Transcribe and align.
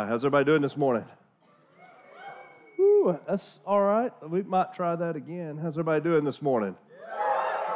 right. 0.00 0.08
How's 0.08 0.24
everybody 0.24 0.44
doing 0.44 0.62
this 0.62 0.76
morning? 0.76 1.04
That's 3.26 3.58
all 3.66 3.80
right. 3.80 4.12
We 4.28 4.42
might 4.42 4.74
try 4.74 4.94
that 4.94 5.16
again. 5.16 5.58
How's 5.58 5.74
everybody 5.74 6.02
doing 6.02 6.24
this 6.24 6.42
morning? 6.42 6.76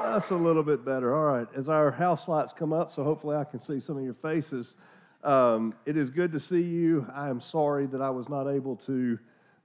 That's 0.03 0.31
a 0.31 0.37
little 0.37 0.63
bit 0.63 0.85
better. 0.85 1.15
All 1.15 1.25
right. 1.25 1.49
As 1.57 1.69
our 1.69 1.91
house 1.91 2.29
lights 2.29 2.53
come 2.53 2.73
up, 2.73 2.93
so 2.93 3.03
hopefully 3.03 3.37
I 3.37 3.45
can 3.45 3.59
see 3.59 3.81
some 3.81 3.97
of 3.97 4.05
your 4.05 4.15
faces. 4.15 4.77
Um, 5.25 5.75
it 5.87 5.97
is 5.97 6.11
good 6.11 6.33
to 6.33 6.41
see 6.41 6.61
you. 6.61 7.07
I 7.15 7.29
am 7.29 7.41
sorry 7.41 7.87
that 7.87 8.03
I 8.03 8.11
was 8.11 8.29
not 8.29 8.49
able 8.49 8.77
to 8.77 9.19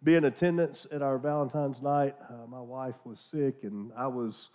be 0.03 0.15
in 0.15 0.25
attendance 0.25 0.87
at 0.91 1.01
our 1.01 1.17
Valentine's 1.17 1.81
night. 1.81 2.15
Uh, 2.29 2.47
my 2.47 2.61
wife 2.61 2.95
was 3.03 3.19
sick, 3.19 3.63
and 3.63 3.91
I 3.97 4.07
was 4.07 4.51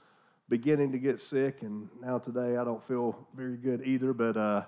beginning 0.48 0.92
to 0.92 0.98
get 0.98 1.20
sick, 1.20 1.62
and 1.62 1.88
now 2.00 2.18
today 2.18 2.56
I 2.56 2.64
don't 2.64 2.82
feel 2.88 3.28
very 3.34 3.56
good 3.56 3.82
either. 3.84 4.12
But 4.12 4.36
uh, 4.36 4.62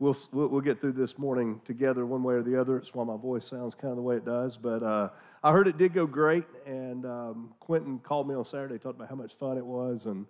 we'll, 0.00 0.16
we'll 0.32 0.60
get 0.60 0.80
through 0.80 0.92
this 0.92 1.18
morning 1.18 1.60
together 1.64 2.04
one 2.04 2.24
way 2.24 2.34
or 2.34 2.42
the 2.42 2.60
other. 2.60 2.78
It's 2.78 2.92
why 2.92 3.04
my 3.04 3.16
voice 3.16 3.46
sounds 3.46 3.76
kind 3.76 3.90
of 3.92 3.96
the 3.96 4.02
way 4.02 4.16
it 4.16 4.24
does. 4.24 4.56
But 4.56 4.82
uh, 4.82 5.10
I 5.44 5.52
heard 5.52 5.68
it 5.68 5.78
did 5.78 5.94
go 5.94 6.06
great, 6.06 6.44
and 6.66 7.06
um, 7.06 7.54
Quentin 7.60 8.00
called 8.00 8.26
me 8.26 8.34
on 8.34 8.44
Saturday, 8.44 8.78
talked 8.78 8.96
about 8.96 9.08
how 9.08 9.14
much 9.14 9.34
fun 9.34 9.56
it 9.56 9.64
was, 9.64 10.06
and 10.06 10.26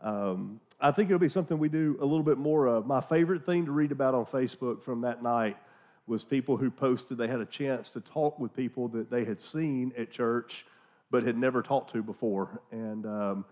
um, 0.00 0.60
I 0.80 0.90
think 0.90 1.10
it'll 1.10 1.20
be 1.20 1.28
something 1.28 1.58
we 1.58 1.68
do 1.68 1.98
a 2.00 2.04
little 2.04 2.22
bit 2.22 2.38
more 2.38 2.66
of. 2.66 2.86
My 2.86 3.02
favorite 3.02 3.44
thing 3.44 3.66
to 3.66 3.72
read 3.72 3.92
about 3.92 4.14
on 4.14 4.24
Facebook 4.24 4.82
from 4.82 5.02
that 5.02 5.22
night 5.22 5.58
was 6.06 6.24
people 6.24 6.56
who 6.56 6.70
posted 6.70 7.18
they 7.18 7.28
had 7.28 7.40
a 7.40 7.46
chance 7.46 7.90
to 7.90 8.00
talk 8.00 8.38
with 8.38 8.56
people 8.56 8.88
that 8.88 9.10
they 9.10 9.24
had 9.24 9.40
seen 9.40 9.92
at 9.96 10.10
church 10.10 10.64
but 11.10 11.22
had 11.22 11.36
never 11.36 11.60
talked 11.60 11.92
to 11.92 12.02
before. 12.02 12.62
And 12.70 13.04
um, 13.04 13.44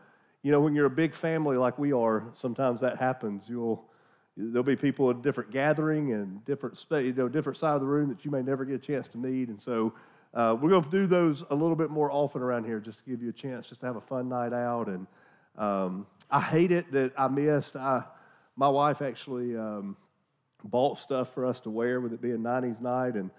you 0.42 0.50
know, 0.52 0.60
when 0.60 0.74
you're 0.74 0.86
a 0.86 0.90
big 0.90 1.14
family 1.14 1.56
like 1.56 1.78
we 1.78 1.92
are, 1.92 2.24
sometimes 2.32 2.80
that 2.80 2.96
happens. 2.96 3.48
You'll 3.48 3.84
there'll 4.38 4.62
be 4.62 4.76
people 4.76 5.10
at 5.10 5.20
different 5.20 5.50
gathering 5.50 6.12
and 6.12 6.44
different 6.44 6.78
space, 6.78 7.06
you 7.06 7.12
know, 7.12 7.28
different 7.28 7.58
side 7.58 7.74
of 7.74 7.80
the 7.80 7.86
room 7.86 8.08
that 8.08 8.24
you 8.24 8.30
may 8.30 8.40
never 8.40 8.64
get 8.64 8.76
a 8.76 8.78
chance 8.78 9.08
to 9.08 9.18
meet. 9.18 9.48
And 9.48 9.60
so 9.60 9.92
uh, 10.32 10.56
we're 10.60 10.70
going 10.70 10.84
to 10.84 10.90
do 10.90 11.06
those 11.06 11.42
a 11.50 11.54
little 11.54 11.74
bit 11.74 11.90
more 11.90 12.10
often 12.12 12.40
around 12.40 12.64
here, 12.64 12.78
just 12.78 13.00
to 13.00 13.10
give 13.10 13.20
you 13.20 13.30
a 13.30 13.32
chance, 13.32 13.68
just 13.68 13.80
to 13.80 13.86
have 13.86 13.96
a 13.96 14.00
fun 14.00 14.28
night 14.28 14.52
out. 14.52 14.86
And 14.86 15.06
um, 15.56 16.06
I 16.30 16.40
hate 16.40 16.70
it 16.70 16.92
that 16.92 17.12
I 17.18 17.26
missed. 17.26 17.74
I, 17.74 18.04
my 18.54 18.68
wife 18.68 19.02
actually 19.02 19.56
um, 19.56 19.96
bought 20.62 20.98
stuff 20.98 21.34
for 21.34 21.44
us 21.44 21.60
to 21.60 21.70
wear 21.70 22.00
with 22.00 22.12
it 22.12 22.20
being 22.22 22.38
90s 22.38 22.80
night, 22.80 23.14
and 23.14 23.30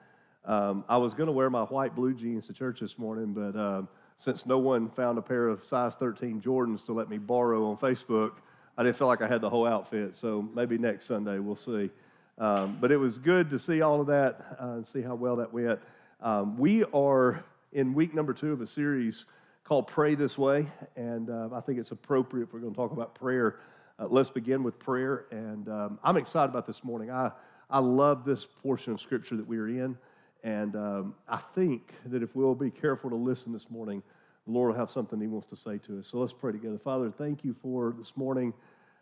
um, 0.45 0.83
I 0.89 0.97
was 0.97 1.13
going 1.13 1.27
to 1.27 1.33
wear 1.33 1.49
my 1.49 1.63
white 1.63 1.95
blue 1.95 2.13
jeans 2.13 2.47
to 2.47 2.53
church 2.53 2.79
this 2.79 2.97
morning, 2.97 3.33
but 3.33 3.57
um, 3.59 3.87
since 4.17 4.45
no 4.45 4.57
one 4.57 4.89
found 4.89 5.17
a 5.17 5.21
pair 5.21 5.47
of 5.47 5.65
size 5.65 5.95
13 5.95 6.41
Jordans 6.41 6.85
to 6.87 6.93
let 6.93 7.09
me 7.09 7.17
borrow 7.17 7.69
on 7.69 7.77
Facebook, 7.77 8.31
I 8.80 8.83
didn't 8.83 8.95
feel 8.95 9.08
like 9.08 9.22
I 9.22 9.27
had 9.27 9.41
the 9.41 9.49
whole 9.49 9.67
outfit. 9.67 10.16
So 10.16 10.41
maybe 10.55 10.77
next 10.77 11.03
Sunday 11.03 11.38
we'll 11.39 11.58
see. 11.58 11.89
Um, 12.38 12.77
but 12.80 12.94
it 12.94 12.95
was 12.95 13.17
good 13.17 13.49
to 13.49 13.59
see 13.59 13.81
all 13.81 13.99
of 13.99 14.08
that 14.08 14.58
uh, 14.58 14.67
and 14.67 14.88
see 14.88 15.02
how 15.02 15.16
well 15.16 15.36
that 15.36 15.52
went. 15.52 15.81
Um, 16.21 16.58
we 16.58 16.86
are 16.94 17.44
in 17.73 17.94
week 17.94 18.13
number 18.13 18.33
two 18.33 18.53
of 18.53 18.61
a 18.61 18.67
series 18.67 19.25
called 19.66 19.88
Pray 19.88 20.16
This 20.16 20.38
Way, 20.38 20.66
and 20.95 21.30
uh, 21.30 21.49
I 21.53 21.59
think 21.59 21.77
it's 21.77 21.91
appropriate 21.91 22.44
if 22.44 22.53
we're 22.53 22.61
going 22.61 22.71
to 22.71 22.77
talk 22.77 22.94
about 22.94 23.16
prayer. 23.16 23.58
Uh, 23.99 24.08
let's 24.09 24.30
begin 24.30 24.63
with 24.63 24.80
prayer, 24.80 25.25
and 25.30 25.67
um, 25.67 25.99
I'm 26.02 26.16
excited 26.16 26.49
about 26.49 26.66
this 26.66 26.81
morning. 26.81 27.11
I, 27.11 27.31
I 27.69 27.80
love 27.80 28.23
this 28.23 28.45
portion 28.45 28.93
of 28.93 29.02
Scripture 29.02 29.36
that 29.36 29.45
we 29.45 29.58
are 29.58 29.67
in, 29.67 29.97
and 30.45 30.77
um, 30.77 31.16
I 31.27 31.41
think 31.53 31.91
that 32.05 32.23
if 32.23 32.33
we'll 32.33 32.55
be 32.55 32.71
careful 32.71 33.09
to 33.09 33.17
listen 33.17 33.52
this 33.52 33.69
morning, 33.69 34.02
the 34.50 34.55
Lord 34.55 34.72
will 34.72 34.80
have 34.80 34.89
something 34.89 35.22
He 35.22 35.28
wants 35.28 35.45
to 35.47 35.55
say 35.55 35.78
to 35.78 36.00
us. 36.00 36.08
So 36.08 36.17
let's 36.17 36.33
pray 36.33 36.52
together. 36.52 36.80
Father, 36.80 37.11
thank 37.16 37.44
you 37.44 37.55
for 37.61 37.94
this 38.00 38.17
morning. 38.17 38.52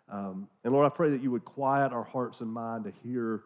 Um, 0.10 0.50
and 0.66 0.74
Lord, 0.74 0.86
I 0.86 0.94
pray 0.94 1.10
that 1.12 1.24
you 1.24 1.32
would 1.32 1.46
quiet 1.46 1.94
our 1.94 2.04
hearts 2.04 2.42
and 2.42 2.52
mind 2.52 2.84
to 2.84 2.92
hear 3.02 3.44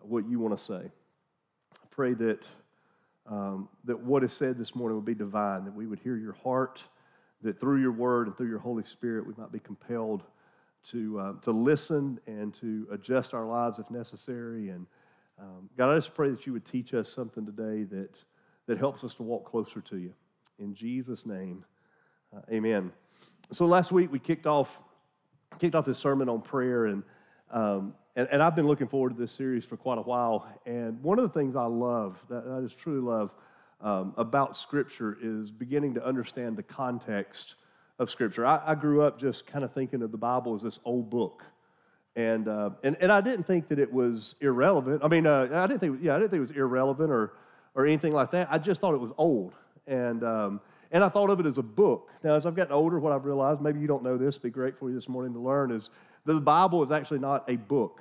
what 0.00 0.26
you 0.26 0.38
want 0.40 0.56
to 0.56 0.64
say. 0.64 0.80
I 0.80 1.86
pray 1.90 2.14
that, 2.14 2.38
um, 3.26 3.68
that 3.84 4.00
what 4.00 4.24
is 4.24 4.32
said 4.32 4.56
this 4.56 4.74
morning 4.74 4.96
would 4.96 5.04
be 5.04 5.14
divine, 5.14 5.66
that 5.66 5.74
we 5.74 5.86
would 5.86 5.98
hear 5.98 6.16
your 6.16 6.32
heart, 6.42 6.82
that 7.42 7.60
through 7.60 7.82
your 7.82 7.92
word 7.92 8.28
and 8.28 8.36
through 8.36 8.48
your 8.48 8.58
Holy 8.58 8.84
Spirit, 8.84 9.26
we 9.26 9.34
might 9.36 9.52
be 9.52 9.58
compelled 9.58 10.22
to, 10.84 11.20
uh, 11.20 11.32
to 11.42 11.50
listen 11.50 12.18
and 12.26 12.54
to 12.62 12.88
adjust 12.90 13.34
our 13.34 13.44
lives 13.44 13.78
if 13.78 13.90
necessary. 13.90 14.70
And 14.70 14.86
um, 15.38 15.68
God, 15.76 15.92
I 15.92 15.96
just 15.96 16.14
pray 16.14 16.30
that 16.30 16.46
you 16.46 16.54
would 16.54 16.64
teach 16.64 16.94
us 16.94 17.12
something 17.12 17.44
today 17.44 17.82
that, 17.94 18.16
that 18.66 18.78
helps 18.78 19.04
us 19.04 19.14
to 19.16 19.22
walk 19.22 19.44
closer 19.44 19.82
to 19.82 19.98
you. 19.98 20.14
In 20.62 20.74
Jesus' 20.74 21.26
name, 21.26 21.64
uh, 22.32 22.40
amen. 22.48 22.92
So 23.50 23.66
last 23.66 23.90
week 23.90 24.12
we 24.12 24.20
kicked 24.20 24.46
off 24.46 24.78
kicked 25.58 25.74
off 25.74 25.84
this 25.84 25.98
sermon 25.98 26.28
on 26.28 26.40
prayer, 26.40 26.86
and, 26.86 27.02
um, 27.50 27.94
and, 28.14 28.28
and 28.30 28.40
I've 28.40 28.54
been 28.54 28.68
looking 28.68 28.86
forward 28.86 29.10
to 29.10 29.20
this 29.20 29.32
series 29.32 29.64
for 29.64 29.76
quite 29.76 29.98
a 29.98 30.02
while. 30.02 30.46
And 30.64 31.02
one 31.02 31.18
of 31.18 31.24
the 31.24 31.38
things 31.38 31.56
I 31.56 31.64
love, 31.64 32.16
that 32.30 32.44
I 32.48 32.60
just 32.60 32.78
truly 32.78 33.00
love 33.00 33.34
um, 33.80 34.14
about 34.16 34.56
Scripture, 34.56 35.18
is 35.20 35.50
beginning 35.50 35.94
to 35.94 36.06
understand 36.06 36.56
the 36.56 36.62
context 36.62 37.56
of 37.98 38.08
Scripture. 38.08 38.46
I, 38.46 38.60
I 38.64 38.74
grew 38.76 39.02
up 39.02 39.18
just 39.18 39.46
kind 39.46 39.64
of 39.64 39.72
thinking 39.72 40.00
of 40.02 40.12
the 40.12 40.16
Bible 40.16 40.54
as 40.54 40.62
this 40.62 40.78
old 40.84 41.10
book. 41.10 41.42
And, 42.14 42.46
uh, 42.46 42.70
and, 42.84 42.96
and 43.00 43.10
I 43.10 43.20
didn't 43.20 43.48
think 43.48 43.68
that 43.68 43.80
it 43.80 43.92
was 43.92 44.36
irrelevant. 44.40 45.02
I 45.02 45.08
mean, 45.08 45.26
uh, 45.26 45.48
I 45.52 45.66
didn't 45.66 45.80
think, 45.80 45.98
yeah, 46.02 46.14
I 46.14 46.18
didn't 46.18 46.30
think 46.30 46.38
it 46.38 46.48
was 46.48 46.56
irrelevant 46.56 47.10
or, 47.10 47.34
or 47.74 47.84
anything 47.84 48.12
like 48.12 48.30
that. 48.30 48.46
I 48.48 48.58
just 48.58 48.80
thought 48.80 48.94
it 48.94 49.00
was 49.00 49.12
old. 49.18 49.54
And, 49.86 50.22
um, 50.24 50.60
and 50.90 51.02
I 51.02 51.08
thought 51.08 51.30
of 51.30 51.40
it 51.40 51.46
as 51.46 51.58
a 51.58 51.62
book. 51.62 52.10
Now, 52.22 52.34
as 52.34 52.46
I've 52.46 52.54
gotten 52.54 52.72
older, 52.72 52.98
what 53.00 53.12
I've 53.12 53.24
realized, 53.24 53.60
maybe 53.60 53.80
you 53.80 53.86
don't 53.86 54.02
know 54.02 54.16
this, 54.16 54.38
be 54.38 54.50
great 54.50 54.78
for 54.78 54.88
you 54.88 54.94
this 54.94 55.08
morning 55.08 55.32
to 55.34 55.40
learn, 55.40 55.70
is 55.70 55.90
that 56.26 56.34
the 56.34 56.40
Bible 56.40 56.82
is 56.82 56.90
actually 56.90 57.18
not 57.18 57.44
a 57.48 57.56
book. 57.56 58.00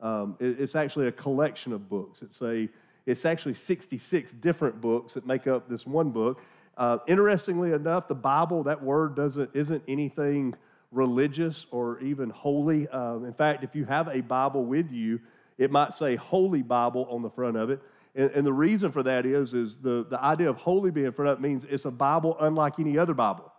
Um, 0.00 0.36
it, 0.38 0.60
it's 0.60 0.76
actually 0.76 1.08
a 1.08 1.12
collection 1.12 1.72
of 1.72 1.88
books. 1.88 2.22
It's, 2.22 2.42
a, 2.42 2.68
it's 3.06 3.24
actually 3.24 3.54
66 3.54 4.32
different 4.34 4.80
books 4.80 5.14
that 5.14 5.26
make 5.26 5.46
up 5.46 5.68
this 5.68 5.86
one 5.86 6.10
book. 6.10 6.42
Uh, 6.76 6.98
interestingly 7.06 7.72
enough, 7.72 8.06
the 8.06 8.14
Bible, 8.14 8.62
that 8.64 8.82
word 8.82 9.16
doesn't, 9.16 9.50
isn't 9.54 9.82
anything 9.88 10.54
religious 10.92 11.66
or 11.70 11.98
even 12.00 12.30
holy. 12.30 12.88
Um, 12.88 13.24
in 13.24 13.32
fact, 13.32 13.64
if 13.64 13.74
you 13.74 13.84
have 13.84 14.08
a 14.08 14.20
Bible 14.20 14.64
with 14.64 14.90
you, 14.90 15.20
it 15.58 15.70
might 15.70 15.92
say 15.92 16.16
Holy 16.16 16.62
Bible 16.62 17.06
on 17.10 17.22
the 17.22 17.30
front 17.30 17.56
of 17.56 17.70
it. 17.70 17.80
And, 18.14 18.30
and, 18.30 18.46
the 18.46 18.52
reason 18.52 18.90
for 18.90 19.02
that 19.02 19.26
is, 19.26 19.54
is 19.54 19.76
the, 19.76 20.06
the 20.08 20.20
idea 20.22 20.48
of 20.48 20.56
holy 20.56 20.90
being 20.90 21.12
front 21.12 21.30
up 21.30 21.40
means 21.40 21.64
it's 21.64 21.84
a 21.84 21.90
Bible 21.90 22.36
unlike 22.40 22.78
any 22.78 22.98
other 22.98 23.14
Bible. 23.14 23.52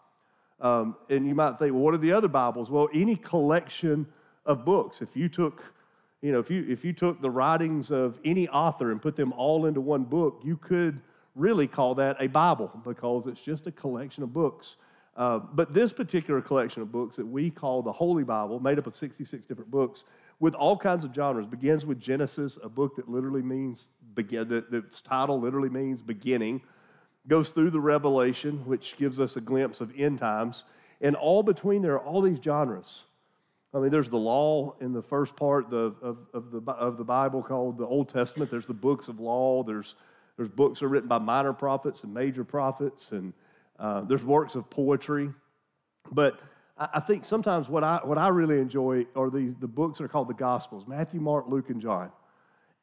Um, 0.60 0.96
and 1.10 1.26
you 1.28 1.36
might 1.36 1.58
think, 1.60 1.74
well, 1.74 1.84
what 1.84 1.94
are 1.94 2.00
the 2.00 2.12
other 2.12 2.28
Bibles? 2.28 2.70
Well, 2.70 2.90
any 2.94 3.16
collection 3.16 4.08
of 4.46 4.66
books. 4.66 5.02
If 5.02 5.16
you 5.16 5.30
took, 5.30 5.64
you 6.22 6.32
know, 6.32 6.40
if 6.40 6.50
you 6.50 6.66
if 6.68 6.84
you 6.84 6.92
took 6.92 7.22
the 7.22 7.30
writings 7.30 7.92
of 7.92 8.20
any 8.26 8.50
author 8.50 8.92
and 8.92 9.02
put 9.02 9.16
them 9.16 9.32
all 9.34 9.66
into 9.68 9.80
one 9.80 10.04
book, 10.04 10.42
you 10.44 10.58
could 10.58 11.02
really 11.36 11.68
call 11.68 11.96
that 11.96 12.18
a 12.20 12.28
Bible 12.28 12.72
because 12.84 13.28
it's 13.28 13.42
just 13.42 13.68
a 13.68 13.72
collection 13.72 14.24
of 14.24 14.34
books. 14.34 14.76
Uh, 15.16 15.40
but 15.40 15.74
this 15.74 15.92
particular 15.92 16.42
collection 16.42 16.82
of 16.82 16.92
books 16.92 17.16
that 17.18 17.26
we 17.26 17.50
call 17.50 17.82
the 17.82 17.92
Holy 17.92 18.24
Bible, 18.24 18.60
made 18.60 18.80
up 18.80 18.88
of 18.88 18.96
66 18.96 19.46
different 19.46 19.70
books, 19.70 20.04
with 20.40 20.54
all 20.54 20.78
kinds 20.78 21.04
of 21.04 21.14
genres. 21.14 21.46
Begins 21.46 21.86
with 21.86 22.00
Genesis, 22.00 22.58
a 22.64 22.70
book 22.70 22.96
that 22.96 23.10
literally 23.10 23.42
means 23.42 23.90
begin. 24.14 24.48
The, 24.48 24.66
the 24.70 24.82
title 25.04 25.40
literally 25.40 25.70
means 25.70 26.02
beginning. 26.02 26.62
Goes 27.28 27.50
through 27.50 27.72
the 27.72 27.82
Revelation, 27.82 28.66
which 28.66 28.98
gives 28.98 29.20
us 29.20 29.36
a 29.36 29.42
glimpse 29.42 29.82
of 29.82 29.92
end 29.98 30.20
times, 30.20 30.64
and 31.02 31.16
all 31.16 31.44
between 31.44 31.82
there 31.82 31.94
are 31.94 32.00
all 32.00 32.22
these 32.22 32.40
genres. 32.42 33.04
I 33.74 33.78
mean, 33.78 33.92
there's 33.92 34.10
the 34.10 34.18
law 34.18 34.76
in 34.82 34.94
the 34.94 35.04
first 35.04 35.36
part 35.36 35.72
of, 35.72 35.96
of, 36.02 36.18
of, 36.34 36.52
the, 36.52 36.72
of 36.72 36.98
the 36.98 37.04
Bible 37.04 37.44
called 37.44 37.78
the 37.78 37.86
Old 37.86 38.10
Testament. 38.10 38.50
There's 38.50 38.66
the 38.66 38.74
books 38.74 39.10
of 39.10 39.20
law. 39.20 39.62
There's, 39.62 39.94
there's 40.38 40.50
books 40.50 40.80
that 40.80 40.88
are 40.88 40.90
written 40.90 41.08
by 41.08 41.20
minor 41.20 41.54
prophets 41.54 42.04
and 42.04 42.12
major 42.12 42.44
prophets, 42.44 43.12
and 43.12 43.32
uh, 43.78 44.02
there's 44.02 44.24
works 44.24 44.56
of 44.56 44.68
poetry. 44.72 45.30
But 46.12 46.40
I 46.80 47.02
think 47.02 47.26
sometimes 47.26 47.68
what 47.68 47.84
I, 47.84 48.00
what 48.04 48.18
I 48.18 48.30
really 48.30 48.60
enjoy 48.60 49.06
are 49.14 49.30
these, 49.30 49.54
the 49.56 49.68
books 49.68 49.98
that 49.98 50.06
are 50.06 50.08
called 50.08 50.30
the 50.30 50.34
Gospels 50.34 50.88
Matthew, 50.88 51.20
Mark, 51.20 51.46
Luke, 51.50 51.70
and 51.70 51.82
John. 51.82 52.10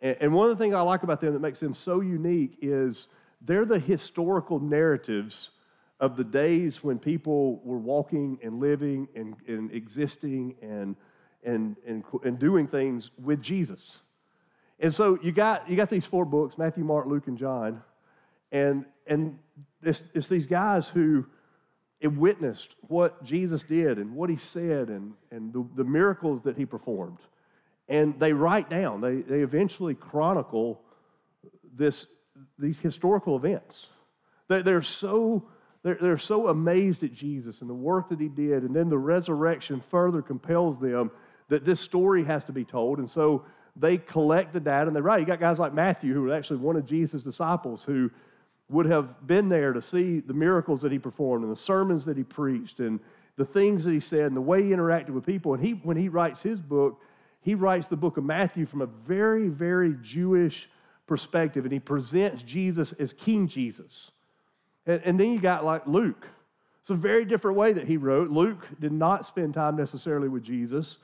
And, 0.03 0.17
and 0.21 0.35
one 0.35 0.51
of 0.51 0.59
the 0.59 0.63
things 0.63 0.75
I 0.75 0.83
like 0.83 1.03
about 1.03 1.21
them 1.23 1.33
that 1.33 1.41
makes 1.41 1.61
them 1.61 1.73
so 1.73 2.01
unique 2.01 2.59
is 2.61 3.09
they're 3.41 3.65
the 3.65 3.79
historical 3.79 4.61
narratives 4.61 5.53
of 5.99 6.17
the 6.17 6.25
days 6.25 6.85
when 6.85 6.99
people 6.99 7.61
were 7.65 7.79
walking 7.79 8.39
and 8.43 8.61
living 8.61 9.09
and, 9.17 9.35
and 9.49 9.73
existing 9.73 10.57
and, 10.61 10.95
and, 11.43 11.77
and, 11.87 12.05
and 12.23 12.39
doing 12.39 12.67
things 12.67 13.11
with 13.23 13.41
Jesus. 13.41 14.01
And 14.79 14.95
so 14.95 15.19
you 15.23 15.33
got, 15.33 15.71
you 15.71 15.75
got 15.75 15.89
these 15.89 16.05
four 16.05 16.27
books 16.27 16.59
Matthew, 16.59 16.85
Mark, 16.85 17.07
Luke, 17.07 17.29
and 17.29 17.39
John. 17.39 17.83
And, 18.53 18.85
and 19.07 19.39
it's, 19.83 20.05
it's 20.13 20.29
these 20.29 20.47
guys 20.47 20.87
who 20.87 21.25
it 22.01 22.09
witnessed 22.09 22.75
what 22.83 23.23
Jesus 23.25 23.63
did 23.63 23.99
and 23.99 24.15
what 24.15 24.29
he 24.29 24.37
said 24.37 24.89
and, 24.89 25.15
and 25.31 25.53
the, 25.53 25.67
the 25.77 25.85
miracles 25.85 26.43
that 26.43 26.57
he 26.57 26.67
performed. 26.67 27.19
And 27.89 28.19
they 28.19 28.33
write 28.33 28.69
down, 28.69 29.01
they, 29.01 29.23
they 29.23 29.41
eventually 29.41 29.95
chronicle 29.95 30.83
this, 31.75 32.07
these 32.59 32.79
historical 32.79 33.37
events. 33.37 33.89
They, 34.49 34.63
they're, 34.63 34.83
so, 34.83 35.49
they're, 35.83 35.99
they're 36.01 36.19
so 36.19 36.49
amazed 36.49 37.03
at 37.03 37.13
Jesus 37.13 37.61
and 37.61 37.71
the 37.71 37.75
work 37.75 38.09
that 38.11 38.21
he 38.21 38.29
did, 38.29 38.65
and 38.65 38.75
then 38.75 38.89
the 38.89 38.99
resurrection 38.99 39.83
further 39.89 40.21
compels 40.21 40.79
them 40.79 41.11
that 41.49 41.65
this 41.65 41.81
story 41.81 42.25
has 42.25 42.45
to 42.45 42.53
be 42.53 42.65
told. 42.65 42.99
And 42.99 43.09
so 43.09 43.45
they 43.77 43.99
collect 43.99 44.53
the 44.53 44.61
data 44.61 44.89
and 44.89 44.97
they 44.97 45.01
write. 45.01 45.21
You 45.21 45.27
got 45.27 45.39
guys 45.39 45.59
like 45.59 45.73
Matthew, 45.73 46.13
who 46.13 46.23
were 46.23 46.35
actually 46.35 46.57
one 46.59 46.77
of 46.77 46.87
Jesus' 46.87 47.23
disciples, 47.23 47.85
who 47.85 48.11
would 48.69 48.87
have 48.87 49.27
been 49.27 49.49
there 49.49 49.73
to 49.73 49.81
see 49.81 50.21
the 50.21 50.35
miracles 50.35 50.83
that 50.83 50.91
he 50.91 50.99
performed 50.99 51.45
and 51.45 51.53
the 51.53 51.61
sermons 51.61 52.05
that 52.05 52.17
he 52.17 52.25
preached 52.25 52.81
and 52.81 52.99
the 53.37 53.45
things 53.45 53.85
that 53.85 53.93
he 53.93 54.01
said 54.01 54.27
and 54.27 54.37
the 54.37 54.41
way 54.41 54.63
he 54.63 54.71
interacted 54.71 55.11
with 55.11 55.25
people. 55.25 55.55
And 55.55 55.65
he, 55.65 55.73
when 55.73 55.97
he 55.97 56.09
writes 56.09 56.43
his 56.43 56.61
book, 56.61 57.01
he 57.43 57.55
writes 57.55 57.87
the 57.87 57.97
book 57.97 58.17
of 58.17 58.25
Matthew 58.25 58.67
from 58.67 58.83
a 58.83 58.87
very, 58.87 59.49
very 59.49 59.95
Jewish 60.03 60.69
perspective, 61.07 61.65
and 61.65 61.73
he 61.73 61.79
presents 61.79 62.43
Jesus 62.43 62.93
as 62.95 63.13
King 63.13 63.47
Jesus. 63.47 64.11
And, 64.85 65.01
and 65.05 65.21
then 65.21 65.33
you 65.33 65.41
got 65.41 65.65
like 65.65 65.87
Luke. 65.87 66.27
It's 66.81 66.91
a 66.91 66.95
very 66.95 67.25
different 67.25 67.57
way 67.57 67.73
that 67.73 67.87
he 67.87 67.97
wrote. 67.97 68.31
Luke 68.31 68.67
did 68.81 68.93
not 68.93 69.27
spend 69.27 69.55
time 69.55 69.77
necessarily 69.77 70.29
with 70.29 70.43
Jesus, 70.43 70.99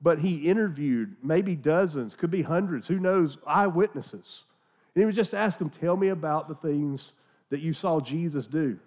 but 0.00 0.18
he 0.18 0.48
interviewed 0.48 1.16
maybe 1.22 1.54
dozens, 1.54 2.14
could 2.14 2.30
be 2.30 2.42
hundreds, 2.42 2.88
who 2.88 2.98
knows, 2.98 3.38
eyewitnesses. 3.46 4.44
And 4.94 5.02
he 5.02 5.06
would 5.06 5.14
just 5.14 5.34
ask 5.34 5.58
them, 5.58 5.70
Tell 5.70 5.96
me 5.96 6.08
about 6.08 6.48
the 6.48 6.54
things 6.54 7.12
that 7.50 7.60
you 7.60 7.72
saw 7.72 8.00
Jesus 8.00 8.46
do. 8.46 8.78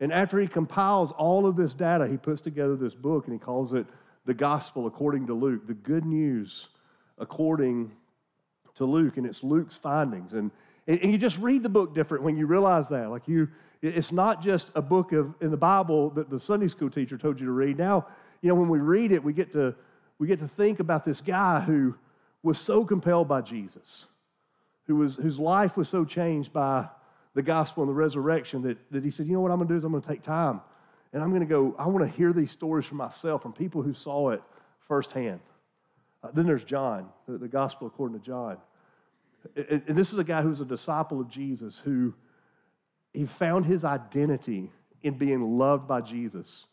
And 0.00 0.12
after 0.12 0.40
he 0.40 0.48
compiles 0.48 1.12
all 1.12 1.46
of 1.46 1.56
this 1.56 1.74
data, 1.74 2.08
he 2.08 2.16
puts 2.16 2.40
together 2.40 2.76
this 2.76 2.94
book 2.94 3.26
and 3.26 3.32
he 3.32 3.38
calls 3.38 3.72
it 3.72 3.86
The 4.24 4.34
Gospel 4.34 4.86
According 4.86 5.28
to 5.28 5.34
Luke, 5.34 5.66
the 5.66 5.74
good 5.74 6.04
news 6.04 6.68
according 7.18 7.92
to 8.74 8.84
Luke. 8.84 9.16
And 9.16 9.26
it's 9.26 9.44
Luke's 9.44 9.76
findings. 9.76 10.32
And, 10.32 10.50
and 10.86 11.12
you 11.12 11.18
just 11.18 11.38
read 11.38 11.62
the 11.62 11.68
book 11.68 11.94
different 11.94 12.24
when 12.24 12.36
you 12.36 12.46
realize 12.46 12.88
that. 12.88 13.10
Like 13.10 13.28
you, 13.28 13.48
it's 13.80 14.12
not 14.12 14.42
just 14.42 14.70
a 14.74 14.82
book 14.82 15.12
of 15.12 15.34
in 15.40 15.50
the 15.50 15.56
Bible 15.56 16.10
that 16.10 16.30
the 16.30 16.40
Sunday 16.40 16.68
school 16.68 16.90
teacher 16.90 17.16
told 17.16 17.38
you 17.38 17.46
to 17.46 17.52
read. 17.52 17.78
Now, 17.78 18.06
you 18.40 18.48
know, 18.48 18.54
when 18.54 18.68
we 18.68 18.78
read 18.78 19.12
it, 19.12 19.22
we 19.22 19.32
get 19.32 19.52
to 19.52 19.74
we 20.18 20.28
get 20.28 20.38
to 20.38 20.48
think 20.48 20.78
about 20.78 21.04
this 21.04 21.20
guy 21.20 21.60
who 21.60 21.96
was 22.44 22.58
so 22.58 22.84
compelled 22.84 23.26
by 23.26 23.40
Jesus, 23.40 24.06
who 24.86 24.96
was 24.96 25.16
whose 25.16 25.38
life 25.38 25.76
was 25.76 25.88
so 25.88 26.04
changed 26.04 26.52
by 26.52 26.88
the 27.34 27.42
gospel 27.42 27.82
and 27.82 27.90
the 27.90 27.94
resurrection 27.94 28.62
that, 28.62 28.78
that 28.90 29.04
he 29.04 29.10
said, 29.10 29.26
you 29.26 29.32
know 29.32 29.40
what 29.40 29.50
I'm 29.50 29.58
going 29.58 29.68
to 29.68 29.74
do 29.74 29.78
is 29.78 29.84
I'm 29.84 29.92
going 29.92 30.02
to 30.02 30.08
take 30.08 30.22
time 30.22 30.60
and 31.12 31.22
I'm 31.22 31.30
going 31.30 31.40
to 31.40 31.46
go, 31.46 31.74
I 31.78 31.86
want 31.86 32.04
to 32.06 32.16
hear 32.16 32.32
these 32.32 32.50
stories 32.50 32.86
for 32.86 32.94
myself 32.94 33.42
from 33.42 33.52
people 33.52 33.82
who 33.82 33.94
saw 33.94 34.30
it 34.30 34.42
firsthand. 34.80 35.40
Uh, 36.22 36.28
then 36.32 36.46
there's 36.46 36.64
John, 36.64 37.08
the, 37.26 37.38
the, 37.38 37.48
gospel 37.48 37.86
according 37.86 38.18
to 38.18 38.24
John. 38.24 38.56
And, 39.56 39.82
and 39.88 39.98
this 39.98 40.12
is 40.12 40.18
a 40.18 40.24
guy 40.24 40.42
who's 40.42 40.60
a 40.60 40.64
disciple 40.64 41.20
of 41.20 41.28
Jesus 41.28 41.78
who 41.78 42.14
he 43.12 43.26
found 43.26 43.66
his 43.66 43.84
identity 43.84 44.70
in 45.02 45.14
being 45.14 45.58
loved 45.58 45.88
by 45.88 46.00
Jesus. 46.00 46.66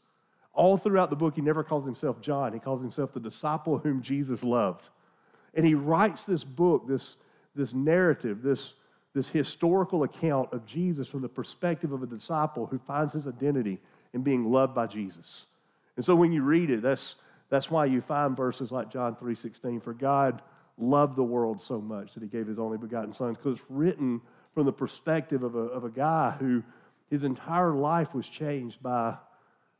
All 0.53 0.77
throughout 0.77 1.09
the 1.09 1.15
book, 1.15 1.35
he 1.35 1.41
never 1.41 1.63
calls 1.63 1.85
himself 1.85 2.21
John. 2.21 2.53
He 2.53 2.59
calls 2.59 2.81
himself 2.81 3.13
the 3.13 3.19
disciple 3.19 3.77
whom 3.77 4.01
Jesus 4.01 4.43
loved. 4.43 4.89
And 5.53 5.65
he 5.65 5.73
writes 5.73 6.25
this 6.25 6.43
book, 6.43 6.87
this, 6.87 7.17
this 7.55 7.73
narrative, 7.73 8.41
this, 8.41 8.73
this 9.13 9.27
historical 9.27 10.03
account 10.03 10.53
of 10.53 10.65
Jesus 10.65 11.07
from 11.07 11.21
the 11.21 11.29
perspective 11.29 11.91
of 11.91 12.03
a 12.03 12.07
disciple 12.07 12.65
who 12.65 12.77
finds 12.79 13.13
his 13.13 13.27
identity 13.27 13.79
in 14.13 14.21
being 14.21 14.51
loved 14.51 14.73
by 14.75 14.87
Jesus. 14.87 15.45
And 15.95 16.05
so 16.05 16.15
when 16.15 16.31
you 16.31 16.43
read 16.43 16.69
it, 16.69 16.81
that's, 16.81 17.15
that's 17.49 17.69
why 17.69 17.85
you 17.85 18.01
find 18.01 18.35
verses 18.37 18.71
like 18.71 18.91
John 18.91 19.15
3.16, 19.15 19.83
for 19.83 19.93
God 19.93 20.41
loved 20.77 21.15
the 21.15 21.23
world 21.23 21.61
so 21.61 21.81
much 21.81 22.13
that 22.13 22.23
he 22.23 22.29
gave 22.29 22.47
his 22.47 22.59
only 22.59 22.77
begotten 22.77 23.13
son, 23.13 23.33
because 23.33 23.59
it's 23.59 23.65
written 23.69 24.21
from 24.53 24.65
the 24.65 24.71
perspective 24.71 25.43
of 25.43 25.55
a, 25.55 25.59
of 25.59 25.83
a 25.83 25.89
guy 25.89 26.31
who 26.39 26.63
his 27.09 27.23
entire 27.23 27.73
life 27.73 28.13
was 28.13 28.27
changed 28.27 28.81
by 28.81 29.15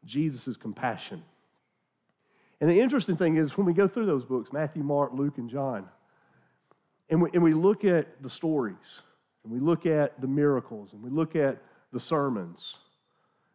Jesus' 0.03 0.57
compassion. 0.57 1.23
And 2.61 2.69
the 2.69 2.79
interesting 2.79 3.15
thing 3.15 3.37
is, 3.37 3.55
when 3.57 3.65
we 3.65 3.73
go 3.73 3.87
through 3.87 4.05
those 4.05 4.25
books, 4.25 4.51
Matthew, 4.51 4.83
Mark, 4.83 5.11
Luke, 5.13 5.37
and 5.37 5.49
John, 5.49 5.87
and 7.09 7.21
we, 7.21 7.29
and 7.33 7.43
we 7.43 7.53
look 7.53 7.85
at 7.85 8.21
the 8.21 8.29
stories, 8.29 9.01
and 9.43 9.51
we 9.51 9.59
look 9.59 9.85
at 9.85 10.19
the 10.21 10.27
miracles, 10.27 10.93
and 10.93 11.01
we 11.01 11.09
look 11.09 11.35
at 11.35 11.61
the 11.91 11.99
sermons, 11.99 12.77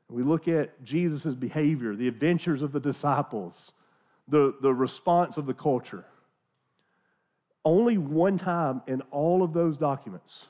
and 0.08 0.16
we 0.16 0.22
look 0.22 0.48
at 0.48 0.82
Jesus' 0.82 1.34
behavior, 1.34 1.94
the 1.94 2.08
adventures 2.08 2.62
of 2.62 2.72
the 2.72 2.80
disciples, 2.80 3.72
the, 4.28 4.54
the 4.60 4.72
response 4.72 5.36
of 5.36 5.46
the 5.46 5.54
culture. 5.54 6.04
Only 7.64 7.96
one 7.96 8.38
time 8.38 8.82
in 8.86 9.00
all 9.10 9.42
of 9.42 9.52
those 9.52 9.78
documents 9.78 10.46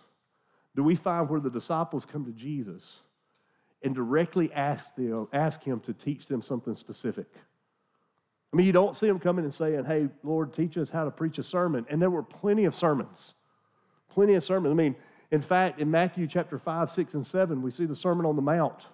do 0.74 0.82
we 0.82 0.96
find 0.96 1.28
where 1.28 1.40
the 1.40 1.50
disciples 1.50 2.04
come 2.04 2.24
to 2.24 2.32
Jesus 2.32 3.00
and 3.82 3.94
directly 3.94 4.52
ask, 4.52 4.94
them, 4.96 5.28
ask 5.32 5.62
him 5.62 5.78
to 5.80 5.92
teach 5.92 6.26
them 6.26 6.42
something 6.42 6.74
specific. 6.74 7.26
I 8.54 8.56
mean, 8.56 8.66
you 8.66 8.72
don't 8.72 8.96
see 8.96 9.08
them 9.08 9.18
coming 9.18 9.44
and 9.44 9.52
saying, 9.52 9.84
Hey, 9.84 10.08
Lord, 10.22 10.52
teach 10.54 10.78
us 10.78 10.88
how 10.88 11.04
to 11.04 11.10
preach 11.10 11.38
a 11.38 11.42
sermon. 11.42 11.84
And 11.90 12.00
there 12.00 12.08
were 12.08 12.22
plenty 12.22 12.66
of 12.66 12.74
sermons. 12.76 13.34
Plenty 14.10 14.34
of 14.34 14.44
sermons. 14.44 14.70
I 14.70 14.76
mean, 14.76 14.94
in 15.32 15.42
fact, 15.42 15.80
in 15.80 15.90
Matthew 15.90 16.28
chapter 16.28 16.56
5, 16.56 16.88
6, 16.88 17.14
and 17.14 17.26
7, 17.26 17.62
we 17.62 17.72
see 17.72 17.84
the 17.84 17.96
Sermon 17.96 18.24
on 18.24 18.36
the 18.36 18.42
Mount 18.42 18.86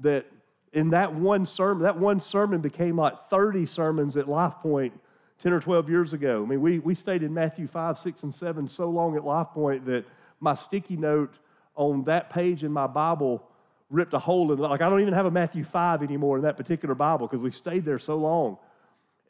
that 0.00 0.26
in 0.72 0.90
that 0.90 1.14
one 1.14 1.46
sermon, 1.46 1.84
that 1.84 1.96
one 1.96 2.18
sermon 2.18 2.60
became 2.60 2.96
like 2.96 3.30
30 3.30 3.66
sermons 3.66 4.16
at 4.16 4.28
Life 4.28 4.54
Point 4.60 4.92
10 5.38 5.52
or 5.52 5.60
12 5.60 5.88
years 5.88 6.12
ago. 6.12 6.42
I 6.42 6.46
mean, 6.48 6.60
we, 6.60 6.80
we 6.80 6.96
stayed 6.96 7.22
in 7.22 7.32
Matthew 7.32 7.68
5, 7.68 7.98
6, 7.98 8.22
and 8.24 8.34
7 8.34 8.66
so 8.66 8.90
long 8.90 9.14
at 9.14 9.24
Life 9.24 9.50
Point 9.54 9.86
that 9.86 10.06
my 10.40 10.56
sticky 10.56 10.96
note 10.96 11.38
on 11.76 12.02
that 12.04 12.30
page 12.30 12.64
in 12.64 12.72
my 12.72 12.88
Bible 12.88 13.48
ripped 13.90 14.14
a 14.14 14.18
hole 14.18 14.50
in 14.50 14.58
it. 14.58 14.62
Like, 14.62 14.82
I 14.82 14.88
don't 14.90 15.02
even 15.02 15.14
have 15.14 15.26
a 15.26 15.30
Matthew 15.30 15.62
5 15.62 16.02
anymore 16.02 16.36
in 16.38 16.42
that 16.42 16.56
particular 16.56 16.96
Bible 16.96 17.28
because 17.28 17.40
we 17.40 17.52
stayed 17.52 17.84
there 17.84 18.00
so 18.00 18.16
long. 18.16 18.58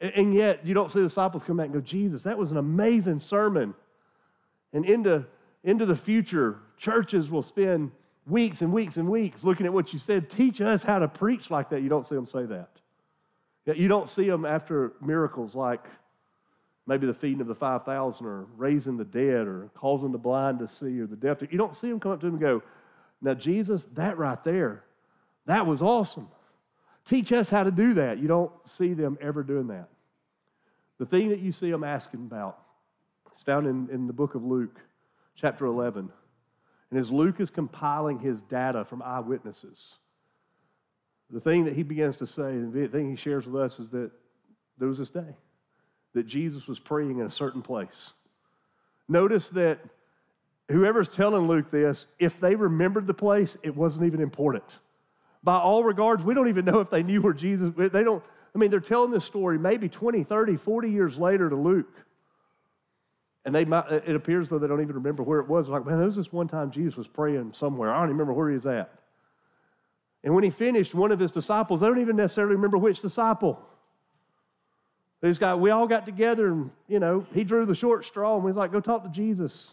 And, 0.01 0.33
yet, 0.33 0.65
you 0.65 0.73
don't 0.73 0.89
see 0.89 0.99
the 0.99 1.07
disciples 1.07 1.43
come 1.43 1.57
back 1.57 1.65
and 1.65 1.73
go, 1.73 1.81
Jesus, 1.81 2.23
that 2.23 2.37
was 2.37 2.51
an 2.51 2.57
amazing 2.57 3.19
sermon. 3.19 3.73
And 4.71 4.85
into 4.85 5.25
into 5.63 5.85
the 5.85 5.95
future, 5.95 6.59
churches 6.77 7.29
will 7.29 7.41
spend 7.41 7.91
weeks 8.25 8.61
and 8.61 8.71
weeks 8.71 8.97
and 8.97 9.09
weeks 9.09 9.43
looking 9.43 9.65
at 9.65 9.73
what 9.73 9.91
you 9.93 9.99
said. 9.99 10.29
Teach 10.29 10.61
us 10.61 10.83
how 10.83 10.99
to 10.99 11.07
preach 11.07 11.51
like 11.51 11.69
that. 11.69 11.81
You 11.81 11.89
don't 11.89 12.05
see 12.05 12.15
them 12.15 12.25
say 12.25 12.45
that. 12.45 12.69
You 13.65 13.87
don't 13.87 14.09
see 14.09 14.27
them 14.27 14.45
after 14.45 14.93
miracles 14.99 15.53
like 15.53 15.85
maybe 16.87 17.05
the 17.05 17.13
feeding 17.13 17.41
of 17.41 17.45
the 17.45 17.53
5,000 17.53 18.25
or 18.25 18.47
raising 18.57 18.97
the 18.97 19.05
dead 19.05 19.47
or 19.47 19.69
causing 19.75 20.11
the 20.11 20.17
blind 20.17 20.57
to 20.59 20.67
see 20.67 20.99
or 20.99 21.05
the 21.05 21.15
deaf 21.15 21.37
to. 21.39 21.51
You 21.51 21.59
don't 21.59 21.75
see 21.75 21.89
them 21.89 21.99
come 21.99 22.13
up 22.13 22.19
to 22.21 22.27
him 22.27 22.33
and 22.33 22.41
go, 22.41 22.63
Now, 23.21 23.35
Jesus, 23.35 23.87
that 23.93 24.17
right 24.17 24.43
there, 24.43 24.83
that 25.45 25.67
was 25.67 25.83
awesome. 25.83 26.29
Teach 27.09 27.31
us 27.31 27.49
how 27.49 27.63
to 27.63 27.71
do 27.71 27.95
that. 27.95 28.19
You 28.19 28.27
don't 28.27 28.51
see 28.67 28.93
them 28.93 29.17
ever 29.19 29.41
doing 29.41 29.65
that. 29.69 29.89
The 30.99 31.07
thing 31.07 31.29
that 31.29 31.39
you 31.39 31.51
see 31.51 31.71
them 31.71 31.83
asking 31.83 32.19
about 32.19 32.59
is 33.35 33.41
found 33.41 33.65
in, 33.65 33.89
in 33.91 34.05
the 34.05 34.13
book 34.13 34.35
of 34.35 34.43
Luke 34.43 34.79
chapter 35.35 35.65
11. 35.65 36.07
And 36.91 36.99
as 36.99 37.09
Luke 37.09 37.39
is 37.39 37.49
compiling 37.49 38.19
his 38.19 38.43
data 38.43 38.85
from 38.85 39.01
eyewitnesses, 39.01 39.95
the 41.31 41.39
thing 41.39 41.65
that 41.65 41.75
he 41.75 41.81
begins 41.81 42.15
to 42.17 42.27
say, 42.27 42.57
the 42.57 42.87
thing 42.87 43.09
he 43.09 43.15
shares 43.15 43.47
with 43.47 43.59
us 43.59 43.79
is 43.79 43.89
that 43.89 44.11
there 44.77 44.87
was 44.87 44.99
this 44.99 45.09
day 45.09 45.35
that 46.13 46.27
Jesus 46.27 46.67
was 46.67 46.77
praying 46.77 47.17
in 47.17 47.25
a 47.25 47.31
certain 47.31 47.63
place. 47.63 48.13
Notice 49.07 49.49
that 49.49 49.79
whoever's 50.69 51.15
telling 51.15 51.47
Luke 51.47 51.71
this, 51.71 52.05
if 52.19 52.39
they 52.39 52.53
remembered 52.53 53.07
the 53.07 53.15
place, 53.15 53.57
it 53.63 53.75
wasn't 53.75 54.05
even 54.05 54.21
important. 54.21 54.77
By 55.43 55.57
all 55.57 55.83
regards, 55.83 56.23
we 56.23 56.33
don't 56.33 56.49
even 56.49 56.65
know 56.65 56.79
if 56.79 56.89
they 56.89 57.03
knew 57.03 57.21
where 57.21 57.33
Jesus, 57.33 57.73
they 57.75 58.03
don't, 58.03 58.23
I 58.53 58.57
mean, 58.57 58.71
they're 58.71 58.79
telling 58.79 59.11
this 59.11 59.25
story 59.25 59.57
maybe 59.57 59.87
20, 59.87 60.23
30, 60.23 60.57
40 60.57 60.89
years 60.89 61.17
later 61.17 61.49
to 61.49 61.55
Luke. 61.55 61.93
And 63.45 63.55
they 63.55 63.63
might, 63.65 63.89
it 63.91 64.15
appears 64.15 64.49
though 64.49 64.59
they 64.59 64.67
don't 64.67 64.81
even 64.81 64.95
remember 64.95 65.23
where 65.23 65.39
it 65.39 65.47
was. 65.47 65.69
Like, 65.69 65.85
man, 65.85 65.97
there 65.97 66.05
was 66.05 66.15
this 66.15 66.31
one 66.31 66.47
time 66.47 66.71
Jesus 66.71 66.97
was 66.97 67.07
praying 67.07 67.53
somewhere. 67.53 67.91
I 67.91 67.95
don't 67.95 68.05
even 68.05 68.17
remember 68.17 68.33
where 68.33 68.49
he 68.49 68.55
was 68.55 68.65
at. 68.65 68.91
And 70.23 70.35
when 70.35 70.43
he 70.43 70.49
finished, 70.49 70.93
one 70.93 71.11
of 71.11 71.19
his 71.19 71.31
disciples, 71.31 71.79
they 71.79 71.87
don't 71.87 72.01
even 72.01 72.17
necessarily 72.17 72.55
remember 72.55 72.77
which 72.77 72.99
disciple. 72.99 73.59
They 75.21 75.29
just 75.29 75.39
got, 75.39 75.59
we 75.59 75.69
all 75.69 75.87
got 75.87 76.05
together 76.05 76.47
and, 76.47 76.71
you 76.87 76.99
know, 76.99 77.25
he 77.33 77.43
drew 77.43 77.65
the 77.65 77.75
short 77.75 78.05
straw 78.05 78.35
and 78.35 78.43
we 78.43 78.51
was 78.51 78.57
like, 78.57 78.71
go 78.71 78.81
talk 78.81 79.03
to 79.03 79.09
Jesus. 79.09 79.71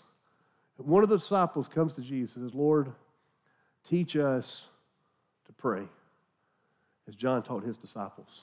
And 0.79 0.87
one 0.87 1.03
of 1.03 1.09
the 1.09 1.19
disciples 1.19 1.69
comes 1.69 1.95
to 1.95 2.01
Jesus 2.01 2.37
and 2.37 2.49
says, 2.49 2.55
Lord, 2.55 2.93
teach 3.89 4.17
us 4.17 4.67
to 5.47 5.53
pray, 5.53 5.83
as 7.09 7.15
John 7.15 7.43
taught 7.43 7.65
his 7.65 7.77
disciples. 7.77 8.43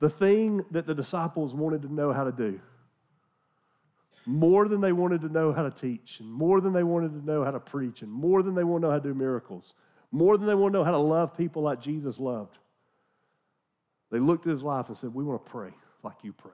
The 0.00 0.10
thing 0.10 0.64
that 0.70 0.86
the 0.86 0.94
disciples 0.94 1.54
wanted 1.54 1.82
to 1.82 1.92
know 1.92 2.12
how 2.12 2.24
to 2.24 2.32
do 2.32 2.60
more 4.26 4.68
than 4.68 4.80
they 4.80 4.92
wanted 4.92 5.20
to 5.22 5.28
know 5.28 5.52
how 5.52 5.62
to 5.62 5.70
teach, 5.70 6.20
and 6.20 6.30
more 6.30 6.60
than 6.60 6.72
they 6.72 6.82
wanted 6.82 7.12
to 7.12 7.24
know 7.24 7.44
how 7.44 7.50
to 7.50 7.60
preach, 7.60 8.02
and 8.02 8.10
more 8.10 8.42
than 8.42 8.54
they 8.54 8.64
want 8.64 8.82
to 8.82 8.86
know 8.86 8.92
how 8.92 8.98
to 8.98 9.08
do 9.08 9.14
miracles, 9.14 9.74
more 10.10 10.36
than 10.36 10.46
they 10.46 10.54
want 10.54 10.72
to 10.72 10.78
know 10.78 10.84
how 10.84 10.92
to 10.92 10.98
love 10.98 11.36
people 11.36 11.62
like 11.62 11.80
Jesus 11.80 12.18
loved. 12.18 12.58
They 14.10 14.18
looked 14.18 14.46
at 14.46 14.52
his 14.52 14.62
life 14.62 14.88
and 14.88 14.96
said, 14.96 15.14
We 15.14 15.24
want 15.24 15.44
to 15.44 15.50
pray 15.50 15.70
like 16.02 16.16
you 16.22 16.32
pray. 16.32 16.50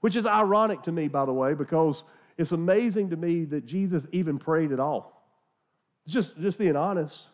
Which 0.00 0.16
is 0.16 0.26
ironic 0.26 0.82
to 0.82 0.92
me, 0.92 1.08
by 1.08 1.24
the 1.24 1.32
way, 1.32 1.54
because 1.54 2.04
it's 2.36 2.52
amazing 2.52 3.10
to 3.10 3.16
me 3.16 3.44
that 3.46 3.66
Jesus 3.66 4.06
even 4.12 4.38
prayed 4.38 4.72
at 4.72 4.80
all. 4.80 5.24
Just, 6.06 6.38
just 6.40 6.58
being 6.58 6.76
honest. 6.76 7.26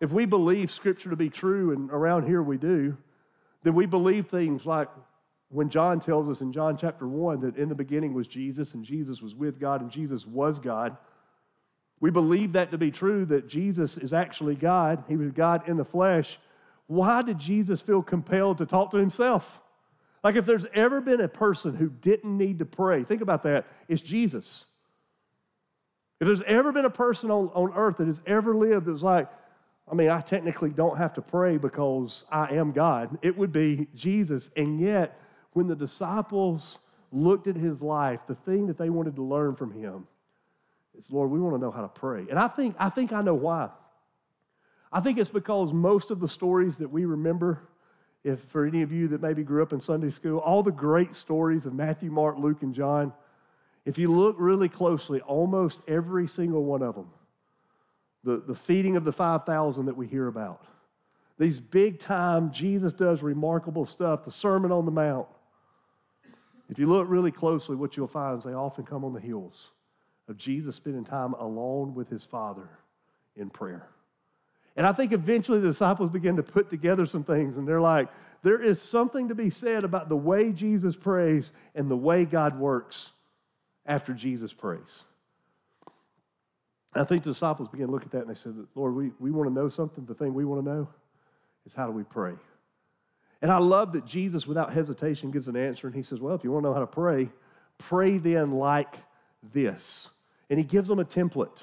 If 0.00 0.10
we 0.10 0.26
believe 0.26 0.70
Scripture 0.70 1.10
to 1.10 1.16
be 1.16 1.30
true, 1.30 1.72
and 1.72 1.90
around 1.90 2.26
here 2.26 2.42
we 2.42 2.58
do, 2.58 2.96
then 3.62 3.74
we 3.74 3.86
believe 3.86 4.28
things 4.28 4.66
like 4.66 4.88
when 5.48 5.68
John 5.70 6.00
tells 6.00 6.28
us 6.28 6.40
in 6.40 6.52
John 6.52 6.76
chapter 6.76 7.06
1 7.06 7.40
that 7.40 7.56
in 7.56 7.68
the 7.68 7.74
beginning 7.74 8.12
was 8.12 8.26
Jesus 8.26 8.74
and 8.74 8.84
Jesus 8.84 9.22
was 9.22 9.34
with 9.34 9.60
God 9.60 9.80
and 9.80 9.90
Jesus 9.90 10.26
was 10.26 10.58
God, 10.58 10.96
we 12.00 12.10
believe 12.10 12.52
that 12.52 12.72
to 12.72 12.78
be 12.78 12.90
true, 12.90 13.24
that 13.26 13.48
Jesus 13.48 13.96
is 13.96 14.12
actually 14.12 14.56
God. 14.56 15.04
He 15.08 15.16
was 15.16 15.30
God 15.30 15.68
in 15.68 15.76
the 15.76 15.84
flesh. 15.84 16.38
Why 16.86 17.22
did 17.22 17.38
Jesus 17.38 17.80
feel 17.80 18.02
compelled 18.02 18.58
to 18.58 18.66
talk 18.66 18.90
to 18.90 18.98
himself? 18.98 19.60
Like, 20.22 20.36
if 20.36 20.46
there's 20.46 20.66
ever 20.74 21.00
been 21.00 21.20
a 21.20 21.28
person 21.28 21.74
who 21.74 21.88
didn't 21.88 22.36
need 22.36 22.58
to 22.58 22.64
pray, 22.64 23.04
think 23.04 23.22
about 23.22 23.42
that, 23.44 23.66
it's 23.88 24.02
Jesus. 24.02 24.64
If 26.20 26.26
there's 26.26 26.42
ever 26.42 26.72
been 26.72 26.84
a 26.84 26.90
person 26.90 27.30
on, 27.30 27.50
on 27.54 27.72
earth 27.74 27.98
that 27.98 28.06
has 28.06 28.22
ever 28.26 28.54
lived 28.56 28.86
that 28.86 28.92
was 28.92 29.02
like, 29.02 29.28
I 29.90 29.94
mean, 29.94 30.08
I 30.08 30.20
technically 30.20 30.70
don't 30.70 30.96
have 30.96 31.14
to 31.14 31.22
pray 31.22 31.58
because 31.58 32.24
I 32.30 32.54
am 32.54 32.72
God, 32.72 33.18
it 33.22 33.36
would 33.36 33.52
be 33.52 33.86
Jesus. 33.94 34.50
And 34.56 34.80
yet, 34.80 35.20
when 35.52 35.66
the 35.66 35.76
disciples 35.76 36.78
looked 37.12 37.46
at 37.46 37.56
his 37.56 37.82
life, 37.82 38.20
the 38.26 38.34
thing 38.34 38.66
that 38.66 38.78
they 38.78 38.90
wanted 38.90 39.16
to 39.16 39.22
learn 39.22 39.54
from 39.54 39.72
him 39.72 40.06
is, 40.96 41.10
Lord, 41.10 41.30
we 41.30 41.38
want 41.38 41.54
to 41.54 41.60
know 41.60 41.70
how 41.70 41.82
to 41.82 41.88
pray. 41.88 42.26
And 42.30 42.38
I 42.38 42.48
think, 42.48 42.76
I 42.78 42.88
think 42.88 43.12
I 43.12 43.22
know 43.22 43.34
why. 43.34 43.68
I 44.92 45.00
think 45.00 45.18
it's 45.18 45.28
because 45.28 45.72
most 45.72 46.10
of 46.10 46.20
the 46.20 46.28
stories 46.28 46.78
that 46.78 46.88
we 46.88 47.04
remember, 47.04 47.60
if 48.22 48.40
for 48.48 48.64
any 48.64 48.82
of 48.82 48.90
you 48.90 49.08
that 49.08 49.20
maybe 49.20 49.42
grew 49.42 49.62
up 49.62 49.72
in 49.72 49.80
Sunday 49.80 50.10
school, 50.10 50.38
all 50.38 50.62
the 50.62 50.72
great 50.72 51.14
stories 51.14 51.66
of 51.66 51.74
Matthew, 51.74 52.10
Mark, 52.10 52.38
Luke, 52.38 52.62
and 52.62 52.74
John, 52.74 53.12
if 53.84 53.98
you 53.98 54.10
look 54.10 54.36
really 54.38 54.68
closely, 54.68 55.20
almost 55.20 55.82
every 55.86 56.26
single 56.26 56.64
one 56.64 56.82
of 56.82 56.94
them, 56.94 57.10
the, 58.24 58.42
the 58.46 58.54
feeding 58.54 58.96
of 58.96 59.04
the 59.04 59.12
5,000 59.12 59.86
that 59.86 59.96
we 59.96 60.06
hear 60.06 60.26
about, 60.26 60.64
these 61.38 61.58
big 61.58 61.98
time, 61.98 62.52
Jesus 62.52 62.92
does 62.92 63.22
remarkable 63.22 63.86
stuff, 63.86 64.24
the 64.24 64.30
Sermon 64.30 64.70
on 64.70 64.84
the 64.84 64.92
Mount. 64.92 65.26
If 66.70 66.78
you 66.78 66.86
look 66.86 67.08
really 67.08 67.32
closely, 67.32 67.76
what 67.76 67.96
you'll 67.96 68.06
find 68.06 68.38
is 68.38 68.44
they 68.44 68.54
often 68.54 68.84
come 68.84 69.04
on 69.04 69.12
the 69.12 69.20
heels 69.20 69.70
of 70.28 70.36
Jesus 70.36 70.76
spending 70.76 71.04
time 71.04 71.34
alone 71.34 71.94
with 71.94 72.08
his 72.08 72.24
Father 72.24 72.68
in 73.36 73.50
prayer. 73.50 73.88
And 74.76 74.86
I 74.86 74.92
think 74.92 75.12
eventually 75.12 75.60
the 75.60 75.68
disciples 75.68 76.10
begin 76.10 76.36
to 76.36 76.42
put 76.42 76.70
together 76.70 77.06
some 77.06 77.24
things, 77.24 77.58
and 77.58 77.68
they're 77.68 77.80
like, 77.80 78.08
there 78.42 78.60
is 78.60 78.80
something 78.80 79.28
to 79.28 79.34
be 79.34 79.50
said 79.50 79.84
about 79.84 80.08
the 80.08 80.16
way 80.16 80.52
Jesus 80.52 80.96
prays 80.96 81.52
and 81.74 81.90
the 81.90 81.96
way 81.96 82.24
God 82.24 82.58
works 82.58 83.10
after 83.86 84.12
Jesus 84.12 84.52
prays. 84.52 85.04
I 86.94 87.04
think 87.04 87.24
the 87.24 87.30
disciples 87.30 87.68
began 87.68 87.86
to 87.86 87.92
look 87.92 88.04
at 88.04 88.10
that 88.12 88.22
and 88.22 88.30
they 88.30 88.34
said, 88.34 88.54
Lord, 88.74 88.94
we, 88.94 89.10
we 89.18 89.30
want 89.30 89.48
to 89.48 89.54
know 89.54 89.68
something. 89.68 90.04
The 90.04 90.14
thing 90.14 90.32
we 90.32 90.44
want 90.44 90.64
to 90.64 90.70
know 90.70 90.88
is 91.66 91.74
how 91.74 91.86
do 91.86 91.92
we 91.92 92.04
pray? 92.04 92.34
And 93.42 93.50
I 93.50 93.58
love 93.58 93.92
that 93.92 94.06
Jesus, 94.06 94.46
without 94.46 94.72
hesitation, 94.72 95.30
gives 95.30 95.48
an 95.48 95.56
answer. 95.56 95.86
And 95.86 95.94
he 95.94 96.02
says, 96.02 96.20
Well, 96.20 96.34
if 96.34 96.44
you 96.44 96.52
want 96.52 96.64
to 96.64 96.68
know 96.68 96.74
how 96.74 96.80
to 96.80 96.86
pray, 96.86 97.28
pray 97.78 98.18
then 98.18 98.52
like 98.52 98.96
this. 99.52 100.08
And 100.48 100.58
he 100.58 100.64
gives 100.64 100.88
them 100.88 100.98
a 100.98 101.04
template. 101.04 101.58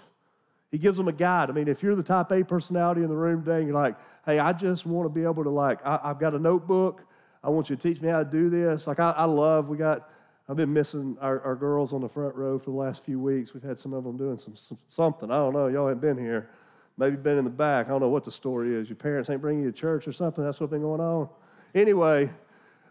He 0.72 0.78
gives 0.78 0.98
them 0.98 1.08
a 1.08 1.14
guide. 1.14 1.50
I 1.50 1.54
mean, 1.54 1.68
if 1.68 1.84
you're 1.84 1.96
the 1.96 2.04
type 2.04 2.32
A 2.32 2.44
personality 2.44 3.02
in 3.02 3.10
the 3.10 3.16
room 3.16 3.44
today 3.44 3.58
and 3.58 3.68
you're 3.68 3.76
like, 3.76 3.98
hey, 4.26 4.40
I 4.40 4.54
just 4.54 4.86
want 4.86 5.06
to 5.06 5.10
be 5.10 5.24
able 5.24 5.44
to, 5.44 5.50
like, 5.50 5.86
I, 5.86 6.00
have 6.04 6.20
got 6.20 6.34
a 6.34 6.40
notebook. 6.40 7.04
I 7.44 7.50
want 7.50 7.70
you 7.70 7.76
to 7.76 7.82
teach 7.82 8.02
me 8.02 8.10
how 8.10 8.20
to 8.20 8.30
do 8.30 8.50
this. 8.50 8.88
Like, 8.88 9.00
I, 9.00 9.12
I 9.12 9.26
love, 9.26 9.68
we 9.68 9.76
got, 9.76 10.10
I've 10.50 10.58
been 10.58 10.74
missing 10.74 11.18
our, 11.22 11.40
our, 11.42 11.56
girls 11.56 11.94
on 11.94 12.02
the 12.02 12.10
front 12.10 12.36
row 12.36 12.60
for 12.60 12.72
the 12.72 12.78
last 12.78 13.06
few 13.06 13.20
weeks. 13.20 13.54
We've 13.54 13.64
had 13.64 13.80
some 13.80 13.94
of 13.94 14.04
them 14.04 14.18
doing 14.18 14.38
some, 14.38 14.56
some 14.56 14.78
something. 14.90 15.32
I 15.32 15.36
don't 15.36 15.54
know. 15.54 15.68
Y'all 15.68 15.88
haven't 15.88 16.02
been 16.02 16.18
here. 16.18 16.50
Maybe 16.98 17.16
been 17.16 17.38
in 17.38 17.46
the 17.46 17.50
back. 17.50 17.88
I 17.88 17.90
don't 17.90 18.02
know 18.02 18.10
what 18.10 18.26
the 18.26 18.32
story 18.32 18.76
is. 18.76 18.90
Your 18.90 18.98
parents 18.98 19.30
ain't 19.30 19.40
bringing 19.40 19.64
you 19.64 19.72
to 19.72 19.78
church 19.78 20.08
or 20.08 20.12
something. 20.12 20.44
That's 20.44 20.60
what's 20.60 20.72
been 20.72 20.82
going 20.82 21.00
on. 21.00 21.30
Anyway, 21.74 22.30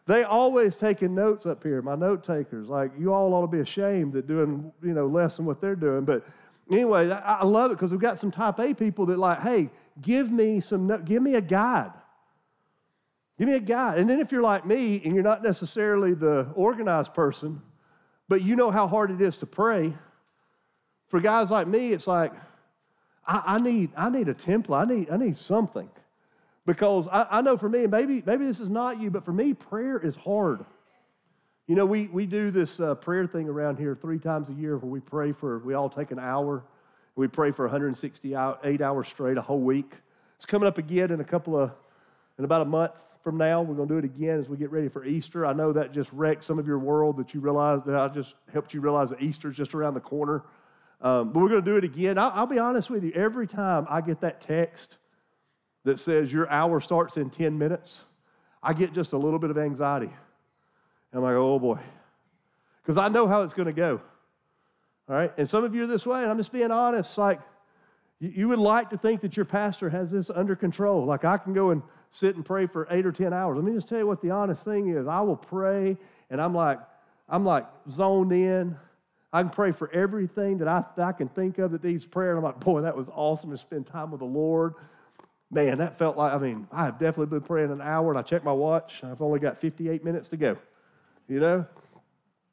they 0.07 0.25
always 0.25 0.77
taking 0.77 1.15
notes 1.15 1.45
up 1.45 1.63
here, 1.63 1.83
my 1.83 1.95
note 1.95 2.25
takers. 2.25 2.69
Like, 2.69 2.93
you 2.99 3.13
all 3.13 3.33
ought 3.35 3.43
to 3.43 3.47
be 3.47 3.61
ashamed 3.61 4.15
that 4.15 4.27
doing, 4.27 4.73
you 4.83 4.95
know, 4.95 5.07
less 5.07 5.37
than 5.37 5.45
what 5.45 5.61
they're 5.61 5.77
doing. 5.77 6.05
But 6.05 6.27
anyway, 6.71 7.11
I, 7.11 7.41
I 7.41 7.45
love 7.45 7.71
it 7.71 7.75
because 7.75 7.93
we've 7.93 8.01
got 8.01 8.19
some 8.19 8.31
type 8.31 8.59
A 8.59 8.73
people 8.73 9.07
that 9.07 9.19
like, 9.19 9.43
hey, 9.43 9.69
give 10.01 10.31
me 10.33 10.61
some, 10.61 11.05
give 11.05 11.23
me 11.23 11.35
a 11.35 11.41
guide. 11.41 11.93
Give 13.41 13.49
me 13.49 13.55
a 13.55 13.61
guide. 13.61 13.99
And 13.99 14.11
then 14.11 14.21
if 14.21 14.33
you're 14.33 14.43
like 14.43 14.67
me 14.67 15.01
and 15.03 15.15
you're 15.15 15.25
not 15.25 15.43
necessarily 15.43 16.13
the 16.13 16.49
organized 16.55 17.15
person, 17.15 17.63
but 18.29 18.43
you 18.43 18.55
know 18.55 18.71
how 18.71 18.87
hard 18.87 19.11
it 19.11 19.23
is 19.23 19.39
to 19.39 19.47
pray, 19.47 19.95
for 21.09 21.23
guys 21.23 21.51
like 21.51 21.67
me, 21.67 21.93
it's 21.93 22.07
like, 22.07 22.35
I, 23.27 23.43
I 23.47 23.59
need, 23.59 23.93
I 23.97 24.11
need 24.11 24.29
a 24.29 24.35
template. 24.35 24.83
I 24.83 24.85
need, 24.85 25.11
I 25.11 25.17
need 25.17 25.39
something. 25.39 25.89
Because 26.67 27.09
I, 27.09 27.29
I 27.31 27.41
know 27.41 27.57
for 27.57 27.71
me, 27.71 27.87
maybe, 27.87 28.23
maybe 28.27 28.45
this 28.45 28.61
is 28.61 28.69
not 28.69 29.01
you, 29.01 29.11
but 29.11 29.25
for 29.25 29.33
me, 29.33 29.55
prayer 29.55 29.99
is 29.99 30.17
hard. 30.17 30.63
You 31.67 31.77
know, 31.77 31.87
we, 31.87 32.09
we 32.09 32.27
do 32.27 32.51
this 32.51 32.79
uh, 32.79 32.95
prayer 32.95 33.27
thing 33.27 33.49
around 33.49 33.79
here 33.79 33.97
three 33.97 34.19
times 34.19 34.51
a 34.51 34.53
year 34.53 34.77
where 34.77 34.91
we 34.91 35.01
pray 35.01 35.33
for, 35.33 35.61
we 35.61 35.73
all 35.73 35.89
take 35.89 36.11
an 36.11 36.19
hour. 36.19 36.63
We 37.17 37.27
pray 37.27 37.53
for 37.53 37.65
168 37.65 38.83
hours 38.83 39.09
straight, 39.09 39.39
a 39.39 39.43
whole 39.43 39.61
week. 39.61 39.95
It's 40.37 40.45
coming 40.45 40.69
up 40.69 40.77
again 40.77 41.11
in 41.11 41.23
a 41.23 41.25
couple 41.25 41.59
of, 41.59 41.71
in 42.39 42.45
about 42.45 42.61
a 42.61 42.67
month 42.67 42.93
from 43.23 43.37
now. 43.37 43.63
We're 43.63 43.75
going 43.75 43.89
to 43.89 43.95
do 43.95 43.99
it 43.99 44.05
again 44.05 44.39
as 44.39 44.49
we 44.49 44.57
get 44.57 44.71
ready 44.71 44.89
for 44.89 45.05
Easter. 45.05 45.47
I 45.47 45.53
know 45.53 45.73
that 45.73 45.93
just 45.93 46.11
wrecked 46.13 46.45
some 46.45 46.59
of 46.59 46.67
your 46.67 46.79
world 46.79 47.17
that 47.19 47.35
you 47.35 47.41
realize 47.41 47.81
that 47.87 47.97
I 47.97 48.09
just 48.09 48.35
helped 48.53 48.75
you 48.75 48.81
realize 48.81 49.11
that 49.11 49.23
Easter's 49.23 49.57
just 49.57 49.75
around 49.75 49.95
the 49.95 50.01
corner. 50.01 50.43
Um, 51.01 51.33
but 51.33 51.41
we're 51.41 51.49
going 51.49 51.65
to 51.65 51.71
do 51.71 51.77
it 51.77 51.85
again. 51.85 52.19
I'll, 52.19 52.33
I'll 52.35 52.47
be 52.47 52.59
honest 52.59 52.91
with 52.91 53.05
you. 53.05 53.13
Every 53.13 53.47
time 53.47 53.87
I 53.89 54.01
get 54.01 54.21
that 54.21 54.41
text 54.41 54.99
that 55.85 55.99
says 55.99 56.33
your 56.33 56.51
hour 56.51 56.81
starts 56.81 57.17
in 57.17 57.31
10 57.31 57.57
minutes, 57.57 58.03
I 58.63 58.73
get 58.73 58.93
just 58.93 59.13
a 59.13 59.19
little 59.19 59.39
bit 59.39 59.51
of 59.51 59.59
anxiety. 59.59 60.11
I'm 61.13 61.23
like, 61.23 61.35
oh 61.35 61.59
boy. 61.59 61.79
Because 62.83 62.99
I 62.99 63.09
know 63.09 63.27
how 63.27 63.43
it's 63.43 63.55
going 63.55 63.67
to 63.67 63.73
go. 63.73 64.01
All 65.09 65.17
right? 65.17 65.33
And 65.37 65.49
some 65.49 65.65
of 65.65 65.75
you 65.75 65.85
are 65.85 65.87
this 65.87 66.07
way, 66.07 66.23
and 66.23 66.31
I'm 66.31 66.39
just 66.39 66.53
being 66.53 66.71
honest. 66.71 67.17
Like, 67.19 67.41
you, 68.21 68.49
would 68.49 68.59
like 68.59 68.91
to 68.91 68.99
think 68.99 69.23
that 69.23 69.37
your 69.37 69.47
pastor 69.47 69.91
has 69.91 70.11
this 70.11 70.31
under 70.31 70.55
control. 70.55 71.05
Like, 71.05 71.25
I 71.25 71.39
can 71.39 71.53
go 71.53 71.71
and 71.71 71.83
sit 72.11 72.37
and 72.37 72.45
pray 72.45 72.67
for 72.67 72.87
eight 72.91 73.07
or 73.07 73.13
10 73.13 73.33
hours. 73.33 73.57
Let 73.57 73.65
me 73.65 73.73
just 73.73 73.89
tell 73.89 73.99
you 73.99 74.07
what 74.07 74.21
the 74.21 74.31
honest 74.31 74.65
thing 74.65 74.89
is. 74.89 75.07
I 75.07 75.21
will 75.21 75.37
pray, 75.37 75.97
and 76.29 76.41
I'm 76.41 76.55
like, 76.55 76.79
I'm 77.29 77.45
like 77.45 77.67
zoned 77.89 78.33
in. 78.33 78.77
I 79.33 79.43
can 79.43 79.51
pray 79.51 79.73
for 79.73 79.91
everything 79.93 80.59
that 80.59 80.69
I, 80.69 80.85
that 80.97 81.07
I 81.07 81.13
can 81.13 81.29
think 81.29 81.59
of 81.59 81.71
that 81.73 81.83
needs 81.85 82.05
prayer. 82.05 82.31
And 82.31 82.39
I'm 82.39 82.45
like, 82.45 82.61
boy, 82.61 82.83
that 82.83 82.97
was 82.97 83.09
awesome 83.09 83.51
to 83.51 83.59
spend 83.59 83.87
time 83.87 84.11
with 84.11 84.21
the 84.21 84.27
Lord. 84.27 84.75
Man, 85.53 85.79
that 85.79 85.99
felt 85.99 86.17
like, 86.17 86.33
I 86.33 86.39
mean, 86.39 86.67
I 86.71 86.85
have 86.85 86.99
definitely 86.99 87.27
been 87.27 87.47
praying 87.47 87.73
an 87.73 87.81
hour, 87.81 88.11
and 88.11 88.19
I 88.19 88.23
checked 88.23 88.45
my 88.45 88.53
watch. 88.53 89.03
I've 89.03 89.23
only 89.23 89.41
got 89.41 89.61
58 89.61 90.05
minutes 90.05 90.29
to 90.29 90.37
go 90.37 90.57
you 91.31 91.41
know? 91.41 91.65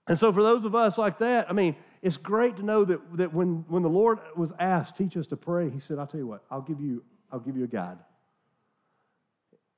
And 0.08 0.18
so, 0.18 0.32
for 0.32 0.42
those 0.42 0.64
of 0.64 0.74
us 0.74 0.98
like 0.98 1.18
that, 1.18 1.50
I 1.50 1.54
mean, 1.54 1.76
it's 2.02 2.18
great 2.18 2.58
to 2.58 2.64
know 2.64 2.86
that, 2.86 3.00
that 3.18 3.34
when, 3.34 3.66
when 3.68 3.84
the 3.84 3.90
Lord 3.90 4.20
was 4.36 4.52
asked, 4.60 4.98
teach 4.98 5.18
us 5.18 5.28
to 5.28 5.38
pray, 5.38 5.70
He 5.70 5.80
said, 5.80 6.00
I'll 6.00 6.08
tell 6.08 6.20
you 6.20 6.28
what, 6.28 6.44
I'll 6.52 6.62
give 6.62 6.80
you, 6.80 7.04
I'll 7.32 7.40
give 7.40 7.58
you 7.58 7.64
a 7.64 7.68
guide. 7.68 7.98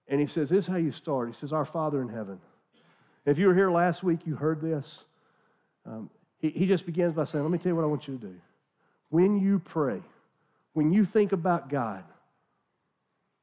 And 0.07 0.19
He 0.19 0.27
says, 0.27 0.49
This 0.49 0.65
is 0.65 0.67
how 0.67 0.77
you 0.77 0.91
start. 0.91 1.29
He 1.29 1.35
says, 1.35 1.53
Our 1.53 1.65
Father 1.65 2.01
in 2.01 2.09
heaven. 2.09 2.39
If 3.25 3.37
you 3.37 3.47
were 3.47 3.55
here 3.55 3.71
last 3.71 4.03
week, 4.03 4.19
you 4.25 4.35
heard 4.35 4.61
this. 4.61 5.03
Um, 5.85 6.09
he, 6.39 6.49
he 6.49 6.65
just 6.65 6.85
begins 6.85 7.13
by 7.13 7.23
saying, 7.25 7.43
Let 7.43 7.51
me 7.51 7.57
tell 7.57 7.71
you 7.71 7.75
what 7.75 7.83
I 7.83 7.87
want 7.87 8.07
you 8.07 8.17
to 8.17 8.27
do. 8.27 8.35
When 9.09 9.39
you 9.39 9.59
pray, 9.59 10.01
when 10.73 10.91
you 10.91 11.05
think 11.05 11.31
about 11.31 11.69
God, 11.69 12.03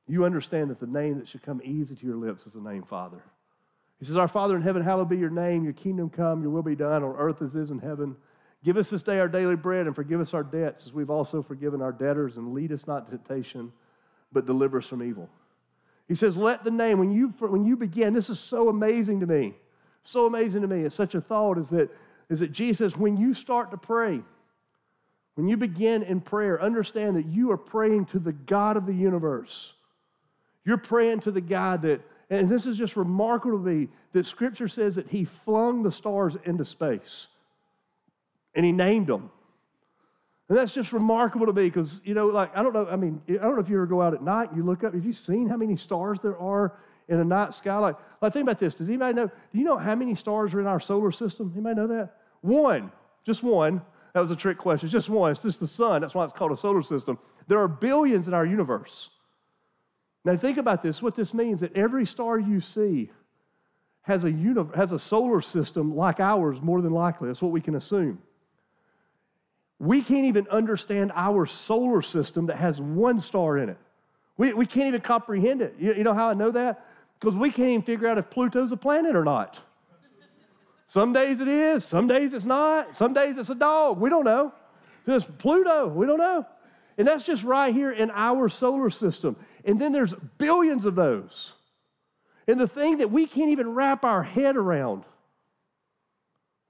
you 0.08 0.24
understand 0.24 0.70
that 0.70 0.80
the 0.80 0.86
name 0.86 1.18
that 1.18 1.28
should 1.28 1.42
come 1.42 1.60
easy 1.64 1.96
to 1.96 2.06
your 2.06 2.16
lips 2.16 2.46
is 2.46 2.52
the 2.52 2.60
name 2.60 2.82
Father. 2.82 3.22
He 3.98 4.04
says, 4.04 4.16
Our 4.16 4.28
Father 4.28 4.56
in 4.56 4.62
heaven, 4.62 4.82
hallowed 4.82 5.08
be 5.08 5.16
your 5.16 5.30
name. 5.30 5.64
Your 5.64 5.72
kingdom 5.72 6.10
come, 6.10 6.42
your 6.42 6.50
will 6.50 6.62
be 6.62 6.76
done 6.76 7.02
on 7.02 7.16
earth 7.16 7.42
as 7.42 7.56
is 7.56 7.70
in 7.70 7.78
heaven. 7.78 8.16
Give 8.64 8.76
us 8.76 8.90
this 8.90 9.02
day 9.02 9.18
our 9.18 9.28
daily 9.28 9.56
bread 9.56 9.86
and 9.86 9.94
forgive 9.94 10.20
us 10.20 10.34
our 10.34 10.42
debts 10.42 10.86
as 10.86 10.92
we've 10.92 11.10
also 11.10 11.42
forgiven 11.42 11.82
our 11.82 11.92
debtors 11.92 12.36
and 12.36 12.52
lead 12.52 12.72
us 12.72 12.86
not 12.86 13.06
to 13.06 13.16
temptation, 13.16 13.72
but 14.32 14.46
deliver 14.46 14.78
us 14.78 14.86
from 14.86 15.02
evil. 15.02 15.28
He 16.08 16.14
says, 16.14 16.36
Let 16.36 16.64
the 16.64 16.70
name, 16.70 16.98
when 16.98 17.10
you, 17.10 17.28
when 17.38 17.64
you 17.64 17.76
begin, 17.76 18.12
this 18.12 18.30
is 18.30 18.40
so 18.40 18.68
amazing 18.68 19.20
to 19.20 19.26
me. 19.26 19.54
So 20.04 20.26
amazing 20.26 20.62
to 20.62 20.68
me. 20.68 20.82
It's 20.82 20.94
such 20.94 21.14
a 21.14 21.20
thought 21.20 21.58
is 21.58 21.68
that, 21.70 21.90
is 22.28 22.40
that 22.40 22.52
Jesus, 22.52 22.96
when 22.96 23.16
you 23.16 23.34
start 23.34 23.70
to 23.72 23.76
pray, 23.76 24.20
when 25.34 25.48
you 25.48 25.56
begin 25.56 26.02
in 26.02 26.20
prayer, 26.20 26.60
understand 26.60 27.16
that 27.16 27.26
you 27.26 27.50
are 27.50 27.58
praying 27.58 28.06
to 28.06 28.18
the 28.18 28.32
God 28.32 28.76
of 28.76 28.86
the 28.86 28.94
universe. 28.94 29.74
You're 30.64 30.78
praying 30.78 31.20
to 31.20 31.30
the 31.30 31.40
God 31.40 31.82
that 31.82 32.00
and 32.28 32.48
this 32.48 32.66
is 32.66 32.76
just 32.76 32.96
remarkable 32.96 33.58
to 33.58 33.64
me 33.64 33.88
that 34.12 34.26
Scripture 34.26 34.68
says 34.68 34.96
that 34.96 35.08
He 35.08 35.24
flung 35.24 35.82
the 35.82 35.92
stars 35.92 36.36
into 36.44 36.64
space 36.64 37.28
and 38.56 38.64
He 38.64 38.72
named 38.72 39.06
them. 39.06 39.30
And 40.48 40.56
that's 40.56 40.72
just 40.72 40.92
remarkable 40.92 41.46
to 41.46 41.52
me 41.52 41.64
because, 41.64 42.00
you 42.04 42.14
know, 42.14 42.26
like, 42.26 42.56
I 42.56 42.62
don't 42.62 42.72
know, 42.72 42.86
I 42.88 42.96
mean, 42.96 43.20
I 43.28 43.32
don't 43.34 43.56
know 43.56 43.60
if 43.60 43.68
you 43.68 43.76
ever 43.76 43.86
go 43.86 44.00
out 44.00 44.14
at 44.14 44.22
night 44.22 44.48
and 44.48 44.56
you 44.56 44.64
look 44.64 44.84
up, 44.84 44.94
have 44.94 45.04
you 45.04 45.12
seen 45.12 45.48
how 45.48 45.56
many 45.56 45.76
stars 45.76 46.20
there 46.20 46.38
are 46.38 46.78
in 47.08 47.18
a 47.18 47.24
night 47.24 47.54
sky? 47.54 47.76
Like, 47.78 47.96
like 48.20 48.32
think 48.32 48.44
about 48.44 48.60
this. 48.60 48.74
Does 48.74 48.88
anybody 48.88 49.14
know, 49.14 49.26
do 49.26 49.58
you 49.58 49.64
know 49.64 49.76
how 49.76 49.94
many 49.96 50.14
stars 50.14 50.54
are 50.54 50.60
in 50.60 50.66
our 50.66 50.78
solar 50.78 51.10
system? 51.10 51.52
Anybody 51.54 51.76
know 51.76 51.86
that? 51.88 52.16
One, 52.42 52.92
just 53.24 53.42
one. 53.42 53.82
That 54.14 54.20
was 54.20 54.30
a 54.30 54.36
trick 54.36 54.56
question. 54.56 54.88
Just 54.88 55.10
one. 55.10 55.32
It's 55.32 55.42
just 55.42 55.60
the 55.60 55.68
sun. 55.68 56.00
That's 56.00 56.14
why 56.14 56.24
it's 56.24 56.32
called 56.32 56.52
a 56.52 56.56
solar 56.56 56.82
system. 56.82 57.18
There 57.48 57.58
are 57.58 57.68
billions 57.68 58.28
in 58.28 58.34
our 58.34 58.46
universe. 58.46 59.10
Now, 60.24 60.36
think 60.36 60.58
about 60.58 60.82
this. 60.82 61.02
What 61.02 61.14
this 61.14 61.34
means 61.34 61.60
that 61.60 61.76
every 61.76 62.06
star 62.06 62.38
you 62.38 62.60
see 62.60 63.10
has 64.02 64.24
a, 64.24 64.30
uni- 64.30 64.70
has 64.74 64.92
a 64.92 64.98
solar 64.98 65.40
system 65.40 65.94
like 65.94 66.20
ours, 66.20 66.62
more 66.62 66.80
than 66.80 66.92
likely. 66.92 67.28
That's 67.28 67.42
what 67.42 67.52
we 67.52 67.60
can 67.60 67.74
assume. 67.74 68.22
We 69.78 70.02
can't 70.02 70.24
even 70.24 70.48
understand 70.48 71.12
our 71.14 71.46
solar 71.46 72.02
system 72.02 72.46
that 72.46 72.56
has 72.56 72.80
one 72.80 73.20
star 73.20 73.58
in 73.58 73.68
it. 73.68 73.78
We, 74.38 74.52
we 74.52 74.66
can't 74.66 74.88
even 74.88 75.00
comprehend 75.00 75.62
it. 75.62 75.74
You, 75.78 75.94
you 75.94 76.04
know 76.04 76.14
how 76.14 76.30
I 76.30 76.34
know 76.34 76.50
that? 76.50 76.84
Because 77.18 77.36
we 77.36 77.50
can't 77.50 77.68
even 77.68 77.82
figure 77.82 78.08
out 78.08 78.18
if 78.18 78.30
Pluto's 78.30 78.72
a 78.72 78.76
planet 78.76 79.16
or 79.16 79.24
not. 79.24 79.60
Some 80.88 81.12
days 81.12 81.40
it 81.40 81.48
is, 81.48 81.84
some 81.84 82.06
days 82.06 82.32
it's 82.32 82.44
not, 82.44 82.96
some 82.96 83.12
days 83.12 83.38
it's 83.38 83.50
a 83.50 83.54
dog. 83.54 83.98
We 83.98 84.08
don't 84.08 84.24
know. 84.24 84.52
Just 85.04 85.36
Pluto, 85.38 85.88
we 85.88 86.06
don't 86.06 86.18
know. 86.18 86.46
And 86.98 87.06
that's 87.06 87.24
just 87.24 87.42
right 87.42 87.74
here 87.74 87.90
in 87.90 88.10
our 88.12 88.48
solar 88.48 88.90
system. 88.90 89.36
And 89.64 89.80
then 89.80 89.92
there's 89.92 90.14
billions 90.38 90.84
of 90.84 90.94
those. 90.94 91.54
And 92.46 92.58
the 92.58 92.68
thing 92.68 92.98
that 92.98 93.10
we 93.10 93.26
can't 93.26 93.50
even 93.50 93.74
wrap 93.74 94.04
our 94.04 94.22
head 94.22 94.56
around, 94.56 95.04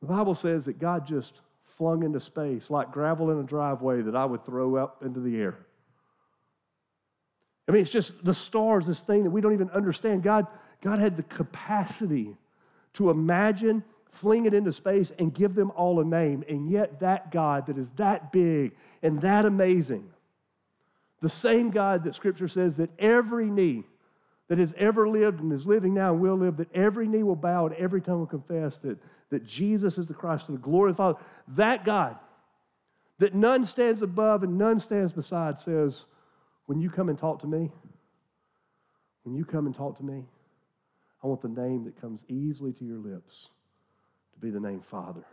the 0.00 0.08
Bible 0.08 0.34
says 0.34 0.64
that 0.64 0.78
God 0.78 1.06
just 1.06 1.40
flung 1.76 2.02
into 2.02 2.20
space 2.20 2.70
like 2.70 2.90
gravel 2.90 3.30
in 3.30 3.38
a 3.38 3.42
driveway 3.42 4.02
that 4.02 4.16
I 4.16 4.24
would 4.24 4.44
throw 4.44 4.76
up 4.76 5.02
into 5.04 5.20
the 5.20 5.36
air. 5.36 5.56
I 7.68 7.72
mean, 7.72 7.82
it's 7.82 7.90
just 7.90 8.24
the 8.24 8.34
stars, 8.34 8.86
this 8.86 9.00
thing 9.00 9.24
that 9.24 9.30
we 9.30 9.40
don't 9.40 9.52
even 9.52 9.70
understand. 9.70 10.22
God, 10.22 10.46
God 10.82 10.98
had 10.98 11.16
the 11.16 11.24
capacity 11.24 12.36
to 12.94 13.10
imagine, 13.10 13.82
fling 14.10 14.46
it 14.46 14.54
into 14.54 14.72
space, 14.72 15.12
and 15.18 15.34
give 15.34 15.54
them 15.54 15.72
all 15.74 16.00
a 16.00 16.04
name. 16.04 16.44
And 16.48 16.70
yet, 16.70 17.00
that 17.00 17.30
God 17.30 17.66
that 17.66 17.76
is 17.76 17.90
that 17.92 18.30
big 18.32 18.72
and 19.02 19.20
that 19.22 19.44
amazing, 19.44 20.08
the 21.20 21.28
same 21.28 21.70
God 21.70 22.04
that 22.04 22.14
Scripture 22.14 22.48
says 22.48 22.76
that 22.76 22.90
every 22.98 23.50
knee 23.50 23.84
that 24.48 24.58
has 24.58 24.74
ever 24.76 25.08
lived 25.08 25.40
and 25.40 25.52
is 25.52 25.66
living 25.66 25.94
now 25.94 26.12
and 26.12 26.20
will 26.20 26.36
live, 26.36 26.56
that 26.58 26.72
every 26.74 27.08
knee 27.08 27.22
will 27.22 27.36
bow 27.36 27.66
and 27.66 27.74
every 27.76 28.00
tongue 28.00 28.20
will 28.20 28.26
confess 28.26 28.78
that, 28.78 28.98
that 29.30 29.44
Jesus 29.44 29.98
is 29.98 30.06
the 30.06 30.14
Christ, 30.14 30.46
to 30.46 30.52
the 30.52 30.58
glory 30.58 30.90
of 30.90 30.96
the 30.96 31.02
Father. 31.02 31.18
That 31.48 31.84
God, 31.84 32.16
that 33.18 33.34
none 33.34 33.64
stands 33.64 34.02
above 34.02 34.42
and 34.42 34.56
none 34.56 34.78
stands 34.78 35.12
beside, 35.12 35.58
says, 35.58 36.04
When 36.66 36.80
you 36.80 36.90
come 36.90 37.08
and 37.08 37.18
talk 37.18 37.40
to 37.40 37.46
me, 37.46 37.70
when 39.24 39.34
you 39.34 39.44
come 39.44 39.66
and 39.66 39.74
talk 39.74 39.96
to 39.98 40.04
me, 40.04 40.24
I 41.24 41.26
want 41.26 41.42
the 41.42 41.48
name 41.48 41.84
that 41.84 42.00
comes 42.00 42.24
easily 42.28 42.72
to 42.74 42.84
your 42.84 42.98
lips 42.98 43.48
to 44.34 44.38
be 44.38 44.50
the 44.50 44.60
name 44.60 44.80
Father. 44.80 45.24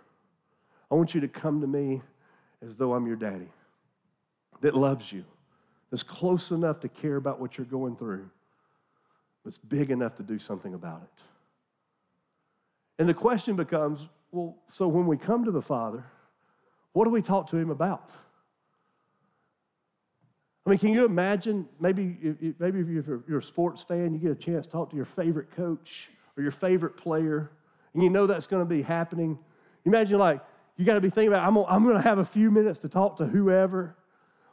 I 0.89 0.95
want 0.95 1.13
you 1.13 1.21
to 1.21 1.27
come 1.27 1.61
to 1.61 1.67
me 1.67 2.01
as 2.65 2.77
though 2.77 2.93
I'm 2.93 3.05
your 3.05 3.15
daddy 3.15 3.49
that 4.61 4.75
loves 4.75 5.11
you, 5.11 5.23
that's 5.91 6.01
close 6.01 6.49
enough 6.49 6.79
to 6.79 6.89
care 6.89 7.17
about 7.17 7.39
what 7.39 7.57
you're 7.57 7.65
going 7.65 7.95
through 7.95 8.27
that's 9.43 9.57
big 9.57 9.91
enough 9.91 10.15
to 10.15 10.23
do 10.23 10.39
something 10.39 10.73
about 10.73 11.01
it. 11.03 11.23
And 12.99 13.09
the 13.09 13.13
question 13.13 13.55
becomes 13.55 14.07
well, 14.31 14.57
so 14.67 14.87
when 14.87 15.05
we 15.05 15.15
come 15.15 15.45
to 15.45 15.51
the 15.51 15.61
Father, 15.61 16.03
what 16.93 17.05
do 17.05 17.11
we 17.11 17.21
talk 17.21 17.47
to 17.51 17.57
Him 17.57 17.69
about? 17.69 18.09
I 20.65 20.69
mean, 20.69 20.79
can 20.79 20.89
you 20.89 21.05
imagine 21.05 21.67
maybe, 21.79 22.17
maybe 22.57 22.79
if 22.79 23.05
you're 23.27 23.39
a 23.39 23.43
sports 23.43 23.83
fan, 23.83 24.13
you 24.13 24.19
get 24.19 24.31
a 24.31 24.35
chance 24.35 24.65
to 24.65 24.71
talk 24.71 24.89
to 24.91 24.95
your 24.95 25.05
favorite 25.05 25.51
coach 25.55 26.09
or 26.35 26.41
your 26.41 26.51
favorite 26.51 26.97
player, 26.97 27.51
and 27.93 28.01
you 28.01 28.09
know 28.09 28.25
that's 28.25 28.47
going 28.47 28.61
to 28.61 28.69
be 28.69 28.81
happening. 28.81 29.37
Imagine, 29.85 30.17
like, 30.17 30.41
you 30.77 30.85
got 30.85 30.95
to 30.95 31.01
be 31.01 31.09
thinking 31.09 31.27
about, 31.27 31.45
I'm 31.45 31.83
going 31.83 31.95
to 31.95 32.01
have 32.01 32.17
a 32.17 32.25
few 32.25 32.49
minutes 32.49 32.79
to 32.79 32.89
talk 32.89 33.17
to 33.17 33.25
whoever. 33.27 33.95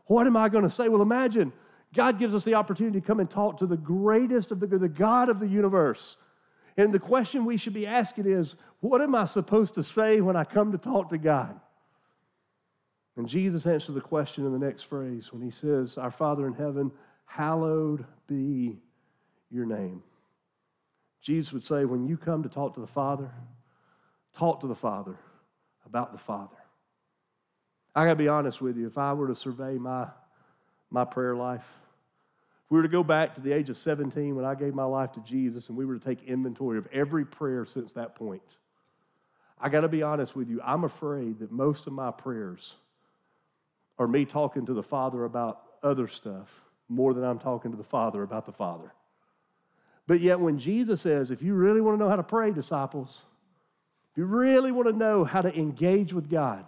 What 0.07 0.27
am 0.27 0.37
I 0.37 0.49
going 0.49 0.65
to 0.65 0.71
say? 0.71 0.89
Well, 0.89 1.01
imagine 1.01 1.53
God 1.95 2.19
gives 2.19 2.35
us 2.35 2.45
the 2.45 2.55
opportunity 2.55 3.01
to 3.01 3.07
come 3.07 3.21
and 3.21 3.29
talk 3.29 3.59
to 3.59 3.67
the 3.67 3.77
greatest 3.77 4.53
of 4.53 4.61
the, 4.61 4.67
the 4.67 4.89
God 4.89 5.29
of 5.29 5.41
the 5.41 5.49
universe. 5.49 6.17
And 6.77 6.93
the 6.93 7.01
question 7.01 7.45
we 7.45 7.57
should 7.57 7.75
be 7.75 7.87
asking 7.87 8.27
is, 8.27 8.55
what 8.81 9.01
am 9.01 9.15
I 9.15 9.25
supposed 9.25 9.75
to 9.75 9.83
say 9.83 10.21
when 10.21 10.37
I 10.37 10.45
come 10.45 10.73
to 10.73 10.79
talk 10.79 11.11
to 11.11 11.19
God? 11.19 11.59
And 13.17 13.29
Jesus 13.29 13.67
answers 13.67 13.95
the 13.95 14.01
question 14.01 14.47
in 14.47 14.53
the 14.53 14.59
next 14.59 14.85
phrase 14.85 15.33
when 15.33 15.43
he 15.43 15.51
says, 15.51 15.99
Our 15.99 16.13
Father 16.13 16.47
in 16.47 16.55
heaven, 16.55 16.93
hallowed 17.27 18.07
be 18.27 18.79
your 19.51 19.67
name. 19.67 20.03
Jesus 21.21 21.53
would 21.53 21.67
say, 21.67 21.85
When 21.85 22.07
you 22.07 22.17
come 22.17 22.43
to 22.45 22.49
talk 22.49 22.75
to 22.75 22.81
the 22.81 22.87
Father, 22.87 23.31
talk 24.33 24.61
to 24.61 24.69
the 24.69 24.75
Father 24.75 25.17
about 25.85 26.13
the 26.13 26.19
Father. 26.19 26.57
I 27.95 28.05
got 28.05 28.11
to 28.11 28.17
be 28.17 28.29
honest 28.29 28.61
with 28.61 28.77
you, 28.77 28.87
if 28.87 28.97
I 28.97 29.13
were 29.13 29.27
to 29.27 29.35
survey 29.35 29.77
my, 29.77 30.07
my 30.91 31.05
prayer 31.05 31.35
life, 31.35 31.67
we 32.71 32.77
were 32.77 32.85
to 32.85 32.89
go 32.89 33.03
back 33.03 33.35
to 33.35 33.41
the 33.41 33.53
age 33.53 33.69
of 33.69 33.77
17 33.77 34.37
when 34.37 34.45
I 34.45 34.55
gave 34.55 34.75
my 34.75 34.85
life 34.85 35.13
to 35.13 35.21
Jesus 35.21 35.69
and 35.69 35.77
we 35.77 35.85
were 35.85 35.99
to 35.99 36.05
take 36.05 36.23
inventory 36.23 36.79
of 36.79 36.87
every 36.93 37.25
prayer 37.25 37.65
since 37.67 37.93
that 37.95 38.15
point, 38.15 38.43
I 39.61 39.69
got 39.69 39.81
to 39.81 39.89
be 39.89 40.03
honest 40.05 40.37
with 40.37 40.49
you, 40.49 40.61
I'm 40.65 40.85
afraid 40.85 41.41
that 41.41 41.51
most 41.51 41.89
of 41.89 41.93
my 41.93 42.13
prayers 42.13 42.77
are 43.99 44.07
me 44.07 44.25
talking 44.25 44.65
to 44.67 44.73
the 44.73 44.85
Father 44.85 45.25
about 45.25 45.63
other 45.83 46.09
stuff 46.09 46.49
more 46.89 47.13
than 47.13 47.25
I'm 47.25 47.39
talking 47.39 47.73
to 47.73 47.77
the 47.77 47.85
Father 47.85 48.23
about 48.23 48.47
the 48.47 48.53
Father. 48.53 48.93
But 50.07 50.21
yet, 50.21 50.41
when 50.41 50.59
Jesus 50.59 51.01
says, 51.01 51.31
if 51.31 51.43
you 51.43 51.55
really 51.55 51.81
want 51.81 51.99
to 51.99 52.03
know 52.03 52.09
how 52.09 52.17
to 52.17 52.23
pray, 52.23 52.53
disciples, 52.53 53.21
if 54.11 54.19
you 54.19 54.25
really 54.25 54.73
want 54.73 54.89
to 54.89 54.97
know 54.97 55.25
how 55.25 55.43
to 55.43 55.57
engage 55.57 56.13
with 56.13 56.31
God, 56.31 56.65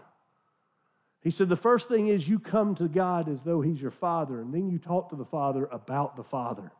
he 1.23 1.31
said, 1.31 1.49
The 1.49 1.57
first 1.57 1.89
thing 1.89 2.09
is 2.09 2.29
you 2.29 2.39
come 2.39 2.75
to 2.77 2.89
God 2.89 3.29
as 3.29 3.43
though 3.43 3.61
He's 3.61 3.81
your 3.81 3.91
Father, 3.91 4.41
and 4.41 4.53
then 4.53 4.69
you 4.69 4.79
talk 4.79 5.09
to 5.11 5.17
the 5.17 5.25
Father 5.25 5.67
about 5.71 6.17
the 6.17 6.25
Father. 6.25 6.73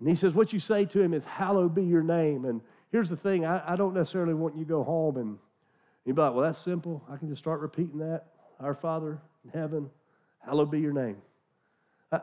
And 0.00 0.08
he 0.08 0.14
says, 0.16 0.34
What 0.34 0.52
you 0.52 0.58
say 0.58 0.84
to 0.86 1.00
Him 1.00 1.14
is, 1.14 1.24
Hallowed 1.24 1.74
be 1.74 1.84
your 1.84 2.02
name. 2.02 2.44
And 2.44 2.60
here's 2.90 3.08
the 3.08 3.16
thing 3.16 3.44
I, 3.44 3.72
I 3.72 3.76
don't 3.76 3.94
necessarily 3.94 4.34
want 4.34 4.56
you 4.56 4.64
to 4.64 4.68
go 4.68 4.82
home 4.82 5.16
and 5.16 5.38
you'd 6.04 6.16
be 6.16 6.22
like, 6.22 6.34
Well, 6.34 6.42
that's 6.42 6.58
simple. 6.58 7.02
I 7.08 7.16
can 7.16 7.28
just 7.28 7.40
start 7.40 7.60
repeating 7.60 7.98
that. 7.98 8.26
Our 8.58 8.74
Father 8.74 9.20
in 9.44 9.50
heaven, 9.58 9.90
hallowed 10.44 10.70
be 10.70 10.80
your 10.80 10.92
name. 10.92 11.16
Uh, 12.10 12.20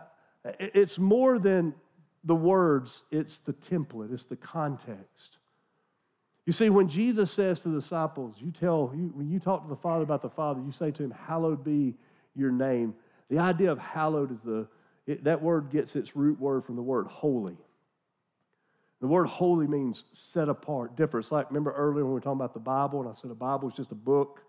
it's 0.60 1.00
more 1.00 1.40
than 1.40 1.74
the 2.24 2.36
words, 2.36 3.06
it's 3.12 3.40
the 3.40 3.54
template, 3.54 4.14
it's 4.14 4.26
the 4.26 4.36
context. 4.36 5.39
You 6.50 6.54
see, 6.54 6.72
when 6.72 6.90
Jesus 6.90 7.30
says 7.30 7.60
to 7.60 7.70
the 7.70 7.80
disciples, 7.80 8.38
you 8.40 8.50
tell, 8.50 8.92
you, 8.96 9.12
when 9.14 9.30
you 9.30 9.38
talk 9.38 9.62
to 9.62 9.70
the 9.70 9.76
Father 9.76 10.02
about 10.02 10.24
the 10.24 10.32
Father, 10.32 10.60
you 10.60 10.72
say 10.72 10.90
to 10.90 11.04
him, 11.04 11.12
Hallowed 11.12 11.64
be 11.64 11.94
your 12.36 12.50
name. 12.52 12.96
The 13.30 13.38
idea 13.38 13.72
of 13.72 13.78
hallowed 13.78 14.32
is 14.32 14.40
the, 14.44 14.68
it, 15.06 15.24
that 15.26 15.44
word 15.44 15.70
gets 15.70 15.96
its 15.96 16.16
root 16.16 16.40
word 16.40 16.66
from 16.66 16.76
the 16.76 16.82
word 16.82 17.06
holy. 17.06 17.56
The 19.00 19.06
word 19.06 19.28
holy 19.28 19.68
means 19.68 20.06
set 20.12 20.50
apart, 20.50 20.96
different. 20.96 21.28
It's 21.28 21.32
like, 21.32 21.52
remember 21.52 21.72
earlier 21.72 22.04
when 22.04 22.14
we 22.14 22.14
were 22.14 22.20
talking 22.20 22.40
about 22.40 22.56
the 22.56 22.60
Bible, 22.60 23.02
and 23.02 23.10
I 23.12 23.14
said 23.14 23.30
a 23.30 23.36
Bible 23.36 23.70
is 23.70 23.76
just 23.76 23.92
a 23.92 23.96
book, 23.96 24.42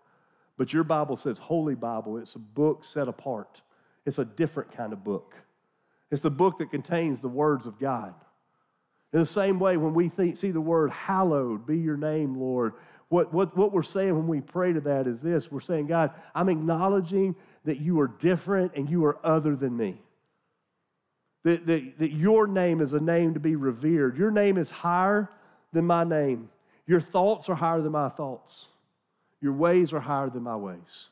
but 0.57 0.73
your 0.73 0.83
Bible 0.83 1.17
says 1.17 1.37
Holy 1.37 1.75
Bible. 1.75 2.17
It's 2.17 2.33
a 2.33 2.39
book 2.39 2.83
set 2.83 3.09
apart, 3.09 3.61
it's 4.07 4.17
a 4.17 4.25
different 4.25 4.75
kind 4.75 4.91
of 4.91 5.03
book. 5.03 5.35
It's 6.09 6.21
the 6.21 6.31
book 6.31 6.57
that 6.57 6.71
contains 6.71 7.21
the 7.21 7.29
words 7.29 7.67
of 7.67 7.77
God. 7.77 8.15
In 9.13 9.19
the 9.19 9.25
same 9.25 9.59
way, 9.59 9.77
when 9.77 9.93
we 9.93 10.09
think, 10.09 10.37
see 10.37 10.51
the 10.51 10.61
word 10.61 10.91
hallowed 10.91 11.65
be 11.65 11.77
your 11.77 11.97
name, 11.97 12.35
Lord, 12.35 12.73
what, 13.09 13.33
what, 13.33 13.57
what 13.57 13.73
we're 13.73 13.83
saying 13.83 14.15
when 14.15 14.27
we 14.27 14.39
pray 14.39 14.71
to 14.71 14.79
that 14.81 15.05
is 15.05 15.21
this 15.21 15.51
we're 15.51 15.59
saying, 15.59 15.87
God, 15.87 16.11
I'm 16.33 16.47
acknowledging 16.47 17.35
that 17.65 17.81
you 17.81 17.99
are 17.99 18.07
different 18.07 18.71
and 18.75 18.89
you 18.89 19.03
are 19.03 19.19
other 19.21 19.55
than 19.57 19.75
me. 19.75 20.01
That, 21.43 21.65
that, 21.65 21.99
that 21.99 22.13
your 22.13 22.47
name 22.47 22.79
is 22.79 22.93
a 22.93 23.01
name 23.01 23.33
to 23.33 23.39
be 23.39 23.57
revered. 23.57 24.17
Your 24.17 24.31
name 24.31 24.57
is 24.57 24.71
higher 24.71 25.29
than 25.73 25.85
my 25.85 26.05
name. 26.05 26.49
Your 26.87 27.01
thoughts 27.01 27.49
are 27.49 27.55
higher 27.55 27.81
than 27.81 27.91
my 27.91 28.09
thoughts. 28.09 28.67
Your 29.41 29.53
ways 29.53 29.91
are 29.91 29.99
higher 29.99 30.29
than 30.29 30.43
my 30.43 30.55
ways. 30.55 31.09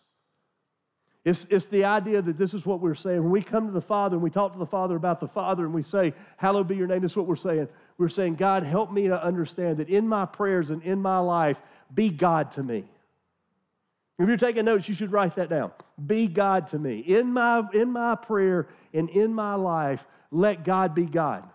It's, 1.26 1.46
it's 1.50 1.66
the 1.66 1.84
idea 1.84 2.22
that 2.22 2.38
this 2.38 2.54
is 2.54 2.66
what 2.66 2.80
we're 2.80 2.96
saying. 2.96 3.22
When 3.22 3.32
we 3.32 3.42
come 3.42 3.68
to 3.68 3.74
the 3.74 3.82
Father 3.82 4.16
and 4.16 4.24
we 4.24 4.30
talk 4.30 4.54
to 4.54 4.60
the 4.60 4.66
Father 4.66 4.96
about 4.96 5.20
the 5.20 5.28
Father 5.28 5.66
and 5.66 5.74
we 5.74 5.84
say, 5.84 6.14
Hallowed 6.38 6.68
be 6.68 6.76
your 6.76 6.88
name, 6.88 7.02
this 7.02 7.12
is 7.12 7.18
what 7.18 7.28
we're 7.28 7.36
saying. 7.36 7.68
We're 7.98 8.10
saying, 8.10 8.36
God, 8.36 8.64
help 8.64 8.92
me 8.92 9.08
to 9.08 9.22
understand 9.22 9.78
that 9.78 9.90
in 9.90 10.08
my 10.08 10.26
prayers 10.26 10.70
and 10.70 10.82
in 10.84 11.02
my 11.02 11.20
life, 11.20 11.58
be 11.94 12.10
God 12.10 12.52
to 12.54 12.64
me. 12.64 12.86
If 14.18 14.28
you're 14.28 14.38
taking 14.38 14.66
notes, 14.66 14.88
you 14.88 14.96
should 14.96 15.12
write 15.12 15.36
that 15.36 15.50
down. 15.50 15.72
Be 16.06 16.28
God 16.28 16.68
to 16.68 16.80
me. 16.80 17.00
In 17.00 17.32
my, 17.32 17.64
in 17.74 17.92
my 17.92 18.16
prayer 18.16 18.68
and 18.94 19.10
in 19.10 19.34
my 19.34 19.56
life, 19.56 20.06
let 20.32 20.64
God 20.64 20.94
be 20.94 21.06
God. 21.06 21.48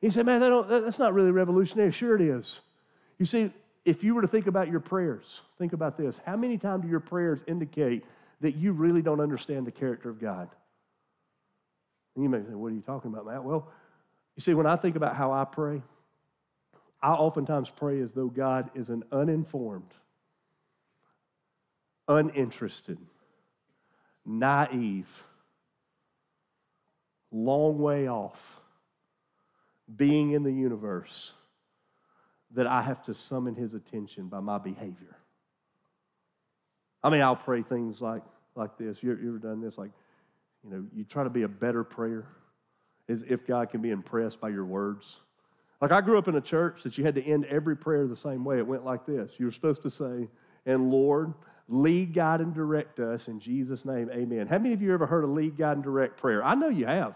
He 0.00 0.10
said, 0.10 0.26
man, 0.26 0.40
that 0.40 0.68
that's 0.84 0.98
not 0.98 1.14
really 1.14 1.30
revolutionary. 1.30 1.90
Sure, 1.92 2.14
it 2.14 2.20
is. 2.20 2.60
You 3.18 3.24
see, 3.24 3.50
if 3.84 4.04
you 4.04 4.14
were 4.14 4.22
to 4.22 4.28
think 4.28 4.46
about 4.46 4.68
your 4.68 4.80
prayers, 4.80 5.40
think 5.58 5.72
about 5.72 5.96
this. 5.96 6.20
How 6.26 6.36
many 6.36 6.58
times 6.58 6.82
do 6.82 6.88
your 6.88 7.00
prayers 7.00 7.42
indicate 7.46 8.04
that 8.40 8.56
you 8.56 8.72
really 8.72 9.02
don't 9.02 9.20
understand 9.20 9.66
the 9.66 9.72
character 9.72 10.10
of 10.10 10.20
God. 10.20 10.48
And 12.14 12.22
you 12.22 12.28
may 12.28 12.42
say, 12.42 12.54
What 12.54 12.68
are 12.72 12.74
you 12.74 12.82
talking 12.82 13.12
about, 13.12 13.26
Matt? 13.26 13.44
Well, 13.44 13.68
you 14.36 14.40
see, 14.40 14.54
when 14.54 14.66
I 14.66 14.76
think 14.76 14.96
about 14.96 15.16
how 15.16 15.32
I 15.32 15.44
pray, 15.44 15.82
I 17.02 17.12
oftentimes 17.12 17.70
pray 17.70 18.00
as 18.00 18.12
though 18.12 18.28
God 18.28 18.70
is 18.74 18.88
an 18.88 19.04
uninformed, 19.12 19.92
uninterested, 22.08 22.98
naive, 24.24 25.08
long 27.30 27.78
way 27.78 28.08
off 28.08 28.60
being 29.94 30.32
in 30.32 30.42
the 30.42 30.52
universe 30.52 31.32
that 32.52 32.66
I 32.66 32.82
have 32.82 33.02
to 33.04 33.14
summon 33.14 33.54
his 33.54 33.74
attention 33.74 34.28
by 34.28 34.40
my 34.40 34.58
behavior. 34.58 35.16
I 37.06 37.10
mean, 37.10 37.22
I'll 37.22 37.36
pray 37.36 37.62
things 37.62 38.02
like, 38.02 38.22
like 38.56 38.76
this. 38.78 39.00
You, 39.00 39.12
ever 39.12 39.38
done 39.38 39.60
this? 39.60 39.78
Like, 39.78 39.92
you 40.64 40.70
know, 40.70 40.84
you 40.92 41.04
try 41.04 41.22
to 41.22 41.30
be 41.30 41.42
a 41.42 41.48
better 41.48 41.84
prayer 41.84 42.26
as 43.08 43.22
if 43.28 43.46
God 43.46 43.70
can 43.70 43.80
be 43.80 43.90
impressed 43.90 44.40
by 44.40 44.48
your 44.48 44.64
words. 44.64 45.20
Like, 45.80 45.92
I 45.92 46.00
grew 46.00 46.18
up 46.18 46.26
in 46.26 46.34
a 46.34 46.40
church 46.40 46.82
that 46.82 46.98
you 46.98 47.04
had 47.04 47.14
to 47.14 47.22
end 47.22 47.44
every 47.44 47.76
prayer 47.76 48.08
the 48.08 48.16
same 48.16 48.44
way. 48.44 48.58
It 48.58 48.66
went 48.66 48.84
like 48.84 49.06
this 49.06 49.30
You 49.38 49.46
were 49.46 49.52
supposed 49.52 49.82
to 49.82 49.90
say, 49.90 50.26
And 50.66 50.90
Lord, 50.90 51.32
lead, 51.68 52.12
guide, 52.12 52.40
and 52.40 52.52
direct 52.52 52.98
us 52.98 53.28
in 53.28 53.38
Jesus' 53.38 53.84
name, 53.84 54.10
amen. 54.12 54.48
How 54.48 54.58
many 54.58 54.74
of 54.74 54.82
you 54.82 54.92
ever 54.92 55.06
heard 55.06 55.22
a 55.22 55.28
lead, 55.28 55.56
guide, 55.56 55.76
and 55.76 55.84
direct 55.84 56.16
prayer? 56.16 56.42
I 56.42 56.56
know 56.56 56.70
you 56.70 56.86
have. 56.86 57.14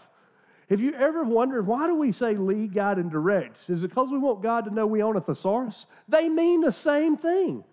Have 0.69 0.79
you 0.79 0.93
ever 0.93 1.23
wondered 1.25 1.67
why 1.67 1.85
do 1.87 1.95
we 1.95 2.13
say 2.13 2.35
lead, 2.35 2.73
guide, 2.73 2.97
and 2.97 3.11
direct? 3.11 3.57
Is 3.67 3.83
it 3.83 3.89
because 3.89 4.09
we 4.09 4.19
want 4.19 4.41
God 4.41 4.63
to 4.63 4.73
know 4.73 4.87
we 4.87 5.03
own 5.03 5.17
a 5.17 5.21
thesaurus? 5.21 5.85
They 6.07 6.29
mean 6.29 6.61
the 6.61 6.71
same 6.71 7.17
thing. 7.17 7.65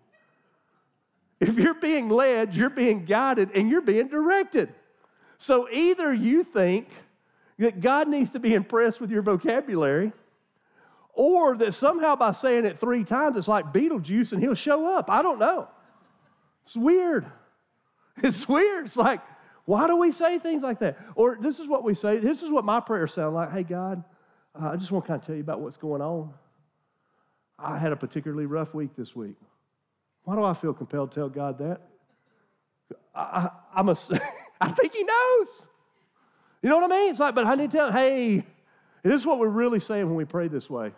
If 1.41 1.57
you're 1.57 1.75
being 1.75 2.09
led, 2.09 2.55
you're 2.55 2.71
being 2.71 3.05
guided, 3.05 3.51
and 3.55 3.71
you're 3.71 3.81
being 3.81 4.09
directed. 4.09 4.75
So 5.39 5.69
either 5.71 6.13
you 6.13 6.43
think 6.43 6.89
that 7.59 7.81
God 7.81 8.09
needs 8.09 8.31
to 8.31 8.41
be 8.41 8.55
impressed 8.55 9.01
with 9.01 9.11
your 9.11 9.23
vocabulary, 9.23 10.13
or 11.13 11.57
that 11.57 11.75
somehow 11.75 12.17
by 12.17 12.33
saying 12.33 12.65
it 12.65 12.81
three 12.81 13.05
times, 13.05 13.37
it's 13.37 13.49
like 13.49 13.73
Beetlejuice 13.73 14.33
and 14.33 14.41
he'll 14.41 14.55
show 14.55 14.87
up. 14.87 15.11
I 15.11 15.23
don't 15.23 15.39
know. 15.39 15.69
It's 16.65 16.77
weird. 16.77 17.27
It's 18.21 18.49
weird. 18.49 18.87
It's 18.87 18.97
like, 18.97 19.21
why 19.65 19.87
do 19.87 19.95
we 19.95 20.11
say 20.11 20.41
things 20.41 20.65
like 20.65 20.81
that? 20.81 20.99
Or 21.15 21.39
this 21.41 21.61
is 21.61 21.69
what 21.69 21.85
we 21.85 21.95
say. 21.95 22.17
This 22.17 22.43
is 22.43 22.51
what 22.51 22.65
my 22.65 22.81
prayers 22.81 23.15
sound 23.15 23.37
like. 23.37 23.53
Hey, 23.53 23.63
God, 23.63 24.03
uh, 24.61 24.71
I 24.71 24.77
just 24.77 24.91
want 24.91 25.05
to 25.05 25.09
kind 25.09 25.21
of 25.21 25.27
tell 25.27 25.37
you 25.37 25.41
about 25.41 25.61
what's 25.61 25.77
going 25.77 26.03
on. 26.03 26.35
I 27.61 27.79
had 27.79 27.93
a 27.93 27.97
particularly 27.97 28.47
rough 28.47 28.75
week 28.75 28.91
this 28.97 29.15
week. 29.15 29.37
Why 30.29 30.35
do 30.35 30.45
I 30.45 30.53
feel 30.53 30.75
compelled 30.75 31.13
to 31.13 31.21
tell 31.21 31.29
God 31.31 31.57
that? 31.57 31.81
I, 33.15 33.49
am 33.75 33.89
a, 33.89 33.97
I 34.61 34.69
think 34.73 34.93
He 34.93 35.03
knows. 35.03 35.67
You 36.61 36.69
know 36.69 36.77
what 36.77 36.93
I 36.93 36.95
mean? 36.95 37.11
It's 37.13 37.19
like, 37.19 37.35
but 37.35 37.47
I 37.47 37.55
need 37.55 37.71
to 37.71 37.77
tell, 37.79 37.91
hey, 37.91 38.45
this 39.03 39.15
is 39.15 39.25
what 39.25 39.39
we're 39.39 39.49
really 39.49 39.81
saying 39.81 40.05
when 40.05 40.17
we 40.17 40.27
pray 40.27 40.49
this 40.49 40.69
way. 40.69 40.93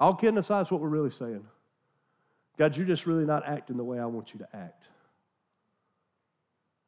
All 0.00 0.14
kidding 0.14 0.38
aside, 0.38 0.62
it's 0.62 0.70
what 0.70 0.80
we're 0.80 0.88
really 0.88 1.10
saying. 1.10 1.44
God, 2.56 2.74
you're 2.74 2.86
just 2.86 3.04
really 3.04 3.26
not 3.26 3.46
acting 3.46 3.76
the 3.76 3.84
way 3.84 3.98
I 3.98 4.06
want 4.06 4.32
you 4.32 4.38
to 4.38 4.48
act. 4.56 4.86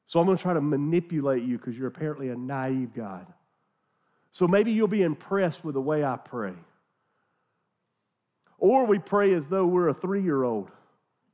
So 0.06 0.20
I'm 0.20 0.24
going 0.24 0.38
to 0.38 0.42
try 0.42 0.54
to 0.54 0.62
manipulate 0.62 1.42
you 1.42 1.58
because 1.58 1.76
you're 1.76 1.88
apparently 1.88 2.30
a 2.30 2.36
naive 2.36 2.94
God. 2.94 3.26
So 4.32 4.48
maybe 4.48 4.72
you'll 4.72 4.88
be 4.88 5.02
impressed 5.02 5.62
with 5.62 5.74
the 5.74 5.82
way 5.82 6.06
I 6.06 6.16
pray. 6.16 6.54
Or 8.56 8.86
we 8.86 8.98
pray 8.98 9.34
as 9.34 9.46
though 9.48 9.66
we're 9.66 9.88
a 9.88 9.94
three 9.94 10.22
year 10.22 10.42
old. 10.42 10.70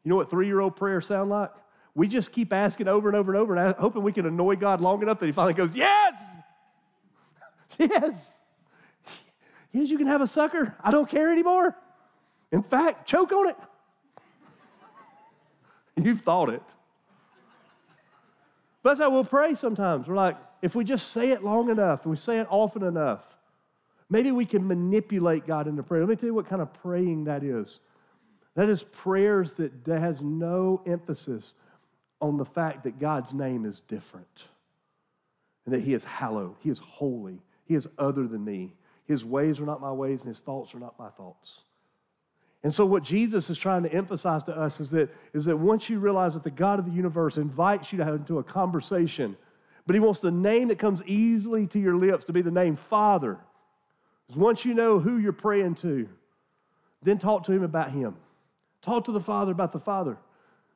You 0.04 0.10
know 0.10 0.16
what 0.16 0.30
three 0.30 0.46
year 0.46 0.60
old 0.60 0.76
prayers 0.76 1.06
sound 1.06 1.30
like? 1.30 1.50
We 1.94 2.08
just 2.08 2.32
keep 2.32 2.52
asking 2.52 2.88
over 2.88 3.08
and 3.08 3.16
over 3.16 3.32
and 3.32 3.40
over 3.40 3.56
and 3.56 3.74
hoping 3.76 4.02
we 4.02 4.12
can 4.12 4.26
annoy 4.26 4.56
God 4.56 4.80
long 4.80 5.02
enough 5.02 5.18
that 5.20 5.26
He 5.26 5.32
finally 5.32 5.54
goes, 5.54 5.70
Yes! 5.74 6.14
yes! 7.78 8.38
Yes, 9.72 9.88
you 9.88 9.98
can 9.98 10.08
have 10.08 10.20
a 10.20 10.26
sucker. 10.26 10.74
I 10.82 10.90
don't 10.90 11.08
care 11.08 11.30
anymore. 11.30 11.76
In 12.50 12.62
fact, 12.62 13.06
choke 13.06 13.32
on 13.32 13.48
it. 13.48 13.56
You've 15.96 16.22
thought 16.22 16.48
it. 16.48 16.62
But 18.82 18.90
that's 18.90 19.00
how 19.00 19.10
we'll 19.10 19.24
pray 19.24 19.54
sometimes. 19.54 20.08
We're 20.08 20.16
like, 20.16 20.36
if 20.62 20.74
we 20.74 20.84
just 20.84 21.10
say 21.12 21.30
it 21.30 21.44
long 21.44 21.70
enough 21.70 22.02
and 22.02 22.10
we 22.10 22.16
say 22.16 22.38
it 22.38 22.46
often 22.50 22.82
enough, 22.82 23.22
maybe 24.08 24.32
we 24.32 24.44
can 24.44 24.66
manipulate 24.66 25.46
God 25.46 25.68
into 25.68 25.82
prayer. 25.82 26.00
Let 26.02 26.08
me 26.08 26.16
tell 26.16 26.26
you 26.26 26.34
what 26.34 26.48
kind 26.48 26.62
of 26.62 26.72
praying 26.74 27.24
that 27.24 27.44
is. 27.44 27.78
That 28.56 28.68
is 28.68 28.82
prayers 28.82 29.54
that 29.54 29.72
has 29.86 30.20
no 30.20 30.82
emphasis 30.86 31.54
on 32.20 32.36
the 32.36 32.44
fact 32.44 32.84
that 32.84 32.98
God's 32.98 33.32
name 33.32 33.64
is 33.64 33.80
different 33.80 34.44
and 35.64 35.74
that 35.74 35.82
He 35.82 35.94
is 35.94 36.04
hallowed, 36.04 36.56
He 36.60 36.70
is 36.70 36.78
holy, 36.78 37.40
He 37.64 37.74
is 37.74 37.88
other 37.98 38.26
than 38.26 38.44
me. 38.44 38.72
His 39.06 39.24
ways 39.24 39.58
are 39.58 39.66
not 39.66 39.80
my 39.80 39.92
ways, 39.92 40.22
and 40.22 40.28
His 40.28 40.40
thoughts 40.40 40.74
are 40.74 40.78
not 40.78 40.98
my 40.98 41.08
thoughts. 41.08 41.62
And 42.62 42.72
so, 42.72 42.84
what 42.84 43.02
Jesus 43.02 43.48
is 43.48 43.58
trying 43.58 43.82
to 43.84 43.92
emphasize 43.92 44.44
to 44.44 44.56
us 44.56 44.80
is 44.80 44.90
that, 44.90 45.08
is 45.32 45.46
that 45.46 45.56
once 45.56 45.88
you 45.88 45.98
realize 45.98 46.34
that 46.34 46.44
the 46.44 46.50
God 46.50 46.78
of 46.78 46.84
the 46.84 46.92
universe 46.92 47.38
invites 47.38 47.90
you 47.90 47.98
to 47.98 48.04
have 48.04 48.14
into 48.14 48.38
a 48.38 48.44
conversation, 48.44 49.36
but 49.86 49.94
He 49.94 50.00
wants 50.00 50.20
the 50.20 50.30
name 50.30 50.68
that 50.68 50.78
comes 50.78 51.02
easily 51.04 51.66
to 51.68 51.78
your 51.78 51.96
lips 51.96 52.26
to 52.26 52.32
be 52.32 52.42
the 52.42 52.50
name 52.50 52.76
Father. 52.76 53.38
Is 54.28 54.36
once 54.36 54.64
you 54.64 54.74
know 54.74 55.00
who 55.00 55.18
you're 55.18 55.32
praying 55.32 55.76
to, 55.76 56.08
then 57.02 57.18
talk 57.18 57.44
to 57.44 57.52
Him 57.52 57.62
about 57.62 57.90
Him. 57.90 58.16
Talk 58.82 59.04
to 59.06 59.12
the 59.12 59.20
Father 59.20 59.52
about 59.52 59.72
the 59.72 59.80
Father. 59.80 60.16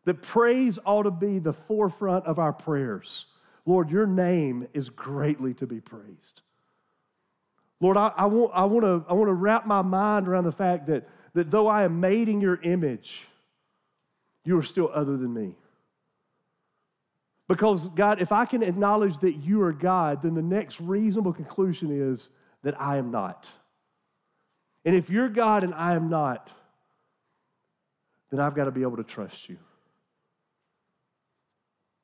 That 0.04 0.20
praise 0.20 0.78
ought 0.84 1.04
to 1.04 1.10
be 1.10 1.38
the 1.38 1.54
forefront 1.54 2.26
of 2.26 2.38
our 2.38 2.52
prayers. 2.52 3.26
Lord, 3.64 3.90
your 3.90 4.06
name 4.06 4.68
is 4.74 4.90
greatly 4.90 5.54
to 5.54 5.66
be 5.66 5.80
praised. 5.80 6.42
Lord, 7.80 7.96
I, 7.96 8.12
I, 8.16 8.26
want, 8.26 8.52
I, 8.54 8.64
want 8.64 8.84
to, 8.84 9.04
I 9.08 9.14
want 9.14 9.28
to 9.28 9.34
wrap 9.34 9.66
my 9.66 9.82
mind 9.82 10.28
around 10.28 10.44
the 10.44 10.52
fact 10.52 10.86
that, 10.88 11.08
that 11.32 11.50
though 11.50 11.66
I 11.66 11.84
am 11.84 12.00
made 12.00 12.28
in 12.28 12.40
your 12.40 12.60
image, 12.62 13.26
you 14.44 14.58
are 14.58 14.62
still 14.62 14.90
other 14.92 15.16
than 15.16 15.32
me. 15.32 15.54
Because, 17.48 17.88
God, 17.88 18.22
if 18.22 18.32
I 18.32 18.46
can 18.46 18.62
acknowledge 18.62 19.18
that 19.18 19.34
you 19.34 19.62
are 19.62 19.72
God, 19.72 20.22
then 20.22 20.34
the 20.34 20.42
next 20.42 20.80
reasonable 20.80 21.32
conclusion 21.32 21.90
is 21.90 22.28
that 22.62 22.80
I 22.80 22.96
am 22.96 23.10
not. 23.10 23.48
And 24.84 24.94
if 24.94 25.10
you're 25.10 25.28
God 25.28 25.64
and 25.64 25.74
I 25.74 25.94
am 25.94 26.08
not, 26.08 26.50
then 28.34 28.44
I've 28.44 28.54
got 28.54 28.64
to 28.64 28.70
be 28.70 28.82
able 28.82 28.96
to 28.96 29.04
trust 29.04 29.48
you. 29.48 29.58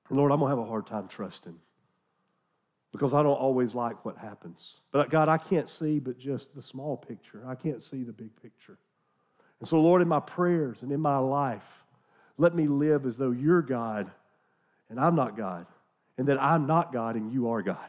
And 0.09 0.19
Lord, 0.19 0.33
I'm 0.33 0.39
going 0.39 0.51
to 0.51 0.57
have 0.57 0.65
a 0.65 0.69
hard 0.69 0.87
time 0.87 1.09
trusting 1.09 1.57
because 2.93 3.15
I 3.15 3.23
don't 3.23 3.33
always 3.35 3.75
like 3.75 4.05
what 4.05 4.17
happens. 4.17 4.79
But 4.93 5.11
God, 5.11 5.29
I 5.29 5.39
can't 5.39 5.69
see 5.69 6.01
but 6.01 6.19
just 6.19 6.55
the 6.55 6.63
small 6.63 6.97
picture. 6.97 7.43
I 7.47 7.55
can't 7.55 7.83
see 7.83 8.03
the 8.03 8.13
big 8.13 8.31
picture. 8.43 8.79
And 9.61 9.69
so, 9.69 9.81
Lord, 9.81 10.03
in 10.03 10.09
my 10.09 10.21
prayers 10.21 10.83
and 10.83 10.91
in 10.91 11.01
my 11.01 11.19
life, 11.19 11.85
let 12.39 12.55
me 12.55 12.67
live 12.67 13.07
as 13.07 13.17
though 13.17 13.31
you're 13.31 13.63
God 13.63 14.11
and 14.89 14.99
I'm 14.99 15.15
not 15.15 15.37
God, 15.37 15.67
and 16.19 16.27
that 16.27 16.43
I'm 16.43 16.67
not 16.67 16.93
God 16.93 17.15
and 17.15 17.33
you 17.33 17.51
are 17.51 17.63
God. 17.63 17.89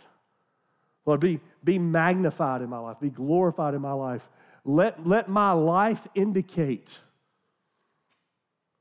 Lord, 1.05 1.19
be, 1.19 1.39
be 1.63 1.79
magnified 1.79 2.61
in 2.61 2.69
my 2.69 2.77
life, 2.77 2.99
be 3.01 3.09
glorified 3.09 3.73
in 3.73 3.81
my 3.81 3.93
life. 3.93 4.21
Let, 4.63 5.05
let 5.07 5.27
my 5.27 5.51
life 5.51 6.07
indicate 6.13 6.99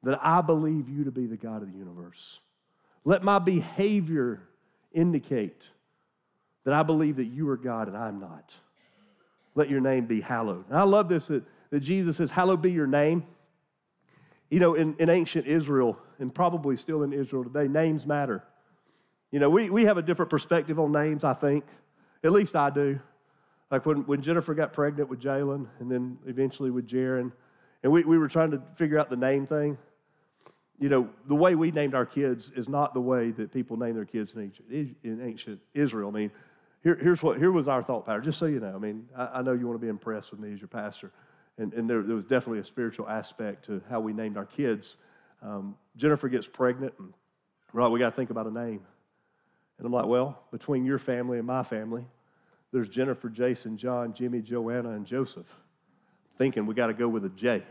that 0.03 0.19
I 0.23 0.41
believe 0.41 0.89
you 0.89 1.05
to 1.05 1.11
be 1.11 1.27
the 1.27 1.37
God 1.37 1.63
of 1.63 1.73
the 1.73 1.79
universe. 1.79 2.41
Let 3.05 3.23
my 3.23 3.39
behavior 3.39 4.43
indicate 4.93 5.63
that 6.65 6.75
I 6.75 6.83
believe 6.83 7.17
that 7.17 7.27
you 7.27 7.49
are 7.49 7.57
God 7.57 7.89
and 7.89 7.97
I'm 7.97 8.21
not. 8.21 8.55
Let 9.55 9.69
your 9.69 9.81
name 9.81 10.07
be 10.07 10.21
hallowed. 10.21 10.69
And 10.69 10.79
I 10.79 10.83
love 10.83 11.09
this 11.09 11.27
that, 11.27 11.43
that 11.71 11.81
Jesus 11.81 12.17
says, 12.17 12.31
Hallowed 12.31 12.63
be 12.63 12.71
your 12.71 12.87
name. 12.87 13.25
You 14.51 14.59
know, 14.59 14.75
in, 14.75 14.97
in 14.99 15.09
ancient 15.09 15.47
Israel, 15.47 15.97
and 16.19 16.35
probably 16.35 16.77
still 16.77 17.03
in 17.03 17.13
Israel 17.13 17.45
today, 17.45 17.69
names 17.69 18.07
matter. 18.07 18.43
You 19.31 19.39
know, 19.39 19.49
we, 19.49 19.71
we 19.71 19.85
have 19.85 19.97
a 19.97 20.03
different 20.03 20.31
perspective 20.31 20.79
on 20.81 20.91
names, 20.91 21.23
I 21.23 21.35
think. 21.35 21.65
At 22.25 22.33
least 22.33 22.57
I 22.57 22.69
do. 22.71 22.99
Like 23.71 23.87
when, 23.87 23.99
when 24.07 24.23
Jennifer 24.23 24.53
got 24.55 24.73
pregnant 24.73 25.09
with 25.09 25.21
Jalen 25.21 25.67
and 25.79 25.91
then 25.91 26.19
eventually 26.27 26.71
with 26.71 26.89
Jaron, 26.89 27.31
and 27.83 27.93
we, 27.93 28.03
we 28.03 28.19
were 28.19 28.29
trying 28.29 28.51
to 28.51 28.61
figure 28.75 28.99
out 28.99 29.09
the 29.09 29.17
name 29.17 29.47
thing 29.47 29.79
you 30.81 30.89
know, 30.89 31.09
the 31.29 31.35
way 31.35 31.55
we 31.55 31.71
named 31.71 31.95
our 31.95 32.07
kids 32.07 32.51
is 32.57 32.69
not 32.69 32.95
the 32.95 33.01
way 33.01 33.31
that 33.33 33.53
people 33.53 33.77
name 33.77 33.95
their 33.95 34.07
kids 34.07 34.33
in 34.33 34.43
ancient, 34.43 34.97
in 35.05 35.21
ancient 35.23 35.61
Israel. 35.75 36.09
I 36.09 36.13
mean, 36.13 36.31
here, 36.83 36.99
here's 37.01 37.23
what, 37.23 37.37
here 37.37 37.53
was 37.53 37.69
our 37.69 37.83
thought 37.83 38.07
pattern, 38.07 38.25
just 38.25 38.39
so 38.39 38.47
you 38.47 38.61
know. 38.61 38.75
I 38.75 38.79
mean, 38.79 39.07
I, 39.15 39.27
I 39.27 39.43
know 39.43 39.53
you 39.53 39.67
want 39.67 39.79
to 39.79 39.85
be 39.85 39.91
impressed 39.91 40.31
with 40.31 40.41
me 40.41 40.53
as 40.55 40.59
your 40.59 40.69
pastor. 40.69 41.13
And, 41.59 41.75
and 41.75 41.89
there, 41.89 42.03
there, 42.03 42.17
was 42.17 42.25
definitely 42.25 42.61
a 42.61 42.65
spiritual 42.65 43.07
aspect 43.07 43.67
to 43.67 43.83
how 43.91 44.01
we 44.01 44.15
named 44.15 44.39
our 44.39 44.47
kids. 44.47 44.97
Um, 45.43 45.77
Jennifer 45.97 46.31
gets 46.31 46.49
pregnant, 46.49 46.95
and 46.99 47.13
right, 47.75 47.89
we 47.89 47.99
got 47.99 48.11
to 48.11 48.17
think 48.17 48.31
about 48.31 48.47
a 48.47 48.51
name. 48.51 48.81
And 49.77 49.87
I'm 49.87 49.93
like, 49.93 50.07
well, 50.07 50.43
between 50.51 50.87
your 50.87 50.99
family 50.99 51.37
and 51.37 51.47
my 51.47 51.63
family, 51.63 52.07
there's 52.73 52.89
Jennifer, 52.89 53.29
Jason, 53.29 53.77
John, 53.77 54.15
Jimmy, 54.15 54.41
Joanna, 54.41 54.91
and 54.91 55.05
Joseph. 55.05 55.47
Thinking 56.39 56.65
we 56.65 56.75
got 56.75 56.87
to 56.87 56.95
go 56.95 57.09
with 57.09 57.27
a 57.27 57.29
J. 57.31 57.63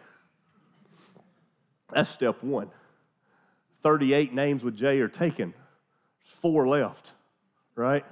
That's 1.91 2.11
step 2.11 2.43
one. 2.43 2.69
38 3.83 4.33
names 4.33 4.63
with 4.63 4.75
J 4.75 4.99
are 4.99 5.07
taken. 5.07 5.53
Four 6.23 6.67
left, 6.67 7.11
right? 7.75 8.05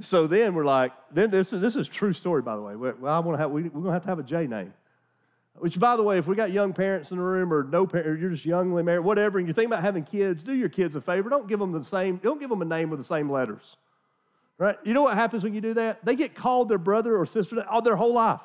So 0.00 0.26
then 0.26 0.54
we're 0.54 0.64
like, 0.64 0.92
then 1.12 1.30
this 1.30 1.52
is 1.52 1.60
this 1.60 1.76
is 1.76 1.88
true 1.88 2.12
story, 2.12 2.42
by 2.42 2.56
the 2.56 2.62
way. 2.62 2.76
Well, 2.76 2.96
I 3.04 3.18
want 3.20 3.36
to 3.36 3.42
have 3.42 3.50
we, 3.50 3.64
we're 3.64 3.82
gonna 3.82 3.92
have 3.92 4.02
to 4.02 4.08
have 4.08 4.18
a 4.18 4.24
J 4.24 4.46
name. 4.46 4.72
Which, 5.58 5.78
by 5.78 5.96
the 5.96 6.02
way, 6.02 6.18
if 6.18 6.26
we 6.26 6.34
got 6.34 6.50
young 6.50 6.72
parents 6.72 7.10
in 7.10 7.18
the 7.18 7.22
room 7.22 7.52
or 7.52 7.64
no 7.64 7.86
parent, 7.86 8.18
you're 8.18 8.30
just 8.30 8.46
youngly 8.46 8.82
married, 8.84 9.04
whatever, 9.04 9.38
and 9.38 9.46
you're 9.46 9.54
thinking 9.54 9.70
about 9.70 9.82
having 9.82 10.02
kids, 10.02 10.42
do 10.42 10.54
your 10.54 10.70
kids 10.70 10.96
a 10.96 11.00
favor. 11.00 11.28
Don't 11.28 11.46
give 11.46 11.60
them 11.60 11.72
the 11.72 11.84
same, 11.84 12.16
don't 12.16 12.40
give 12.40 12.48
them 12.48 12.62
a 12.62 12.64
name 12.64 12.88
with 12.90 12.98
the 12.98 13.04
same 13.04 13.30
letters. 13.30 13.76
Right? 14.58 14.78
You 14.82 14.94
know 14.94 15.02
what 15.02 15.14
happens 15.14 15.44
when 15.44 15.54
you 15.54 15.60
do 15.60 15.74
that? 15.74 16.04
They 16.04 16.16
get 16.16 16.34
called 16.34 16.68
their 16.68 16.78
brother 16.78 17.16
or 17.16 17.26
sister 17.26 17.64
all 17.68 17.82
their 17.82 17.96
whole 17.96 18.14
life. 18.14 18.40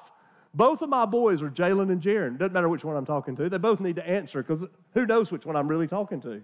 Both 0.54 0.82
of 0.82 0.90
my 0.90 1.06
boys 1.06 1.42
are 1.42 1.50
Jalen 1.50 1.92
and 1.92 2.02
Jaron. 2.02 2.38
Doesn't 2.38 2.54
matter 2.54 2.70
which 2.70 2.84
one 2.84 2.96
I'm 2.96 3.06
talking 3.06 3.36
to. 3.36 3.50
They 3.50 3.58
both 3.58 3.80
need 3.80 3.98
to 3.98 4.08
answer 4.08 4.42
because 4.42 4.66
who 4.94 5.06
knows 5.06 5.32
which 5.32 5.46
one 5.46 5.56
I'm 5.56 5.68
really 5.68 5.88
talking 5.88 6.22
to, 6.22 6.42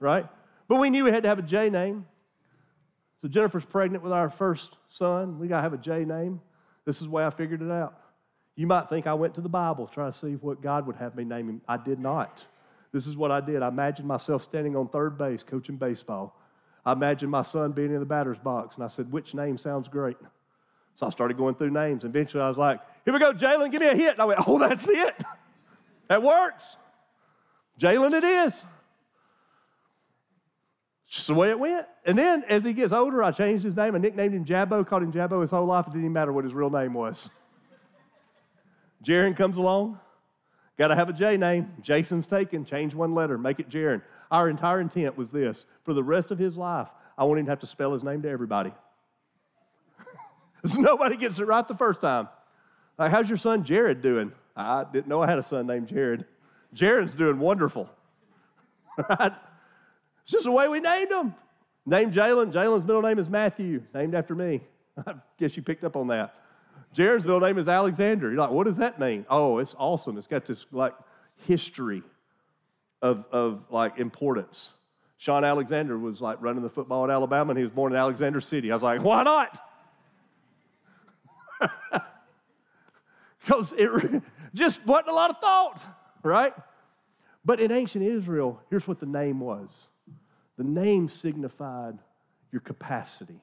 right? 0.00 0.26
But 0.68 0.76
we 0.80 0.90
knew 0.90 1.04
we 1.04 1.10
had 1.10 1.22
to 1.22 1.28
have 1.28 1.38
a 1.38 1.42
J 1.42 1.70
name. 1.70 2.06
So 3.22 3.28
Jennifer's 3.28 3.64
pregnant 3.64 4.02
with 4.04 4.12
our 4.12 4.28
first 4.28 4.76
son. 4.88 5.38
We 5.38 5.48
got 5.48 5.56
to 5.56 5.62
have 5.62 5.72
a 5.72 5.78
J 5.78 6.04
name. 6.04 6.40
This 6.84 6.96
is 6.96 7.04
the 7.04 7.10
way 7.10 7.24
I 7.24 7.30
figured 7.30 7.62
it 7.62 7.70
out. 7.70 7.98
You 8.56 8.66
might 8.66 8.88
think 8.88 9.06
I 9.06 9.14
went 9.14 9.34
to 9.34 9.40
the 9.40 9.48
Bible 9.48 9.86
trying 9.86 10.12
to 10.12 10.18
see 10.18 10.34
what 10.34 10.60
God 10.60 10.86
would 10.86 10.96
have 10.96 11.16
me 11.16 11.24
name 11.24 11.48
him. 11.48 11.60
I 11.66 11.76
did 11.76 11.98
not. 11.98 12.44
This 12.92 13.06
is 13.06 13.16
what 13.16 13.32
I 13.32 13.40
did. 13.40 13.62
I 13.62 13.68
imagined 13.68 14.06
myself 14.06 14.42
standing 14.42 14.76
on 14.76 14.88
third 14.88 15.18
base 15.18 15.42
coaching 15.42 15.76
baseball. 15.76 16.38
I 16.86 16.92
imagined 16.92 17.30
my 17.30 17.42
son 17.42 17.72
being 17.72 17.92
in 17.92 17.98
the 17.98 18.06
batter's 18.06 18.38
box, 18.38 18.76
and 18.76 18.84
I 18.84 18.88
said, 18.88 19.10
Which 19.10 19.34
name 19.34 19.58
sounds 19.58 19.88
great? 19.88 20.16
So 20.96 21.06
I 21.06 21.10
started 21.10 21.36
going 21.36 21.54
through 21.54 21.70
names. 21.70 22.04
Eventually, 22.04 22.42
I 22.42 22.48
was 22.48 22.58
like, 22.58 22.80
Here 23.04 23.12
we 23.12 23.20
go, 23.20 23.32
Jalen, 23.32 23.72
give 23.72 23.80
me 23.80 23.88
a 23.88 23.96
hit. 23.96 24.12
And 24.12 24.20
I 24.20 24.24
went, 24.24 24.40
Oh, 24.46 24.58
that's 24.58 24.86
it. 24.88 25.14
That 26.08 26.22
works. 26.22 26.76
Jalen, 27.80 28.16
it 28.16 28.24
is. 28.24 28.62
Just 31.06 31.26
the 31.28 31.34
way 31.34 31.50
it 31.50 31.58
went. 31.58 31.86
And 32.04 32.18
then 32.18 32.44
as 32.48 32.64
he 32.64 32.72
gets 32.72 32.92
older, 32.92 33.22
I 33.22 33.30
changed 33.30 33.64
his 33.64 33.76
name. 33.76 33.94
I 33.94 33.98
nicknamed 33.98 34.34
him 34.34 34.44
Jabbo, 34.44 34.86
called 34.86 35.02
him 35.02 35.12
Jabbo 35.12 35.40
his 35.40 35.50
whole 35.50 35.66
life. 35.66 35.86
It 35.86 35.90
didn't 35.90 36.02
even 36.02 36.12
matter 36.12 36.32
what 36.32 36.44
his 36.44 36.52
real 36.52 36.70
name 36.70 36.92
was. 36.94 37.30
Jaron 39.04 39.36
comes 39.36 39.56
along. 39.56 40.00
Got 40.76 40.88
to 40.88 40.94
have 40.96 41.08
a 41.08 41.12
J 41.12 41.36
name. 41.36 41.72
Jason's 41.80 42.26
taken. 42.26 42.64
Change 42.64 42.94
one 42.94 43.14
letter. 43.14 43.38
Make 43.38 43.60
it 43.60 43.68
Jaron. 43.68 44.02
Our 44.30 44.48
entire 44.48 44.80
intent 44.80 45.16
was 45.16 45.30
this 45.30 45.66
for 45.84 45.94
the 45.94 46.02
rest 46.02 46.30
of 46.30 46.38
his 46.38 46.56
life, 46.56 46.88
I 47.16 47.24
him 47.24 47.44
to 47.44 47.50
have 47.50 47.60
to 47.60 47.66
spell 47.66 47.92
his 47.92 48.02
name 48.02 48.22
to 48.22 48.28
everybody. 48.28 48.72
so 50.66 50.80
nobody 50.80 51.16
gets 51.16 51.38
it 51.38 51.44
right 51.44 51.66
the 51.66 51.74
first 51.74 52.00
time. 52.00 52.28
Like, 52.98 53.10
how's 53.10 53.28
your 53.28 53.38
son 53.38 53.64
Jared 53.64 54.00
doing? 54.00 54.32
I 54.56 54.84
didn't 54.90 55.08
know 55.08 55.20
I 55.20 55.26
had 55.26 55.38
a 55.38 55.42
son 55.42 55.66
named 55.66 55.88
Jared. 55.88 56.24
Jared's 56.72 57.14
doing 57.14 57.38
wonderful. 57.38 57.88
Right? 59.08 59.32
It's 60.22 60.30
just 60.30 60.44
the 60.44 60.52
way 60.52 60.68
we 60.68 60.78
named 60.78 61.10
him. 61.10 61.34
Named 61.84 62.12
Jalen. 62.14 62.52
Jalen's 62.52 62.86
middle 62.86 63.02
name 63.02 63.18
is 63.18 63.28
Matthew, 63.28 63.82
named 63.92 64.14
after 64.14 64.36
me. 64.36 64.60
I 65.06 65.14
guess 65.36 65.56
you 65.56 65.64
picked 65.64 65.82
up 65.82 65.96
on 65.96 66.06
that. 66.06 66.36
Jared's 66.92 67.24
middle 67.24 67.40
name 67.40 67.58
is 67.58 67.68
Alexander. 67.68 68.30
You're 68.30 68.38
like, 68.38 68.52
what 68.52 68.68
does 68.68 68.76
that 68.76 69.00
mean? 69.00 69.26
Oh, 69.28 69.58
it's 69.58 69.74
awesome. 69.76 70.16
It's 70.16 70.28
got 70.28 70.46
this 70.46 70.64
like 70.70 70.94
history 71.38 72.04
of, 73.02 73.24
of 73.32 73.64
like 73.68 73.98
importance. 73.98 74.70
Shaun 75.16 75.44
Alexander 75.44 75.98
was 75.98 76.20
like 76.20 76.40
running 76.40 76.62
the 76.62 76.70
football 76.70 77.02
at 77.02 77.10
Alabama 77.10 77.50
and 77.50 77.58
he 77.58 77.64
was 77.64 77.72
born 77.72 77.92
in 77.92 77.98
Alexander 77.98 78.40
City. 78.40 78.70
I 78.70 78.76
was 78.76 78.82
like, 78.84 79.02
why 79.02 79.24
not? 79.24 79.60
Because 83.44 83.74
it 83.76 84.22
just 84.54 84.84
wasn't 84.86 85.08
a 85.08 85.12
lot 85.12 85.28
of 85.28 85.38
thought, 85.38 85.80
right? 86.22 86.54
But 87.44 87.60
in 87.60 87.70
ancient 87.70 88.02
Israel, 88.02 88.60
here's 88.70 88.88
what 88.88 89.00
the 89.00 89.06
name 89.06 89.40
was 89.40 89.88
the 90.56 90.64
name 90.64 91.08
signified 91.08 91.98
your 92.52 92.60
capacity, 92.60 93.40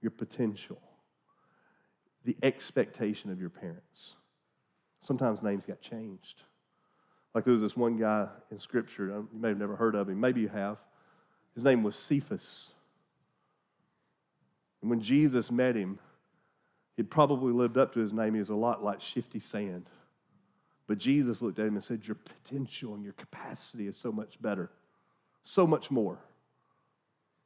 your 0.00 0.10
potential, 0.10 0.80
the 2.24 2.36
expectation 2.42 3.30
of 3.30 3.38
your 3.38 3.50
parents. 3.50 4.16
Sometimes 5.00 5.42
names 5.42 5.66
got 5.66 5.80
changed. 5.80 6.42
Like 7.34 7.44
there 7.44 7.52
was 7.52 7.62
this 7.62 7.76
one 7.76 7.98
guy 7.98 8.28
in 8.50 8.58
Scripture, 8.58 9.14
um, 9.14 9.28
you 9.32 9.38
may 9.38 9.48
have 9.48 9.58
never 9.58 9.76
heard 9.76 9.94
of 9.94 10.08
him, 10.08 10.18
maybe 10.18 10.40
you 10.40 10.48
have. 10.48 10.78
His 11.54 11.64
name 11.64 11.82
was 11.82 11.94
Cephas. 11.94 12.70
And 14.80 14.90
when 14.90 15.00
Jesus 15.00 15.50
met 15.50 15.76
him, 15.76 15.98
he'd 16.96 17.10
probably 17.10 17.52
lived 17.52 17.78
up 17.78 17.94
to 17.94 18.00
his 18.00 18.12
name. 18.12 18.34
He 18.34 18.40
was 18.40 18.50
a 18.50 18.54
lot 18.54 18.82
like 18.82 19.00
shifty 19.00 19.40
sand. 19.40 19.88
But 20.86 20.98
Jesus 20.98 21.42
looked 21.42 21.58
at 21.58 21.66
him 21.66 21.74
and 21.74 21.84
said, 21.84 22.06
Your 22.06 22.16
potential 22.16 22.94
and 22.94 23.02
your 23.02 23.14
capacity 23.14 23.86
is 23.86 23.96
so 23.96 24.12
much 24.12 24.40
better 24.40 24.70
so 25.46 25.66
much 25.66 25.90
more. 25.90 26.18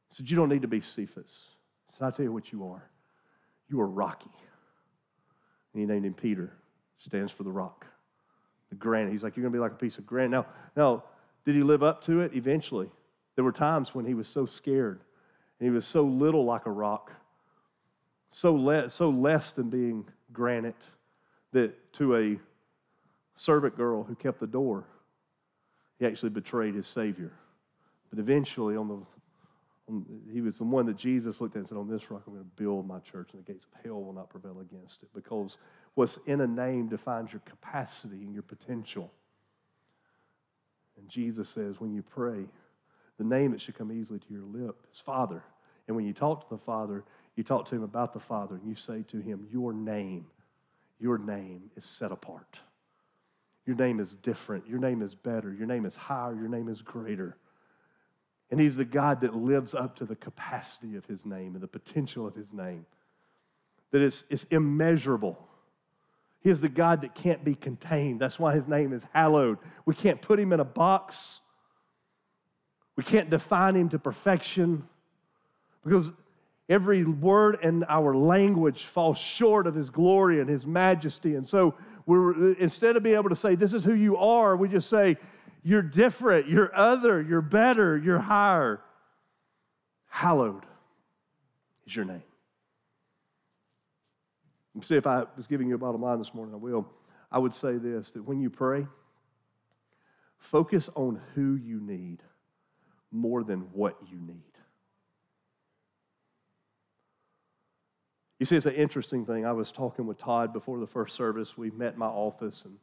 He 0.08 0.16
said, 0.16 0.30
You 0.30 0.36
don't 0.36 0.48
need 0.48 0.62
to 0.62 0.68
be 0.68 0.80
Cephas. 0.80 1.44
He 1.86 1.94
said, 1.94 2.04
I'll 2.04 2.12
tell 2.12 2.24
you 2.24 2.32
what 2.32 2.52
you 2.52 2.66
are. 2.66 2.88
You 3.68 3.80
are 3.80 3.86
Rocky. 3.86 4.30
And 5.72 5.80
he 5.80 5.86
named 5.86 6.04
him 6.04 6.14
Peter, 6.14 6.52
stands 6.98 7.30
for 7.30 7.44
the 7.44 7.50
rock. 7.50 7.86
The 8.70 8.76
granite. 8.76 9.12
He's 9.12 9.22
like, 9.22 9.36
You're 9.36 9.42
going 9.42 9.52
to 9.52 9.56
be 9.56 9.60
like 9.60 9.72
a 9.72 9.76
piece 9.76 9.98
of 9.98 10.06
granite. 10.06 10.30
Now, 10.30 10.46
now, 10.76 11.04
did 11.44 11.54
he 11.54 11.62
live 11.62 11.82
up 11.82 12.02
to 12.04 12.20
it? 12.20 12.32
Eventually. 12.34 12.90
There 13.36 13.44
were 13.44 13.52
times 13.52 13.94
when 13.94 14.04
he 14.04 14.14
was 14.14 14.28
so 14.28 14.44
scared 14.44 15.00
and 15.58 15.66
he 15.66 15.70
was 15.70 15.86
so 15.86 16.02
little 16.02 16.44
like 16.44 16.66
a 16.66 16.70
rock, 16.70 17.12
so, 18.30 18.54
le- 18.54 18.90
so 18.90 19.10
less 19.10 19.52
than 19.52 19.70
being 19.70 20.06
granite, 20.32 20.82
that 21.52 21.92
to 21.94 22.16
a 22.16 22.38
servant 23.36 23.76
girl 23.76 24.04
who 24.04 24.14
kept 24.14 24.38
the 24.40 24.46
door, 24.46 24.84
he 25.98 26.06
actually 26.06 26.30
betrayed 26.30 26.74
his 26.74 26.86
Savior. 26.86 27.32
But 28.10 28.18
eventually, 28.18 28.76
on 28.76 28.88
the, 28.88 28.98
on, 29.88 30.06
he 30.32 30.40
was 30.40 30.58
the 30.58 30.64
one 30.64 30.86
that 30.86 30.96
Jesus 30.96 31.40
looked 31.40 31.56
at 31.56 31.60
and 31.60 31.68
said, 31.68 31.78
On 31.78 31.88
this 31.88 32.10
rock 32.10 32.22
I'm 32.26 32.34
going 32.34 32.44
to 32.44 32.62
build 32.62 32.86
my 32.86 32.98
church, 33.00 33.30
and 33.32 33.44
the 33.44 33.52
gates 33.52 33.64
of 33.64 33.84
hell 33.84 34.02
will 34.02 34.12
not 34.12 34.30
prevail 34.30 34.60
against 34.60 35.02
it. 35.02 35.08
Because 35.14 35.58
what's 35.94 36.18
in 36.26 36.40
a 36.40 36.46
name 36.46 36.88
defines 36.88 37.32
your 37.32 37.42
capacity 37.44 38.22
and 38.22 38.32
your 38.32 38.42
potential. 38.42 39.10
And 40.96 41.08
Jesus 41.08 41.48
says, 41.48 41.80
when 41.80 41.94
you 41.94 42.02
pray, 42.02 42.44
the 43.18 43.24
name 43.24 43.52
that 43.52 43.60
should 43.60 43.76
come 43.76 43.92
easily 43.92 44.18
to 44.18 44.32
your 44.32 44.44
lip 44.44 44.76
is 44.92 45.00
Father. 45.00 45.42
And 45.86 45.96
when 45.96 46.06
you 46.06 46.12
talk 46.12 46.48
to 46.48 46.54
the 46.54 46.62
Father, 46.62 47.04
you 47.40 47.44
talk 47.44 47.64
to 47.64 47.74
him 47.74 47.82
about 47.82 48.12
the 48.12 48.20
Father, 48.20 48.56
and 48.56 48.68
you 48.68 48.74
say 48.74 49.02
to 49.08 49.18
him, 49.18 49.46
Your 49.50 49.72
name, 49.72 50.26
your 51.00 51.16
name 51.16 51.70
is 51.74 51.86
set 51.86 52.12
apart. 52.12 52.58
Your 53.64 53.76
name 53.76 53.98
is 53.98 54.12
different. 54.12 54.68
Your 54.68 54.78
name 54.78 55.00
is 55.00 55.14
better. 55.14 55.50
Your 55.50 55.66
name 55.66 55.86
is 55.86 55.96
higher. 55.96 56.34
Your 56.34 56.48
name 56.48 56.68
is 56.68 56.82
greater. 56.82 57.38
And 58.50 58.60
He's 58.60 58.76
the 58.76 58.84
God 58.84 59.22
that 59.22 59.34
lives 59.34 59.72
up 59.74 59.96
to 59.96 60.04
the 60.04 60.16
capacity 60.16 60.96
of 60.96 61.06
His 61.06 61.24
name 61.24 61.54
and 61.54 61.62
the 61.62 61.68
potential 61.68 62.26
of 62.26 62.34
His 62.34 62.52
name, 62.52 62.84
that 63.90 64.02
is 64.02 64.24
it's 64.28 64.44
immeasurable. 64.50 65.38
He 66.42 66.50
is 66.50 66.60
the 66.60 66.68
God 66.68 67.00
that 67.00 67.14
can't 67.14 67.42
be 67.42 67.54
contained. 67.54 68.20
That's 68.20 68.38
why 68.38 68.54
His 68.54 68.68
name 68.68 68.92
is 68.92 69.02
hallowed. 69.14 69.56
We 69.86 69.94
can't 69.94 70.20
put 70.20 70.38
Him 70.38 70.52
in 70.52 70.60
a 70.60 70.64
box, 70.64 71.40
we 72.96 73.02
can't 73.02 73.30
define 73.30 73.76
Him 73.76 73.88
to 73.88 73.98
perfection 73.98 74.86
because 75.82 76.10
every 76.70 77.04
word 77.04 77.58
in 77.62 77.84
our 77.88 78.16
language 78.16 78.84
falls 78.84 79.18
short 79.18 79.66
of 79.66 79.74
his 79.74 79.90
glory 79.90 80.40
and 80.40 80.48
his 80.48 80.64
majesty 80.64 81.34
and 81.34 81.46
so 81.46 81.74
we're 82.06 82.52
instead 82.54 82.96
of 82.96 83.02
being 83.02 83.16
able 83.16 83.28
to 83.28 83.36
say 83.36 83.54
this 83.54 83.74
is 83.74 83.84
who 83.84 83.92
you 83.92 84.16
are 84.16 84.56
we 84.56 84.68
just 84.68 84.88
say 84.88 85.18
you're 85.62 85.82
different. 85.82 86.48
You're 86.48 86.74
other. 86.74 87.20
You're 87.20 87.42
better. 87.42 87.96
You're 87.98 88.18
higher. 88.18 88.80
Hallowed 90.08 90.64
is 91.86 91.94
your 91.94 92.04
name. 92.04 92.22
See, 94.82 94.96
if 94.96 95.06
I 95.06 95.24
was 95.36 95.46
giving 95.46 95.68
you 95.68 95.74
a 95.74 95.78
bottom 95.78 96.00
line 96.00 96.18
this 96.18 96.32
morning, 96.32 96.54
I 96.54 96.58
will. 96.58 96.86
I 97.30 97.38
would 97.38 97.52
say 97.52 97.76
this 97.76 98.12
that 98.12 98.22
when 98.22 98.40
you 98.40 98.48
pray, 98.48 98.86
focus 100.38 100.88
on 100.94 101.20
who 101.34 101.56
you 101.56 101.80
need 101.80 102.22
more 103.12 103.44
than 103.44 103.60
what 103.72 103.96
you 104.10 104.18
need. 104.18 104.49
You 108.40 108.46
see, 108.46 108.56
it's 108.56 108.64
an 108.64 108.74
interesting 108.74 109.26
thing. 109.26 109.44
I 109.44 109.52
was 109.52 109.70
talking 109.70 110.06
with 110.06 110.16
Todd 110.16 110.54
before 110.54 110.80
the 110.80 110.86
first 110.86 111.14
service. 111.14 111.58
We 111.58 111.70
met 111.70 111.92
in 111.92 111.98
my 111.98 112.06
office 112.06 112.64
and 112.64 112.74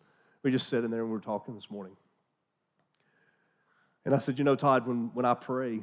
we 0.43 0.51
just 0.51 0.69
sat 0.69 0.83
in 0.83 0.91
there 0.91 1.01
and 1.01 1.09
we 1.09 1.15
were 1.15 1.19
talking 1.19 1.55
this 1.55 1.71
morning. 1.71 1.97
And 4.05 4.13
I 4.13 4.19
said, 4.19 4.37
You 4.37 4.45
know, 4.45 4.55
Todd, 4.55 4.87
when, 4.87 5.09
when 5.15 5.25
I 5.25 5.33
pray, 5.33 5.79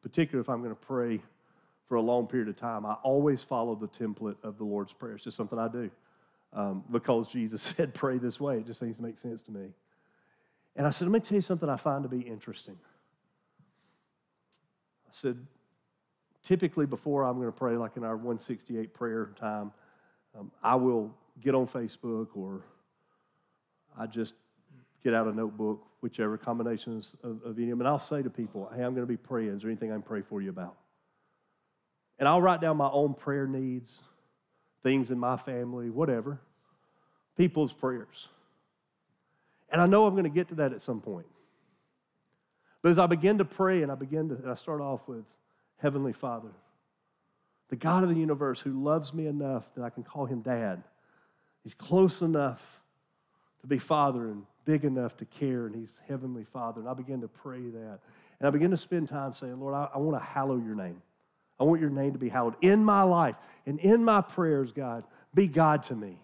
particularly 0.00 0.42
if 0.42 0.48
I'm 0.48 0.62
going 0.62 0.74
to 0.74 0.80
pray 0.80 1.20
for 1.88 1.96
a 1.96 2.00
long 2.00 2.28
period 2.28 2.48
of 2.48 2.56
time, 2.56 2.86
I 2.86 2.94
always 3.02 3.42
follow 3.42 3.74
the 3.74 3.88
template 3.88 4.36
of 4.44 4.58
the 4.58 4.64
Lord's 4.64 4.92
Prayer. 4.92 5.16
It's 5.16 5.24
just 5.24 5.36
something 5.36 5.58
I 5.58 5.68
do 5.68 5.90
um, 6.52 6.84
because 6.92 7.26
Jesus 7.26 7.62
said, 7.76 7.94
Pray 7.94 8.18
this 8.18 8.40
way. 8.40 8.58
It 8.58 8.66
just 8.66 8.78
seems 8.78 8.96
to 8.98 9.02
make 9.02 9.18
sense 9.18 9.42
to 9.42 9.50
me. 9.50 9.70
And 10.76 10.86
I 10.86 10.90
said, 10.90 11.08
Let 11.08 11.12
me 11.12 11.20
tell 11.20 11.34
you 11.34 11.42
something 11.42 11.68
I 11.68 11.76
find 11.76 12.04
to 12.04 12.08
be 12.08 12.20
interesting. 12.20 12.78
I 15.08 15.10
said, 15.10 15.44
Typically, 16.46 16.86
before 16.86 17.24
I'm 17.24 17.34
going 17.38 17.48
to 17.48 17.58
pray, 17.58 17.76
like 17.76 17.96
in 17.96 18.04
our 18.04 18.14
168 18.14 18.94
prayer 18.94 19.30
time, 19.36 19.72
um, 20.38 20.52
I 20.62 20.76
will 20.76 21.12
get 21.40 21.56
on 21.56 21.66
Facebook 21.66 22.28
or 22.36 22.62
I 23.98 24.06
just 24.06 24.34
get 25.02 25.12
out 25.12 25.26
a 25.26 25.32
notebook, 25.32 25.84
whichever 26.02 26.38
combinations 26.38 27.16
of, 27.24 27.42
of 27.42 27.58
any 27.58 27.64
of 27.64 27.70
them, 27.70 27.80
and 27.80 27.88
I'll 27.88 27.98
say 27.98 28.22
to 28.22 28.30
people, 28.30 28.70
hey, 28.72 28.84
I'm 28.84 28.94
going 28.94 29.04
to 29.04 29.12
be 29.12 29.16
praying. 29.16 29.56
Is 29.56 29.62
there 29.62 29.70
anything 29.72 29.90
I 29.90 29.94
can 29.94 30.02
pray 30.02 30.22
for 30.22 30.40
you 30.40 30.50
about? 30.50 30.76
And 32.20 32.28
I'll 32.28 32.40
write 32.40 32.60
down 32.60 32.76
my 32.76 32.90
own 32.90 33.14
prayer 33.14 33.48
needs, 33.48 34.00
things 34.84 35.10
in 35.10 35.18
my 35.18 35.36
family, 35.36 35.90
whatever, 35.90 36.38
people's 37.36 37.72
prayers. 37.72 38.28
And 39.68 39.80
I 39.80 39.86
know 39.86 40.06
I'm 40.06 40.14
going 40.14 40.24
to 40.24 40.30
get 40.30 40.46
to 40.48 40.54
that 40.56 40.72
at 40.72 40.80
some 40.80 41.00
point. 41.00 41.26
But 42.82 42.92
as 42.92 43.00
I 43.00 43.06
begin 43.06 43.38
to 43.38 43.44
pray 43.44 43.82
and 43.82 43.90
I 43.90 43.96
begin 43.96 44.28
to, 44.28 44.36
and 44.36 44.48
I 44.48 44.54
start 44.54 44.80
off 44.80 45.00
with 45.08 45.24
Heavenly 45.78 46.12
Father, 46.12 46.50
the 47.68 47.76
God 47.76 48.02
of 48.02 48.08
the 48.08 48.16
universe 48.16 48.60
who 48.60 48.82
loves 48.82 49.12
me 49.12 49.26
enough 49.26 49.64
that 49.74 49.84
I 49.84 49.90
can 49.90 50.02
call 50.02 50.26
him 50.26 50.40
dad. 50.40 50.82
He's 51.62 51.74
close 51.74 52.22
enough 52.22 52.62
to 53.60 53.66
be 53.66 53.78
Father 53.78 54.28
and 54.28 54.44
big 54.64 54.84
enough 54.84 55.16
to 55.16 55.24
care, 55.24 55.66
and 55.66 55.74
He's 55.74 55.98
Heavenly 56.06 56.44
Father. 56.44 56.80
And 56.80 56.88
I 56.88 56.94
began 56.94 57.20
to 57.22 57.28
pray 57.28 57.60
that. 57.60 57.98
And 58.38 58.46
I 58.46 58.50
began 58.50 58.70
to 58.70 58.76
spend 58.76 59.08
time 59.08 59.32
saying, 59.32 59.58
Lord, 59.58 59.74
I, 59.74 59.88
I 59.94 59.98
want 59.98 60.20
to 60.20 60.24
hallow 60.24 60.56
your 60.56 60.74
name. 60.74 61.00
I 61.58 61.64
want 61.64 61.80
your 61.80 61.88
name 61.88 62.12
to 62.12 62.18
be 62.18 62.28
hallowed 62.28 62.56
in 62.60 62.84
my 62.84 63.02
life 63.02 63.36
and 63.64 63.80
in 63.80 64.04
my 64.04 64.20
prayers, 64.20 64.72
God. 64.72 65.04
Be 65.34 65.46
God 65.46 65.82
to 65.84 65.94
me. 65.94 66.18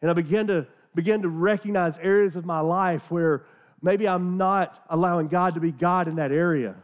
And 0.00 0.10
I 0.10 0.14
began 0.14 0.46
to 0.46 0.66
begin 0.94 1.22
to 1.22 1.28
recognize 1.28 1.98
areas 1.98 2.36
of 2.36 2.44
my 2.44 2.60
life 2.60 3.10
where 3.10 3.44
maybe 3.80 4.06
I'm 4.06 4.36
not 4.36 4.84
allowing 4.90 5.28
God 5.28 5.54
to 5.54 5.60
be 5.60 5.72
God 5.72 6.06
in 6.06 6.16
that 6.16 6.32
area. 6.32 6.76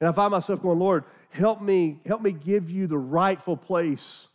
And 0.00 0.08
I 0.08 0.12
find 0.12 0.30
myself 0.30 0.62
going, 0.62 0.78
Lord, 0.78 1.04
help 1.28 1.60
me, 1.60 2.00
help 2.06 2.22
me 2.22 2.32
give 2.32 2.70
you 2.70 2.86
the 2.86 2.98
rightful 2.98 3.56
place 3.56 4.28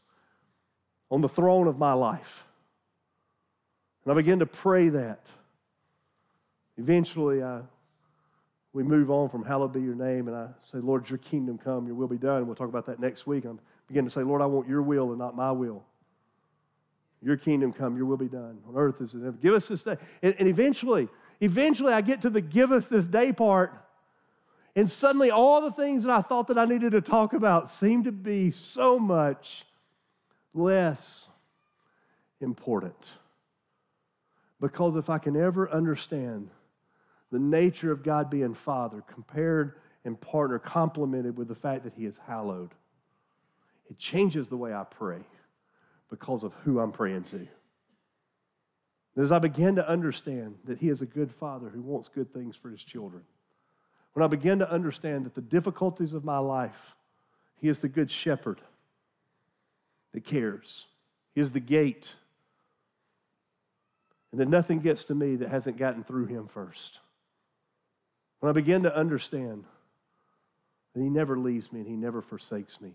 on 1.10 1.21
the 1.21 1.30
throne 1.30 1.67
of 1.67 1.78
my 1.78 1.93
life. 1.93 2.45
And 4.04 4.12
I 4.12 4.15
begin 4.15 4.39
to 4.39 4.45
pray 4.45 4.89
that. 4.89 5.25
Eventually, 6.78 7.41
I, 7.41 7.62
we 8.73 8.84
move 8.84 9.10
on 9.10 9.30
from 9.30 9.43
hallowed 9.43 9.73
be 9.73 9.82
your 9.82 9.95
name, 9.95 10.28
and 10.28 10.36
I 10.36 10.47
say, 10.71 10.78
Lord, 10.78 11.10
your 11.10 11.17
kingdom 11.17 11.58
come, 11.58 11.88
your 11.88 11.95
will 11.95 12.08
be 12.08 12.17
done. 12.17 12.45
We'll 12.45 12.56
talk 12.56 12.69
about 12.69 12.86
that 12.88 12.99
next 12.99 13.25
week. 13.25 13.45
I 13.45 13.51
begin 13.88 14.06
to 14.06 14.12
say, 14.12 14.21
Lord, 14.21 14.41
I 14.41 14.45
want 14.45 14.67
your 14.67 14.82
will 14.82 15.10
and 15.10 15.17
not 15.17 15.36
my 15.36 15.51
will. 15.51 15.84
Your 17.23 17.38
kingdom 17.38 17.73
come, 17.73 17.97
your 17.97 18.06
will 18.06 18.17
be 18.17 18.28
done 18.28 18.60
on 18.67 18.75
earth 18.75 19.01
as 19.01 19.13
in 19.13 19.21
heaven. 19.21 19.39
Give 19.41 19.54
us 19.54 19.67
this 19.67 19.84
day. 19.84 19.97
And, 20.21 20.36
and 20.38 20.47
eventually, 20.47 21.08
eventually 21.39 21.93
I 21.93 22.01
get 22.01 22.21
to 22.21 22.30
the 22.30 22.41
give 22.41 22.71
us 22.71 22.88
this 22.88 23.08
day 23.08 23.32
part, 23.32 23.73
and 24.75 24.91
suddenly 24.91 25.31
all 25.31 25.61
the 25.61 25.71
things 25.71 26.03
that 26.03 26.11
I 26.11 26.21
thought 26.21 26.47
that 26.47 26.57
I 26.57 26.65
needed 26.65 26.91
to 26.91 27.01
talk 27.01 27.33
about 27.33 27.69
seem 27.71 28.03
to 28.03 28.11
be 28.11 28.51
so 28.51 28.99
much 28.99 29.65
less 30.53 31.27
important. 32.41 32.95
Because 34.59 34.95
if 34.95 35.09
I 35.09 35.17
can 35.17 35.35
ever 35.38 35.69
understand 35.69 36.49
the 37.31 37.39
nature 37.39 37.91
of 37.91 38.03
God 38.03 38.29
being 38.29 38.53
Father, 38.53 39.03
compared 39.07 39.75
and 40.03 40.19
partner, 40.19 40.59
complemented 40.59 41.38
with 41.38 41.47
the 41.47 41.55
fact 41.55 41.83
that 41.83 41.93
He 41.95 42.05
is 42.05 42.17
hallowed, 42.17 42.71
it 43.89 43.97
changes 43.97 44.47
the 44.47 44.57
way 44.57 44.73
I 44.73 44.83
pray 44.83 45.19
because 46.09 46.43
of 46.43 46.53
who 46.63 46.79
I'm 46.79 46.91
praying 46.91 47.23
to. 47.25 47.47
As 49.17 49.31
I 49.31 49.39
begin 49.39 49.75
to 49.75 49.88
understand 49.88 50.55
that 50.65 50.77
He 50.77 50.89
is 50.89 51.01
a 51.01 51.05
good 51.05 51.31
Father 51.31 51.69
who 51.69 51.81
wants 51.81 52.09
good 52.09 52.33
things 52.33 52.55
for 52.55 52.69
His 52.69 52.83
children, 52.83 53.23
when 54.15 54.23
I 54.23 54.28
begin 54.28 54.60
to 54.60 54.71
understand 54.71 55.25
that 55.25 55.36
the 55.36 55.41
difficulties 55.41 56.13
of 56.13 56.23
my 56.23 56.38
life, 56.38 56.95
He 57.60 57.67
is 57.67 57.80
the 57.80 57.89
good 57.89 58.10
shepherd 58.10 58.62
that 60.13 60.23
cares, 60.23 60.86
He 61.36 61.41
is 61.41 61.51
the 61.51 61.60
gate, 61.60 62.08
and 64.32 64.39
that 64.39 64.47
nothing 64.47 64.80
gets 64.80 65.04
to 65.06 65.15
me 65.15 65.36
that 65.36 65.49
hasn't 65.49 65.75
gotten 65.75 66.06
through 66.06 66.28
Him 66.28 66.47
first. 66.47 67.01
When 68.39 68.49
I 68.49 68.54
begin 68.54 68.84
to 68.84 68.95
understand 68.95 69.65
that 70.93 71.01
He 71.01 71.10
never 71.10 71.38
leaves 71.38 71.73
me 71.73 71.82
and 71.82 71.89
He 71.89 71.97
never 71.97 72.21
forsakes 72.21 72.80
me, 72.80 72.93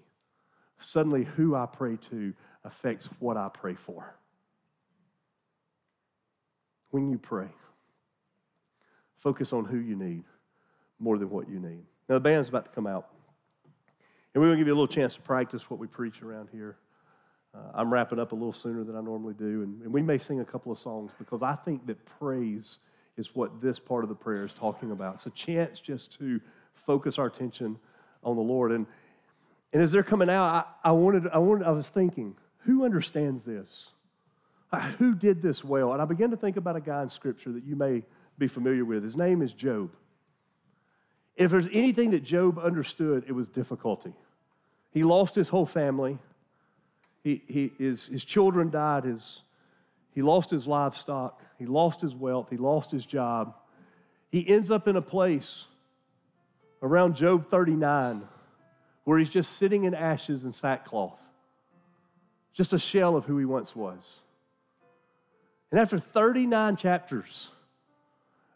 suddenly 0.78 1.24
who 1.24 1.54
I 1.54 1.66
pray 1.66 1.98
to 2.08 2.32
affects 2.64 3.10
what 3.18 3.36
I 3.36 3.50
pray 3.52 3.74
for. 3.74 4.14
When 6.92 7.10
you 7.10 7.18
pray, 7.18 7.48
focus 9.18 9.52
on 9.52 9.66
who 9.66 9.76
you 9.76 9.96
need 9.96 10.24
more 11.00 11.18
than 11.18 11.30
what 11.30 11.48
you 11.48 11.58
need. 11.58 11.82
Now, 12.08 12.14
the 12.14 12.20
band's 12.20 12.48
about 12.48 12.66
to 12.66 12.70
come 12.70 12.86
out, 12.86 13.08
and 14.34 14.40
we're 14.40 14.48
going 14.48 14.58
to 14.58 14.60
give 14.60 14.68
you 14.68 14.74
a 14.74 14.80
little 14.80 14.86
chance 14.86 15.14
to 15.14 15.20
practice 15.20 15.68
what 15.70 15.80
we 15.80 15.86
preach 15.86 16.22
around 16.22 16.48
here. 16.52 16.76
Uh, 17.52 17.58
I'm 17.74 17.92
wrapping 17.92 18.20
up 18.20 18.32
a 18.32 18.34
little 18.34 18.52
sooner 18.52 18.84
than 18.84 18.96
I 18.96 19.00
normally 19.00 19.34
do, 19.34 19.62
and, 19.62 19.82
and 19.82 19.92
we 19.92 20.02
may 20.02 20.18
sing 20.18 20.40
a 20.40 20.44
couple 20.44 20.70
of 20.70 20.78
songs 20.78 21.10
because 21.18 21.42
I 21.42 21.56
think 21.56 21.86
that 21.86 21.98
praise 22.18 22.78
is 23.16 23.34
what 23.34 23.60
this 23.60 23.78
part 23.78 24.04
of 24.04 24.08
the 24.08 24.14
prayer 24.14 24.44
is 24.44 24.54
talking 24.54 24.92
about. 24.92 25.16
It's 25.16 25.26
a 25.26 25.30
chance 25.30 25.80
just 25.80 26.16
to 26.18 26.40
focus 26.86 27.18
our 27.18 27.26
attention 27.26 27.76
on 28.22 28.36
the 28.36 28.42
Lord. 28.42 28.72
And, 28.72 28.86
and 29.72 29.82
as 29.82 29.90
they're 29.90 30.02
coming 30.02 30.30
out, 30.30 30.66
I, 30.84 30.90
I, 30.90 30.92
wanted, 30.92 31.28
I, 31.28 31.38
wanted, 31.38 31.66
I 31.66 31.70
was 31.70 31.88
thinking, 31.88 32.36
who 32.58 32.84
understands 32.84 33.44
this? 33.44 33.90
Uh, 34.72 34.80
who 34.92 35.14
did 35.14 35.42
this 35.42 35.64
well? 35.64 35.92
And 35.92 36.00
I 36.00 36.04
began 36.04 36.30
to 36.30 36.36
think 36.36 36.56
about 36.56 36.76
a 36.76 36.80
guy 36.80 37.02
in 37.02 37.08
Scripture 37.08 37.50
that 37.52 37.64
you 37.64 37.74
may 37.74 38.04
be 38.38 38.46
familiar 38.46 38.84
with. 38.84 39.02
His 39.02 39.16
name 39.16 39.42
is 39.42 39.52
Job. 39.52 39.90
If 41.40 41.50
there's 41.50 41.68
anything 41.72 42.10
that 42.10 42.22
Job 42.22 42.58
understood, 42.58 43.24
it 43.26 43.32
was 43.32 43.48
difficulty. 43.48 44.12
He 44.90 45.04
lost 45.04 45.34
his 45.34 45.48
whole 45.48 45.64
family. 45.64 46.18
He, 47.24 47.42
he, 47.46 47.72
his, 47.78 48.04
his 48.04 48.26
children 48.26 48.68
died. 48.68 49.04
His, 49.04 49.40
he 50.14 50.20
lost 50.20 50.50
his 50.50 50.66
livestock. 50.66 51.40
He 51.58 51.64
lost 51.64 52.02
his 52.02 52.14
wealth. 52.14 52.48
He 52.50 52.58
lost 52.58 52.90
his 52.90 53.06
job. 53.06 53.54
He 54.28 54.46
ends 54.46 54.70
up 54.70 54.86
in 54.86 54.96
a 54.96 55.02
place 55.02 55.64
around 56.82 57.16
Job 57.16 57.48
39 57.48 58.20
where 59.04 59.18
he's 59.18 59.30
just 59.30 59.56
sitting 59.56 59.84
in 59.84 59.94
ashes 59.94 60.44
and 60.44 60.54
sackcloth, 60.54 61.18
just 62.52 62.74
a 62.74 62.78
shell 62.78 63.16
of 63.16 63.24
who 63.24 63.38
he 63.38 63.46
once 63.46 63.74
was. 63.74 63.98
And 65.70 65.80
after 65.80 65.98
39 65.98 66.76
chapters 66.76 67.50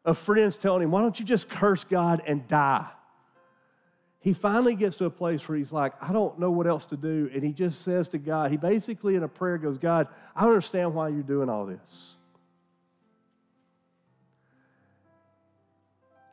of 0.04 0.18
friends 0.18 0.56
telling 0.56 0.82
him, 0.82 0.90
Why 0.90 1.00
don't 1.00 1.18
you 1.18 1.24
just 1.24 1.48
curse 1.48 1.84
God 1.84 2.22
and 2.26 2.46
die? 2.46 2.88
He 4.24 4.32
finally 4.32 4.74
gets 4.74 4.96
to 4.96 5.04
a 5.04 5.10
place 5.10 5.46
where 5.46 5.58
he's 5.58 5.70
like, 5.70 5.92
I 6.00 6.10
don't 6.10 6.38
know 6.38 6.50
what 6.50 6.66
else 6.66 6.86
to 6.86 6.96
do. 6.96 7.28
And 7.34 7.44
he 7.44 7.52
just 7.52 7.82
says 7.82 8.08
to 8.08 8.18
God, 8.18 8.50
he 8.50 8.56
basically 8.56 9.16
in 9.16 9.22
a 9.22 9.28
prayer 9.28 9.58
goes, 9.58 9.76
God, 9.76 10.08
I 10.34 10.46
understand 10.46 10.94
why 10.94 11.10
you're 11.10 11.22
doing 11.22 11.50
all 11.50 11.66
this. 11.66 12.14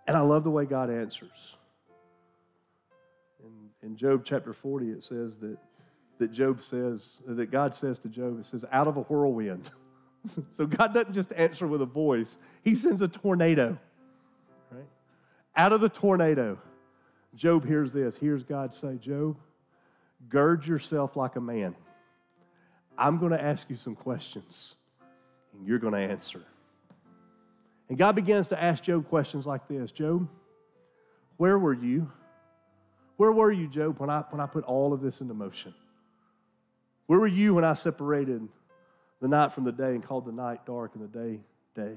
And 0.07 0.15
I 0.15 0.21
love 0.21 0.45
the 0.45 0.49
way 0.49 0.63
God 0.63 0.89
answers. 0.89 1.55
In, 3.43 3.89
in 3.89 3.97
Job 3.97 4.23
chapter 4.23 4.53
40, 4.53 4.91
it 4.91 5.03
says 5.03 5.37
that, 5.39 5.57
that 6.17 6.31
Job 6.31 6.61
says, 6.61 7.19
that 7.27 7.51
God 7.51 7.75
says 7.75 7.99
to 7.99 8.07
Job, 8.07 8.39
it 8.39 8.45
says, 8.45 8.63
out 8.71 8.87
of 8.87 8.95
a 8.95 9.01
whirlwind. 9.01 9.69
so 10.51 10.65
God 10.65 10.93
doesn't 10.93 11.13
just 11.13 11.31
answer 11.33 11.67
with 11.67 11.81
a 11.81 11.85
voice, 11.85 12.37
He 12.63 12.75
sends 12.75 13.01
a 13.01 13.07
tornado. 13.07 13.77
Right? 14.71 14.85
Out 15.55 15.73
of 15.73 15.81
the 15.81 15.89
tornado, 15.89 16.57
Job 17.35 17.65
hears 17.65 17.91
this. 17.91 18.15
Hears 18.15 18.43
God 18.43 18.73
say, 18.73 18.97
Job, 18.97 19.37
gird 20.29 20.65
yourself 20.65 21.15
like 21.15 21.35
a 21.35 21.41
man. 21.41 21.75
I'm 22.97 23.17
going 23.17 23.31
to 23.31 23.41
ask 23.41 23.69
you 23.69 23.75
some 23.75 23.95
questions, 23.95 24.75
and 25.53 25.65
you're 25.65 25.79
going 25.79 25.93
to 25.93 25.99
answer. 25.99 26.41
And 27.89 27.97
God 27.97 28.15
begins 28.15 28.49
to 28.49 28.61
ask 28.61 28.83
Job 28.83 29.07
questions 29.09 29.45
like 29.45 29.67
this 29.67 29.91
Job, 29.91 30.27
where 31.37 31.57
were 31.57 31.73
you? 31.73 32.11
Where 33.17 33.31
were 33.31 33.51
you, 33.51 33.67
Job, 33.67 33.99
when 33.99 34.09
I, 34.09 34.23
when 34.29 34.41
I 34.41 34.45
put 34.45 34.63
all 34.63 34.93
of 34.93 35.01
this 35.01 35.21
into 35.21 35.33
motion? 35.33 35.73
Where 37.07 37.19
were 37.19 37.27
you 37.27 37.53
when 37.53 37.63
I 37.65 37.73
separated 37.73 38.47
the 39.21 39.27
night 39.27 39.53
from 39.53 39.63
the 39.63 39.71
day 39.71 39.91
and 39.91 40.03
called 40.03 40.25
the 40.25 40.31
night 40.31 40.65
dark 40.65 40.91
and 40.95 41.03
the 41.03 41.19
day 41.19 41.39
day? 41.75 41.95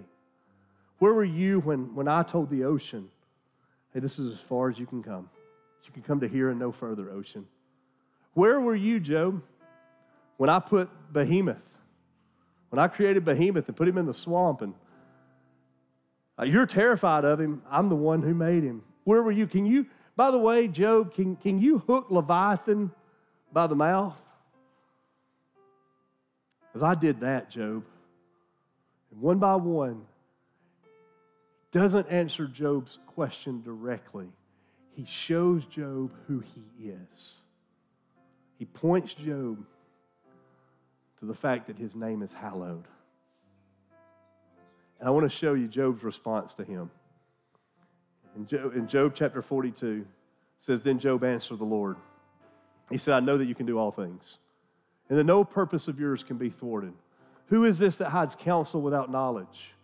Where 0.98 1.12
were 1.12 1.24
you 1.24 1.60
when, 1.60 1.94
when 1.94 2.08
I 2.08 2.22
told 2.22 2.50
the 2.50 2.64
ocean, 2.64 3.08
hey, 3.92 4.00
this 4.00 4.18
is 4.18 4.32
as 4.32 4.40
far 4.40 4.70
as 4.70 4.78
you 4.78 4.86
can 4.86 5.02
come? 5.02 5.28
You 5.84 5.92
can 5.92 6.02
come 6.02 6.20
to 6.20 6.28
here 6.28 6.50
and 6.50 6.58
no 6.58 6.72
further, 6.72 7.10
ocean. 7.10 7.46
Where 8.32 8.60
were 8.60 8.74
you, 8.74 9.00
Job, 9.00 9.42
when 10.38 10.48
I 10.50 10.58
put 10.58 10.88
Behemoth, 11.12 11.62
when 12.70 12.78
I 12.78 12.88
created 12.88 13.24
Behemoth 13.24 13.68
and 13.68 13.76
put 13.76 13.86
him 13.86 13.98
in 13.98 14.06
the 14.06 14.14
swamp 14.14 14.62
and 14.62 14.74
uh, 16.38 16.44
you're 16.44 16.66
terrified 16.66 17.24
of 17.24 17.40
him. 17.40 17.62
I'm 17.70 17.88
the 17.88 17.96
one 17.96 18.22
who 18.22 18.34
made 18.34 18.64
him. 18.64 18.82
Where 19.04 19.22
were 19.22 19.30
you? 19.30 19.46
Can 19.46 19.66
you, 19.66 19.86
by 20.16 20.30
the 20.30 20.38
way, 20.38 20.66
Job, 20.66 21.14
can, 21.14 21.36
can 21.36 21.58
you 21.58 21.78
hook 21.78 22.06
Leviathan 22.10 22.90
by 23.52 23.66
the 23.66 23.76
mouth? 23.76 24.16
Because 26.74 26.82
I 26.84 26.98
did 27.00 27.20
that, 27.20 27.50
Job. 27.50 27.84
And 29.12 29.20
one 29.20 29.38
by 29.38 29.54
one, 29.54 30.02
doesn't 31.70 32.08
answer 32.10 32.48
Job's 32.48 32.98
question 33.06 33.62
directly. 33.62 34.26
He 34.90 35.04
shows 35.04 35.64
Job 35.66 36.10
who 36.26 36.40
he 36.40 36.88
is. 36.88 37.36
He 38.58 38.64
points 38.64 39.14
Job 39.14 39.64
to 41.20 41.26
the 41.26 41.34
fact 41.34 41.68
that 41.68 41.78
his 41.78 41.94
name 41.94 42.22
is 42.22 42.32
hallowed. 42.32 42.84
And 44.98 45.08
I 45.08 45.12
want 45.12 45.30
to 45.30 45.36
show 45.36 45.54
you 45.54 45.68
Job's 45.68 46.02
response 46.02 46.54
to 46.54 46.64
him. 46.64 46.90
In 48.34 48.48
Job, 48.48 48.74
in 48.74 48.88
Job 48.88 49.12
chapter 49.14 49.42
42, 49.42 50.04
says, 50.58 50.82
Then 50.82 50.98
Job 50.98 51.22
answered 51.22 51.60
the 51.60 51.64
Lord. 51.64 51.96
He 52.90 52.98
said, 52.98 53.14
I 53.14 53.20
know 53.20 53.38
that 53.38 53.46
you 53.46 53.54
can 53.54 53.66
do 53.66 53.78
all 53.78 53.92
things, 53.92 54.38
and 55.08 55.18
that 55.18 55.24
no 55.24 55.44
purpose 55.44 55.88
of 55.88 55.98
yours 55.98 56.22
can 56.22 56.36
be 56.36 56.50
thwarted. 56.50 56.92
Who 57.48 57.64
is 57.64 57.78
this 57.78 57.98
that 57.98 58.10
hides 58.10 58.34
counsel 58.34 58.80
without 58.80 59.10
knowledge? 59.10 59.74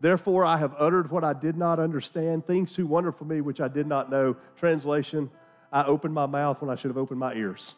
Therefore, 0.00 0.44
I 0.44 0.56
have 0.56 0.74
uttered 0.78 1.10
what 1.10 1.24
I 1.24 1.34
did 1.34 1.56
not 1.56 1.78
understand, 1.78 2.46
things 2.46 2.72
too 2.72 2.86
wonderful 2.86 3.26
for 3.26 3.32
me 3.32 3.40
which 3.40 3.60
I 3.60 3.68
did 3.68 3.86
not 3.86 4.10
know. 4.10 4.36
Translation 4.56 5.30
I 5.72 5.84
opened 5.84 6.14
my 6.14 6.26
mouth 6.26 6.60
when 6.60 6.70
I 6.70 6.74
should 6.74 6.88
have 6.88 6.98
opened 6.98 7.20
my 7.20 7.34
ears. 7.34 7.74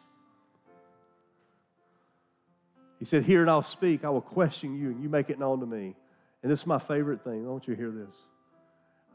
He 2.99 3.05
said, 3.05 3.24
Hear 3.24 3.40
and 3.40 3.51
I'll 3.51 3.62
speak. 3.62 4.05
I 4.05 4.11
will 4.11 4.20
question 4.20 4.78
you, 4.78 4.90
and 4.90 5.03
you 5.03 5.09
make 5.09 5.28
it 5.28 5.38
known 5.38 5.61
to 5.61 5.66
me. 5.66 5.95
And 6.43 6.51
this 6.51 6.61
is 6.61 6.66
my 6.66 6.78
favorite 6.78 7.22
thing. 7.24 7.45
I 7.45 7.51
want 7.51 7.66
you 7.66 7.74
to 7.74 7.80
hear 7.80 7.90
this. 7.90 8.14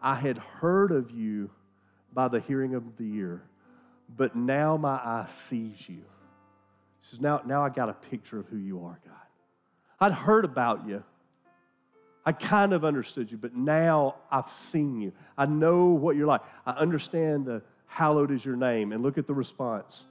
I 0.02 0.16
had 0.16 0.38
heard 0.38 0.92
of 0.92 1.10
you 1.12 1.50
by 2.14 2.28
the 2.28 2.40
hearing 2.40 2.76
of 2.76 2.98
the 2.98 3.16
ear, 3.16 3.42
but 4.16 4.36
now 4.36 4.78
my 4.78 4.96
eye 4.96 5.28
sees 5.34 5.88
you. 5.88 6.04
Says, 7.10 7.22
Now, 7.22 7.42
now 7.46 7.64
I 7.64 7.70
got 7.70 7.90
a 7.90 7.94
picture 7.94 8.40
of 8.40 8.48
who 8.48 8.58
you 8.58 8.84
are, 8.86 9.00
God. 9.06 9.16
I'd 10.00 10.14
heard 10.14 10.46
about 10.46 10.88
you. 10.88 11.04
I 12.26 12.34
kind 12.34 12.74
of 12.74 12.84
understood 12.84 13.32
you, 13.32 13.38
but 13.38 13.56
now 13.56 14.16
I've 14.30 14.52
seen 14.52 15.00
you. 15.00 15.14
I 15.38 15.46
know 15.46 15.86
what 15.86 16.18
you're 16.18 16.28
like. 16.28 16.42
I 16.66 16.72
understand 16.72 17.46
the 17.46 17.62
hallowed 17.86 18.32
is 18.32 18.44
your 18.44 18.58
name. 18.58 18.92
And 18.92 19.02
look 19.02 19.18
at 19.18 19.26
the 19.26 19.34
response. 19.34 20.04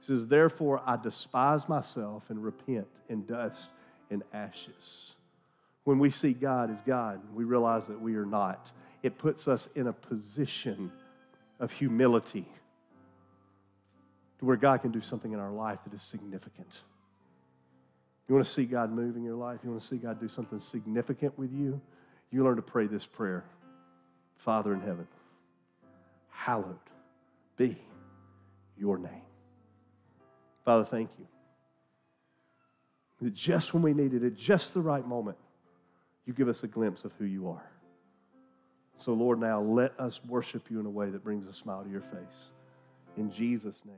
He 0.00 0.06
says, 0.06 0.26
Therefore 0.26 0.80
I 0.86 0.96
despise 0.96 1.68
myself 1.68 2.22
and 2.30 2.42
repent 2.42 2.86
in 3.10 3.26
dust 3.26 3.68
and 4.10 4.22
ashes. 4.32 5.12
When 5.84 5.98
we 5.98 6.08
see 6.08 6.32
God 6.32 6.70
as 6.70 6.80
God, 6.86 7.20
we 7.34 7.44
realize 7.44 7.86
that 7.88 8.00
we 8.00 8.16
are 8.16 8.26
not. 8.26 8.70
It 9.02 9.18
puts 9.18 9.46
us 9.46 9.68
in 9.74 9.86
a 9.86 9.92
position 9.92 10.90
of 11.60 11.70
humility 11.70 12.46
to 14.38 14.44
where 14.44 14.56
God 14.56 14.82
can 14.82 14.90
do 14.90 15.00
something 15.00 15.32
in 15.32 15.38
our 15.38 15.50
life 15.50 15.78
that 15.84 15.94
is 15.94 16.02
significant. 16.02 16.80
You 18.28 18.34
want 18.34 18.46
to 18.46 18.52
see 18.52 18.64
God 18.64 18.92
move 18.92 19.16
in 19.16 19.24
your 19.24 19.34
life? 19.34 19.60
You 19.64 19.70
want 19.70 19.82
to 19.82 19.88
see 19.88 19.96
God 19.96 20.20
do 20.20 20.28
something 20.28 20.60
significant 20.60 21.38
with 21.38 21.52
you? 21.52 21.80
You 22.30 22.44
learn 22.44 22.56
to 22.56 22.62
pray 22.62 22.86
this 22.86 23.06
prayer 23.06 23.44
Father 24.36 24.72
in 24.72 24.80
heaven, 24.80 25.06
hallowed 26.30 26.78
be 27.58 27.76
your 28.78 28.96
name. 28.96 29.22
Father, 30.64 30.84
thank 30.84 31.10
you. 31.18 31.26
That 33.20 33.34
just 33.34 33.74
when 33.74 33.82
we 33.82 33.92
needed 33.92 34.22
it, 34.22 34.36
just 34.36 34.72
the 34.74 34.80
right 34.80 35.06
moment, 35.06 35.36
you 36.24 36.32
give 36.32 36.48
us 36.48 36.62
a 36.62 36.68
glimpse 36.68 37.04
of 37.04 37.12
who 37.18 37.24
you 37.24 37.48
are. 37.48 37.68
So, 38.98 39.12
Lord, 39.12 39.40
now 39.40 39.60
let 39.60 39.98
us 39.98 40.20
worship 40.28 40.70
you 40.70 40.78
in 40.78 40.86
a 40.86 40.90
way 40.90 41.10
that 41.10 41.24
brings 41.24 41.46
a 41.46 41.52
smile 41.52 41.82
to 41.82 41.90
your 41.90 42.00
face. 42.00 42.52
In 43.16 43.30
Jesus' 43.30 43.82
name. 43.84 43.96